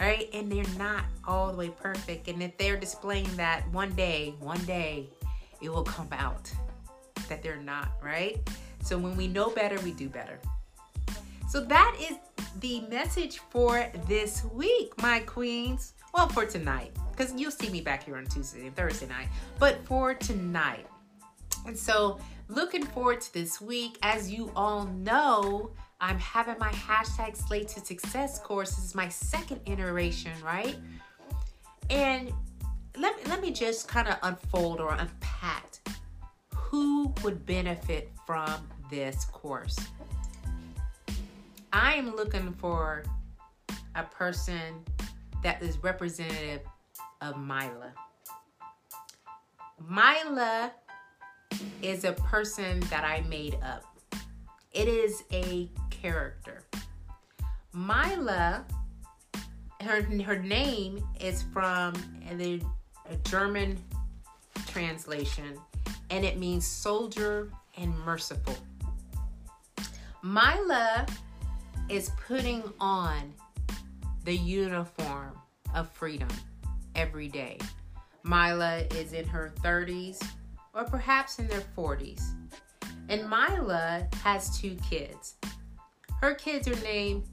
right? 0.00 0.28
And 0.32 0.50
they're 0.50 0.64
not 0.76 1.04
all 1.26 1.50
the 1.50 1.56
way 1.56 1.70
perfect. 1.70 2.28
And 2.28 2.42
if 2.42 2.56
they're 2.58 2.76
displaying 2.76 3.34
that 3.36 3.68
one 3.72 3.92
day, 3.92 4.34
one 4.40 4.64
day, 4.64 5.08
it 5.60 5.68
will 5.68 5.84
come 5.84 6.08
out 6.12 6.50
that 7.28 7.42
they're 7.42 7.56
not, 7.56 7.92
right? 8.02 8.38
So 8.82 8.96
when 8.96 9.16
we 9.16 9.26
know 9.28 9.50
better, 9.50 9.78
we 9.80 9.92
do 9.92 10.08
better. 10.08 10.38
So 11.48 11.60
that 11.64 11.96
is 11.98 12.16
the 12.60 12.80
message 12.82 13.38
for 13.50 13.86
this 14.06 14.44
week, 14.44 14.92
my 15.00 15.20
queens. 15.20 15.94
Well, 16.14 16.28
for 16.28 16.46
tonight, 16.46 16.92
because 17.10 17.34
you'll 17.34 17.50
see 17.50 17.68
me 17.70 17.80
back 17.80 18.04
here 18.04 18.16
on 18.16 18.26
Tuesday 18.26 18.66
and 18.66 18.74
Thursday 18.74 19.06
night, 19.06 19.28
but 19.58 19.84
for 19.84 20.14
tonight. 20.14 20.86
And 21.66 21.76
so, 21.76 22.18
looking 22.48 22.84
forward 22.84 23.20
to 23.20 23.34
this 23.34 23.60
week. 23.60 23.98
As 24.02 24.30
you 24.30 24.50
all 24.56 24.84
know, 24.86 25.70
I'm 26.00 26.18
having 26.18 26.56
my 26.58 26.70
hashtag 26.70 27.36
Slay 27.36 27.64
to 27.64 27.80
Success 27.80 28.38
course. 28.38 28.76
This 28.76 28.84
is 28.84 28.94
my 28.94 29.08
second 29.08 29.60
iteration, 29.66 30.32
right? 30.44 30.76
And 31.90 32.32
let 32.96 33.16
me, 33.16 33.22
let 33.28 33.40
me 33.40 33.50
just 33.50 33.88
kind 33.88 34.06
of 34.06 34.16
unfold 34.22 34.80
or 34.80 34.92
unpack 34.92 35.78
who 36.54 37.12
would 37.24 37.44
benefit 37.46 38.12
from 38.26 38.68
this 38.90 39.24
course. 39.26 39.76
I 41.72 41.94
am 41.94 42.14
looking 42.14 42.52
for 42.54 43.04
a 43.94 44.04
person 44.04 44.84
that 45.42 45.62
is 45.62 45.82
representative 45.82 46.60
of 47.20 47.38
Mila. 47.38 47.92
Mila 49.88 50.72
is 51.82 52.04
a 52.04 52.12
person 52.12 52.80
that 52.90 53.04
I 53.04 53.22
made 53.28 53.58
up. 53.62 53.84
It 54.72 54.88
is 54.88 55.24
a 55.32 55.68
character. 56.00 56.62
Mila, 57.72 58.64
her, 59.82 60.02
her 60.02 60.38
name 60.38 61.04
is 61.20 61.44
from 61.52 61.94
the 62.32 62.60
German 63.24 63.78
translation, 64.66 65.58
and 66.10 66.24
it 66.24 66.38
means 66.38 66.66
soldier 66.66 67.50
and 67.76 67.96
merciful. 68.00 68.56
Mila 70.22 71.06
is 71.88 72.10
putting 72.26 72.62
on 72.80 73.32
the 74.24 74.36
uniform 74.36 75.38
of 75.74 75.90
freedom 75.90 76.28
every 76.94 77.28
day. 77.28 77.58
Mila 78.24 78.82
is 78.96 79.12
in 79.12 79.26
her 79.28 79.52
30s 79.62 80.22
or 80.74 80.84
perhaps 80.84 81.38
in 81.38 81.46
their 81.48 81.62
40s. 81.76 82.22
And 83.08 83.22
Mila 83.22 84.06
has 84.22 84.58
two 84.58 84.76
kids. 84.88 85.36
Her 86.20 86.34
kids 86.34 86.66
are 86.68 86.80
named, 86.82 87.24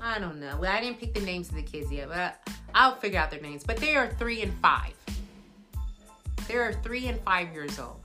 I 0.00 0.18
don't 0.18 0.40
know. 0.40 0.56
Well, 0.58 0.72
I 0.72 0.80
didn't 0.80 0.98
pick 0.98 1.14
the 1.14 1.20
names 1.20 1.48
of 1.48 1.56
the 1.56 1.62
kids 1.62 1.92
yet, 1.92 2.08
but 2.08 2.38
I'll 2.74 2.96
figure 2.96 3.18
out 3.18 3.30
their 3.30 3.40
names. 3.40 3.64
But 3.64 3.76
they 3.76 3.96
are 3.96 4.08
three 4.18 4.42
and 4.42 4.52
five. 4.60 4.94
They 6.48 6.54
are 6.54 6.72
three 6.72 7.06
and 7.08 7.20
five 7.20 7.52
years 7.52 7.78
old. 7.78 8.00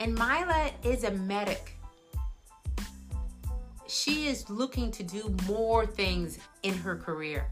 And 0.00 0.14
Mila 0.14 0.70
is 0.84 1.04
a 1.04 1.10
medic 1.10 1.78
she 3.88 4.26
is 4.26 4.48
looking 4.50 4.90
to 4.92 5.02
do 5.02 5.34
more 5.46 5.86
things 5.86 6.38
in 6.62 6.74
her 6.74 6.94
career. 6.94 7.46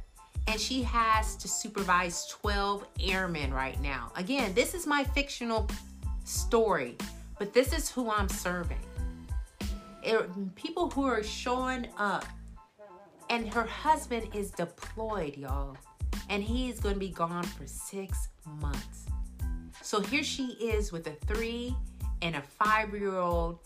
And 0.47 0.61
she 0.61 0.83
has 0.83 1.35
to 1.37 1.49
supervise 1.49 2.27
12 2.27 2.87
airmen 3.01 3.53
right 3.53 3.81
now. 3.81 4.12
Again, 4.14 4.55
this 4.55 4.75
is 4.75 4.87
my 4.87 5.03
fictional 5.03 5.69
story, 6.25 6.97
but 7.39 7.53
this 7.53 7.73
is 7.73 7.91
who 7.91 8.11
I'm 8.11 8.29
serving. 8.29 8.79
People 10.55 10.91
who 10.91 11.05
are 11.05 11.23
showing 11.23 11.89
up. 11.99 12.25
And 13.29 13.53
her 13.53 13.65
husband 13.65 14.29
is 14.35 14.53
deployed, 14.53 15.37
y'all. 15.37 15.77
And 16.29 16.43
he's 16.43 16.79
going 16.79 16.95
to 16.95 17.01
be 17.01 17.09
gone 17.09 17.43
for 17.43 17.67
six 17.67 18.29
months. 18.61 19.07
So 19.83 20.01
here 20.01 20.23
she 20.23 20.47
is 20.55 20.93
with 20.93 21.07
a 21.07 21.13
three 21.27 21.75
and 22.23 22.37
a 22.37 22.43
five 22.43 22.93
year 22.93 23.17
old 23.17 23.59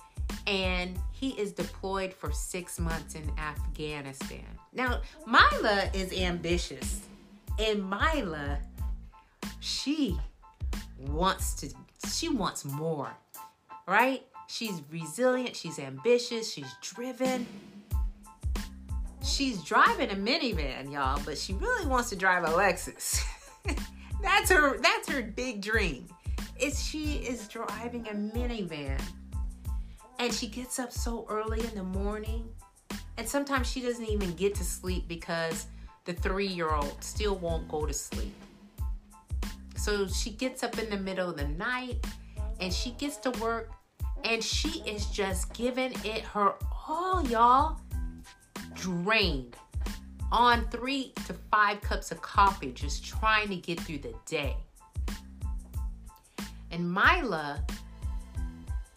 and 0.47 0.99
he 1.13 1.31
is 1.31 1.53
deployed 1.53 2.13
for 2.13 2.33
six 2.33 2.79
months 2.79 3.15
in 3.15 3.31
Afghanistan. 3.39 4.45
Now, 4.73 5.01
Mila 5.27 5.91
is 5.93 6.13
ambitious, 6.13 7.01
and 7.59 7.89
Mila, 7.89 8.59
she 9.61 10.19
wants 10.99 11.55
to, 11.55 11.71
she 12.13 12.29
wants 12.29 12.65
more, 12.65 13.11
right? 13.87 14.25
She's 14.51 14.83
resilient, 14.91 15.55
she's 15.55 15.79
ambitious, 15.79 16.53
she's 16.53 16.75
driven. 16.83 17.47
She's 19.23 19.63
driving 19.63 20.11
a 20.11 20.17
minivan, 20.17 20.93
y'all, 20.93 21.23
but 21.25 21.39
she 21.39 21.53
really 21.53 21.87
wants 21.87 22.11
to 22.11 22.17
drive 22.17 22.43
a 22.43 22.49
Lexus. 22.49 23.23
that's 24.23 24.51
her 24.51 24.77
that's 24.79 25.09
her 25.09 25.23
big 25.23 25.63
dream. 25.63 26.09
Is 26.59 26.85
she 26.85 27.19
is 27.19 27.47
driving 27.47 28.09
a 28.09 28.13
minivan 28.13 29.01
and 30.19 30.35
she 30.35 30.49
gets 30.49 30.81
up 30.81 30.91
so 30.91 31.27
early 31.29 31.61
in 31.61 31.75
the 31.77 31.85
morning. 31.85 32.49
And 33.19 33.29
sometimes 33.29 33.71
she 33.71 33.81
doesn't 33.81 34.07
even 34.07 34.33
get 34.33 34.57
to 34.57 34.65
sleep 34.65 35.07
because 35.07 35.69
the 36.07 36.13
three 36.13 36.49
year 36.49 36.71
old 36.71 37.05
still 37.05 37.37
won't 37.37 37.69
go 37.69 37.87
to 37.87 37.95
sleep. 37.95 38.35
So 39.77 40.09
she 40.09 40.31
gets 40.31 40.65
up 40.65 40.77
in 40.77 40.91
the 40.91 40.99
middle 40.99 41.31
of 41.31 41.37
the 41.37 41.47
night 41.47 42.05
and 42.61 42.75
she 42.75 42.91
gets 42.91 43.17
to 43.19 43.31
work 43.41 43.71
and 44.25 44.43
she 44.43 44.81
is 44.87 45.07
just 45.07 45.53
giving 45.53 45.93
it 46.05 46.23
her 46.23 46.55
all, 46.89 47.27
y'all. 47.27 47.79
Drained 48.75 49.57
on 50.33 50.69
three 50.69 51.13
to 51.27 51.35
five 51.51 51.81
cups 51.81 52.13
of 52.13 52.23
coffee, 52.23 52.73
just 52.73 53.05
trying 53.05 53.49
to 53.49 53.57
get 53.57 53.81
through 53.81 53.99
the 53.99 54.15
day. 54.27 54.57
And 56.71 56.93
Mila 56.93 57.65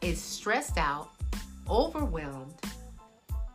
is 0.01 0.21
stressed 0.21 0.78
out 0.78 1.09
overwhelmed, 1.69 2.53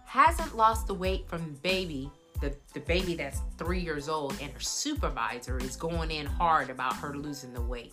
hasn't 0.04 0.56
lost 0.56 0.86
the 0.86 0.94
weight 0.94 1.28
from 1.28 1.54
baby, 1.62 2.10
the, 2.40 2.54
the 2.72 2.80
baby 2.80 3.14
that's 3.14 3.40
three 3.58 3.80
years 3.80 4.08
old, 4.08 4.34
and 4.40 4.52
her 4.52 4.60
supervisor 4.60 5.58
is 5.58 5.76
going 5.76 6.10
in 6.10 6.26
hard 6.26 6.70
about 6.70 6.96
her 6.96 7.16
losing 7.16 7.52
the 7.52 7.60
weight. 7.60 7.92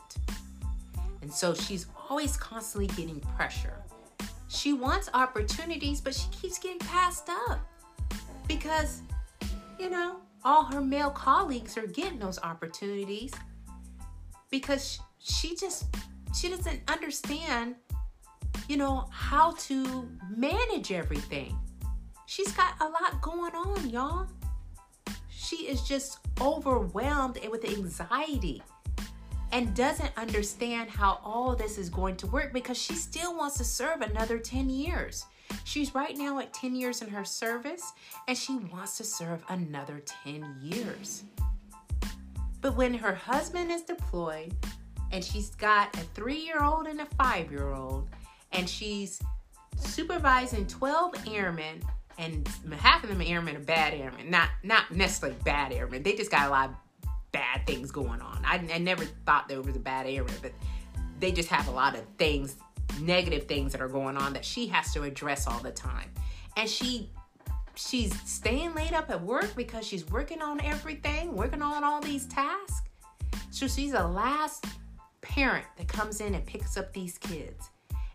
And 1.26 1.34
so 1.34 1.56
she's 1.56 1.88
always 2.08 2.38
constantly 2.38 2.86
getting 2.96 3.20
pressure. 3.36 3.82
she 4.48 4.74
wants 4.74 5.10
opportunities, 5.16 6.00
but 6.00 6.14
she 6.14 6.30
keeps 6.30 6.60
getting 6.60 6.78
passed 6.78 7.30
up 7.50 7.68
because, 8.48 9.02
you 9.80 9.90
know, 9.90 10.18
all 10.44 10.66
her 10.66 10.82
male 10.82 11.10
colleagues 11.10 11.80
are 11.80 11.88
getting 11.88 12.20
those 12.20 12.38
opportunities 12.38 13.32
because 14.52 15.00
she 15.18 15.56
just 15.56 15.86
she 16.40 16.48
doesn't 16.48 16.80
understand 16.88 17.74
you 18.70 18.78
know 18.78 19.08
how 19.10 19.54
to 19.54 20.08
manage 20.30 20.92
everything. 20.92 21.58
She's 22.28 22.52
got 22.52 22.80
a 22.82 22.86
lot 22.86 23.20
going 23.24 23.56
on 23.56 23.90
y'all. 23.90 24.28
She 25.28 25.56
is 25.56 25.82
just 25.82 26.20
overwhelmed 26.40 27.38
and 27.42 27.50
with 27.50 27.66
anxiety 27.66 28.62
and 29.56 29.74
doesn't 29.74 30.12
understand 30.18 30.90
how 30.90 31.20
all 31.24 31.56
this 31.56 31.78
is 31.78 31.90
going 31.90 32.16
to 32.18 32.28
work 32.28 32.54
because 32.54 32.78
she 32.78 32.94
still 32.94 33.36
wants 33.36 33.58
to 33.58 33.64
serve 33.64 34.02
another 34.02 34.38
10 34.38 34.70
years 34.70 35.26
She's 35.64 35.94
right 35.96 36.18
now 36.18 36.40
at 36.40 36.54
10 36.54 36.76
years 36.76 37.02
in 37.02 37.10
her 37.10 37.26
service 37.26 37.94
and 38.28 38.38
she 38.38 38.56
wants 38.56 38.98
to 38.98 39.04
serve 39.04 39.44
another 39.50 40.02
10 40.24 40.58
years. 40.62 41.24
But 42.62 42.76
when 42.76 42.94
her 42.94 43.14
husband 43.14 43.72
is 43.72 43.84
deployed 43.84 44.54
and 45.12 45.24
she's 45.24 45.50
got 45.52 45.96
a 45.96 46.02
three 46.14 46.40
year 46.40 46.64
old 46.64 46.88
and 46.88 47.02
a 47.02 47.06
five 47.18 47.52
year 47.52 47.74
old, 47.74 48.10
and 48.52 48.70
she's 48.70 49.22
supervising 49.78 50.66
12 50.68 51.28
airmen, 51.28 51.82
and 52.18 52.48
half 52.80 53.04
of 53.04 53.10
them 53.10 53.22
airmen 53.22 53.56
are 53.56 53.60
bad 53.60 53.94
airmen, 53.94 54.30
not, 54.30 54.50
not 54.64 54.90
necessarily 54.92 55.38
bad 55.44 55.74
airmen, 55.74 56.02
they 56.02 56.16
just 56.16 56.32
got 56.32 56.48
a 56.48 56.50
lot 56.50 56.74
bad 57.36 57.68
things 57.68 57.92
going 57.92 58.22
on. 58.22 58.42
I, 58.46 58.66
I 58.74 58.78
never 58.78 59.04
thought 59.26 59.50
there 59.50 59.62
was 59.62 59.76
a 59.76 59.80
bad 59.80 60.08
airman, 60.08 60.34
but 60.42 60.54
they 61.20 61.34
just 61.34 61.50
have 61.50 61.68
a 61.68 61.72
lot 61.72 61.94
of 61.94 62.06
things 62.18 62.56
negative 63.02 63.44
things 63.44 63.74
that 63.74 63.82
are 63.82 63.90
going 63.90 64.16
on 64.16 64.32
that 64.32 64.46
she 64.46 64.68
has 64.68 64.94
to 64.94 65.04
address 65.04 65.46
all 65.46 65.60
the 65.60 65.72
time. 65.72 66.10
And 66.56 66.70
she 66.70 67.10
she's 67.76 68.18
staying 68.22 68.74
late 68.74 68.94
up 68.94 69.10
at 69.10 69.22
work 69.22 69.54
because 69.58 69.86
she's 69.86 70.10
working 70.10 70.42
on 70.42 70.62
everything, 70.62 71.36
working 71.36 71.62
on 71.62 71.84
all 71.84 72.00
these 72.00 72.26
tasks. 72.28 72.84
So 73.52 73.68
she's 73.68 73.92
the 73.92 74.08
last 74.08 74.66
parent 75.20 75.66
that 75.76 75.90
comes 75.90 76.22
in 76.22 76.36
and 76.36 76.46
picks 76.46 76.78
up 76.78 76.94
these 76.94 77.18
kids. 77.18 77.70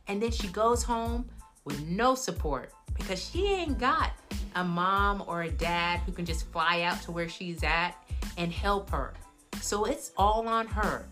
And 0.09 0.23
then 0.23 0.31
she 0.31 0.49
goes 0.49 0.83
home 0.83 1.29
with 1.67 1.87
no 1.87 2.15
support 2.15 2.73
because 2.97 3.23
she 3.23 3.49
ain't 3.49 3.79
got 3.79 4.13
a 4.55 4.65
mom 4.65 5.23
or 5.27 5.43
a 5.43 5.51
dad 5.51 6.01
who 6.01 6.13
can 6.13 6.25
just 6.25 6.47
fly 6.53 6.83
out 6.83 7.03
to 7.03 7.13
where 7.13 7.29
she's 7.29 7.63
at 7.63 7.95
and 8.37 8.53
help 8.53 8.91
her. 8.91 9.15
So 9.61 9.85
it's 9.85 10.13
all 10.17 10.49
on 10.49 10.67
her. 10.67 11.09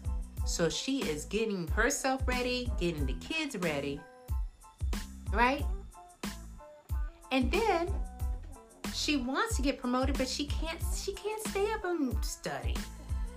So 0.47 0.69
she 0.69 1.01
is 1.03 1.27
getting 1.27 1.69
herself 1.69 2.23
ready, 2.27 2.71
getting 2.81 3.05
the 3.05 3.15
kids 3.15 3.57
ready, 3.59 4.01
right? 5.33 5.65
And 7.31 7.53
then 7.53 7.89
she 8.95 9.17
wants 9.17 9.57
to 9.57 9.63
get 9.63 9.79
promoted, 9.79 10.17
but 10.17 10.29
she 10.29 10.47
can't 10.47 10.81
she 10.97 11.13
can't 11.13 11.47
stay 11.49 11.71
up 11.73 11.85
and 11.85 12.25
study. 12.25 12.75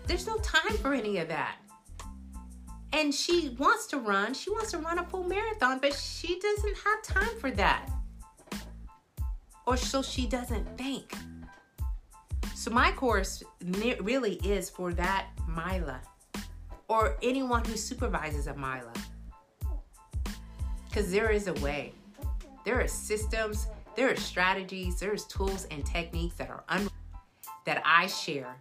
There's 0.07 0.25
no 0.25 0.37
time 0.37 0.77
for 0.77 0.93
any 0.93 1.17
of 1.17 1.27
that. 1.27 1.57
And 2.93 3.13
she 3.13 3.55
wants 3.59 3.87
to 3.87 3.97
run, 3.97 4.33
she 4.33 4.49
wants 4.49 4.71
to 4.71 4.77
run 4.77 4.99
a 4.99 5.05
full 5.05 5.23
marathon, 5.23 5.79
but 5.79 5.93
she 5.93 6.39
doesn't 6.39 6.77
have 6.77 7.03
time 7.03 7.39
for 7.39 7.51
that. 7.51 7.89
Or 9.65 9.77
so 9.77 10.01
she 10.01 10.27
doesn't 10.27 10.77
think. 10.77 11.13
So 12.61 12.69
my 12.69 12.91
course 12.91 13.41
really 13.73 14.35
is 14.43 14.69
for 14.69 14.93
that 14.93 15.29
Mila 15.47 15.99
or 16.89 17.17
anyone 17.23 17.65
who 17.65 17.75
supervises 17.75 18.45
a 18.45 18.53
Mila. 18.53 18.93
Because 20.87 21.11
there 21.11 21.31
is 21.31 21.47
a 21.47 21.53
way. 21.53 21.93
There 22.63 22.79
are 22.79 22.87
systems, 22.87 23.65
there 23.95 24.11
are 24.11 24.15
strategies, 24.15 24.99
there's 24.99 25.25
tools 25.25 25.65
and 25.71 25.83
techniques 25.83 26.35
that 26.35 26.51
are 26.51 26.63
un- 26.69 26.87
that 27.65 27.81
I 27.83 28.05
share 28.05 28.55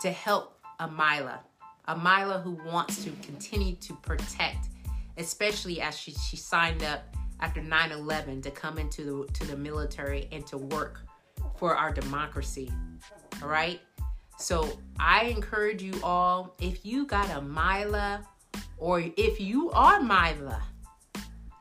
to 0.00 0.12
help 0.12 0.56
a 0.78 0.86
Mila, 0.86 1.40
a 1.88 1.96
Mila 1.96 2.40
who 2.44 2.52
wants 2.64 3.02
to 3.02 3.10
continue 3.20 3.74
to 3.74 3.94
protect, 3.94 4.68
especially 5.18 5.80
as 5.80 5.98
she, 5.98 6.12
she 6.12 6.36
signed 6.36 6.84
up 6.84 7.02
after 7.40 7.60
9/11 7.60 8.44
to 8.44 8.52
come 8.52 8.78
into 8.78 9.02
the 9.02 9.32
to 9.32 9.44
the 9.48 9.56
military 9.56 10.28
and 10.30 10.46
to 10.46 10.56
work 10.56 11.00
for 11.56 11.74
our 11.74 11.92
democracy. 11.92 12.70
Right? 13.42 13.80
So 14.38 14.78
I 14.98 15.24
encourage 15.24 15.82
you 15.82 15.94
all, 16.02 16.54
if 16.60 16.84
you 16.84 17.06
got 17.06 17.30
a 17.30 17.42
Mila 17.42 18.26
or 18.78 19.02
if 19.16 19.40
you 19.40 19.70
are 19.72 20.00
Mila, 20.00 20.62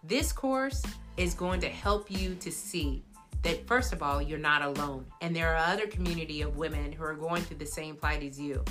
this 0.03 0.31
course 0.31 0.81
is 1.17 1.33
going 1.33 1.59
to 1.61 1.69
help 1.69 2.09
you 2.09 2.35
to 2.35 2.51
see 2.51 3.03
that 3.43 3.67
first 3.67 3.93
of 3.93 4.01
all, 4.01 4.21
you're 4.21 4.39
not 4.39 4.61
alone. 4.61 5.05
And 5.21 5.35
there 5.35 5.53
are 5.53 5.57
other 5.57 5.87
community 5.87 6.41
of 6.41 6.57
women 6.57 6.91
who 6.91 7.03
are 7.03 7.13
going 7.13 7.41
through 7.41 7.57
the 7.57 7.65
same 7.65 7.95
plight 7.95 8.23
as 8.23 8.39
you. 8.39 8.63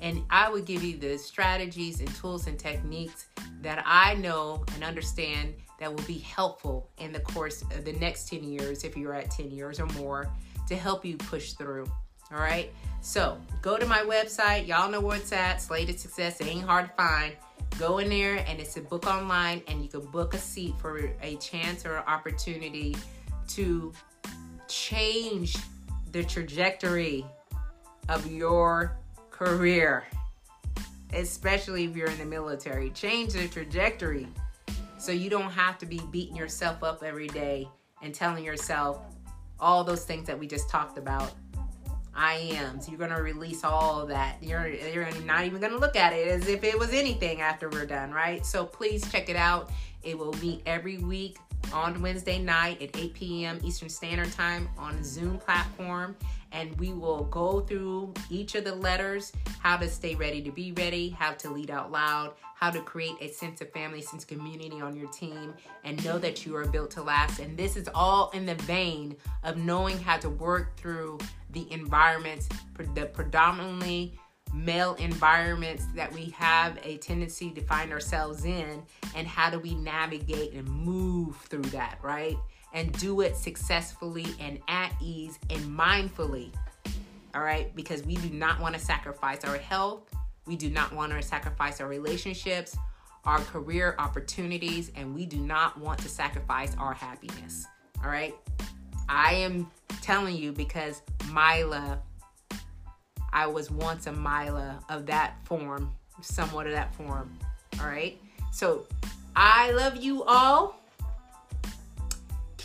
And 0.00 0.22
I 0.30 0.50
would 0.50 0.64
give 0.64 0.84
you 0.84 0.96
the 0.96 1.18
strategies 1.18 2.00
and 2.00 2.14
tools 2.14 2.46
and 2.46 2.58
techniques 2.58 3.26
that 3.62 3.82
I 3.84 4.14
know 4.14 4.64
and 4.74 4.84
understand 4.84 5.54
that 5.80 5.92
will 5.92 6.04
be 6.04 6.18
helpful 6.18 6.90
in 6.98 7.12
the 7.12 7.20
course 7.20 7.62
of 7.62 7.84
the 7.84 7.92
next 7.94 8.28
10 8.28 8.44
years, 8.44 8.84
if 8.84 8.96
you're 8.96 9.14
at 9.14 9.30
10 9.30 9.50
years 9.50 9.80
or 9.80 9.86
more, 9.86 10.32
to 10.68 10.76
help 10.76 11.04
you 11.04 11.16
push 11.16 11.52
through. 11.52 11.86
All 12.32 12.38
right. 12.38 12.70
So 13.00 13.38
go 13.62 13.78
to 13.78 13.86
my 13.86 14.00
website. 14.00 14.66
Y'all 14.66 14.90
know 14.90 15.00
where 15.00 15.16
it's 15.16 15.32
at. 15.32 15.62
Slay 15.62 15.84
to 15.86 15.96
Success. 15.96 16.40
It 16.40 16.46
ain't 16.46 16.64
hard 16.64 16.86
to 16.88 16.92
find. 16.92 17.34
Go 17.78 17.98
in 17.98 18.08
there 18.08 18.44
and 18.48 18.58
it's 18.60 18.76
a 18.76 18.80
book 18.80 19.06
online, 19.06 19.62
and 19.68 19.82
you 19.82 19.88
can 19.88 20.00
book 20.00 20.34
a 20.34 20.38
seat 20.38 20.74
for 20.78 21.10
a 21.22 21.36
chance 21.36 21.86
or 21.86 21.96
an 21.96 22.04
opportunity 22.06 22.96
to 23.48 23.92
change 24.66 25.56
the 26.12 26.24
trajectory 26.24 27.24
of 28.08 28.30
your 28.30 28.96
career, 29.30 30.04
especially 31.12 31.84
if 31.84 31.94
you're 31.94 32.10
in 32.10 32.18
the 32.18 32.24
military. 32.24 32.90
Change 32.90 33.34
the 33.34 33.46
trajectory 33.48 34.26
so 34.98 35.12
you 35.12 35.30
don't 35.30 35.50
have 35.50 35.78
to 35.78 35.86
be 35.86 36.00
beating 36.10 36.34
yourself 36.34 36.82
up 36.82 37.02
every 37.04 37.28
day 37.28 37.68
and 38.02 38.14
telling 38.14 38.44
yourself 38.44 39.00
all 39.60 39.84
those 39.84 40.04
things 40.04 40.26
that 40.26 40.38
we 40.38 40.46
just 40.46 40.68
talked 40.68 40.98
about 40.98 41.32
I 42.18 42.50
am. 42.56 42.80
So 42.80 42.90
you're 42.90 42.98
gonna 42.98 43.22
release 43.22 43.62
all 43.62 44.04
that. 44.06 44.42
You're 44.42 44.66
you're 44.68 45.08
not 45.24 45.44
even 45.44 45.60
gonna 45.60 45.76
look 45.78 45.94
at 45.94 46.12
it 46.12 46.26
as 46.26 46.48
if 46.48 46.64
it 46.64 46.76
was 46.76 46.92
anything 46.92 47.40
after 47.40 47.68
we're 47.68 47.86
done, 47.86 48.10
right? 48.10 48.44
So 48.44 48.64
please 48.66 49.08
check 49.12 49.28
it 49.28 49.36
out. 49.36 49.70
It 50.02 50.18
will 50.18 50.32
be 50.32 50.60
every 50.66 50.98
week 50.98 51.38
on 51.72 52.02
Wednesday 52.02 52.40
night 52.40 52.82
at 52.82 52.96
8 52.96 53.14
p.m. 53.14 53.60
Eastern 53.62 53.88
Standard 53.88 54.32
Time 54.32 54.68
on 54.76 55.04
Zoom 55.04 55.38
platform. 55.38 56.16
And 56.52 56.78
we 56.80 56.92
will 56.92 57.24
go 57.24 57.60
through 57.60 58.14
each 58.30 58.54
of 58.54 58.64
the 58.64 58.74
letters 58.74 59.32
how 59.60 59.76
to 59.76 59.88
stay 59.88 60.14
ready 60.14 60.40
to 60.42 60.50
be 60.50 60.72
ready, 60.72 61.10
how 61.10 61.32
to 61.32 61.50
lead 61.50 61.70
out 61.70 61.92
loud, 61.92 62.34
how 62.54 62.70
to 62.70 62.80
create 62.80 63.16
a 63.20 63.28
sense 63.28 63.60
of 63.60 63.70
family, 63.72 64.00
sense 64.00 64.22
of 64.22 64.28
community 64.28 64.80
on 64.80 64.96
your 64.96 65.08
team, 65.10 65.54
and 65.84 66.02
know 66.04 66.18
that 66.18 66.44
you 66.44 66.56
are 66.56 66.66
built 66.66 66.90
to 66.92 67.02
last. 67.02 67.38
And 67.38 67.56
this 67.56 67.76
is 67.76 67.88
all 67.94 68.30
in 68.30 68.46
the 68.46 68.54
vein 68.54 69.16
of 69.44 69.56
knowing 69.56 69.98
how 69.98 70.16
to 70.18 70.30
work 70.30 70.76
through 70.76 71.18
the 71.50 71.70
environments, 71.72 72.48
the 72.94 73.06
predominantly 73.06 74.18
male 74.54 74.94
environments 74.94 75.84
that 75.94 76.10
we 76.12 76.30
have 76.30 76.78
a 76.82 76.96
tendency 76.98 77.50
to 77.50 77.60
find 77.60 77.92
ourselves 77.92 78.44
in, 78.44 78.82
and 79.14 79.26
how 79.26 79.50
do 79.50 79.58
we 79.58 79.74
navigate 79.74 80.54
and 80.54 80.66
move 80.68 81.36
through 81.48 81.62
that, 81.62 81.98
right? 82.02 82.36
And 82.74 82.92
do 82.98 83.22
it 83.22 83.36
successfully 83.36 84.26
and 84.40 84.58
at 84.68 84.92
ease 85.00 85.38
and 85.50 85.60
mindfully, 85.60 86.50
all 87.34 87.42
right? 87.42 87.74
Because 87.74 88.04
we 88.04 88.16
do 88.16 88.30
not 88.30 88.60
want 88.60 88.74
to 88.74 88.80
sacrifice 88.80 89.44
our 89.44 89.56
health, 89.56 90.02
we 90.46 90.56
do 90.56 90.70
not 90.70 90.92
want 90.92 91.12
to 91.12 91.22
sacrifice 91.22 91.80
our 91.80 91.88
relationships, 91.88 92.76
our 93.24 93.40
career 93.40 93.94
opportunities, 93.98 94.90
and 94.96 95.14
we 95.14 95.26
do 95.26 95.38
not 95.38 95.78
want 95.78 95.98
to 96.00 96.08
sacrifice 96.08 96.74
our 96.78 96.94
happiness, 96.94 97.66
all 98.02 98.10
right? 98.10 98.34
I 99.08 99.34
am 99.34 99.70
telling 100.02 100.36
you 100.36 100.52
because 100.52 101.02
Mila, 101.32 102.00
I 103.32 103.46
was 103.46 103.70
once 103.70 104.06
a 104.06 104.12
Mila 104.12 104.80
of 104.88 105.06
that 105.06 105.36
form, 105.44 105.92
somewhat 106.20 106.66
of 106.66 106.72
that 106.72 106.94
form. 106.94 107.38
All 107.80 107.86
right. 107.86 108.20
So 108.52 108.86
I 109.36 109.70
love 109.72 109.96
you 109.96 110.24
all. 110.24 110.80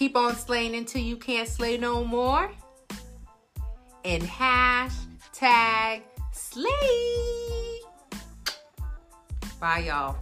Keep 0.04 0.18
on 0.18 0.36
slaying 0.36 0.76
until 0.76 1.02
you 1.02 1.16
can't 1.16 1.48
slay 1.48 1.78
no 1.78 2.04
more. 2.04 2.52
And 4.04 4.22
hashtag 4.22 6.02
slay. 6.34 7.80
Bye, 9.62 9.86
y'all. 9.88 10.18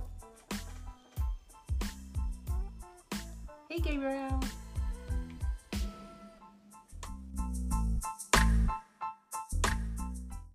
Hey, 3.69 3.79
Gabriel. 3.79 4.39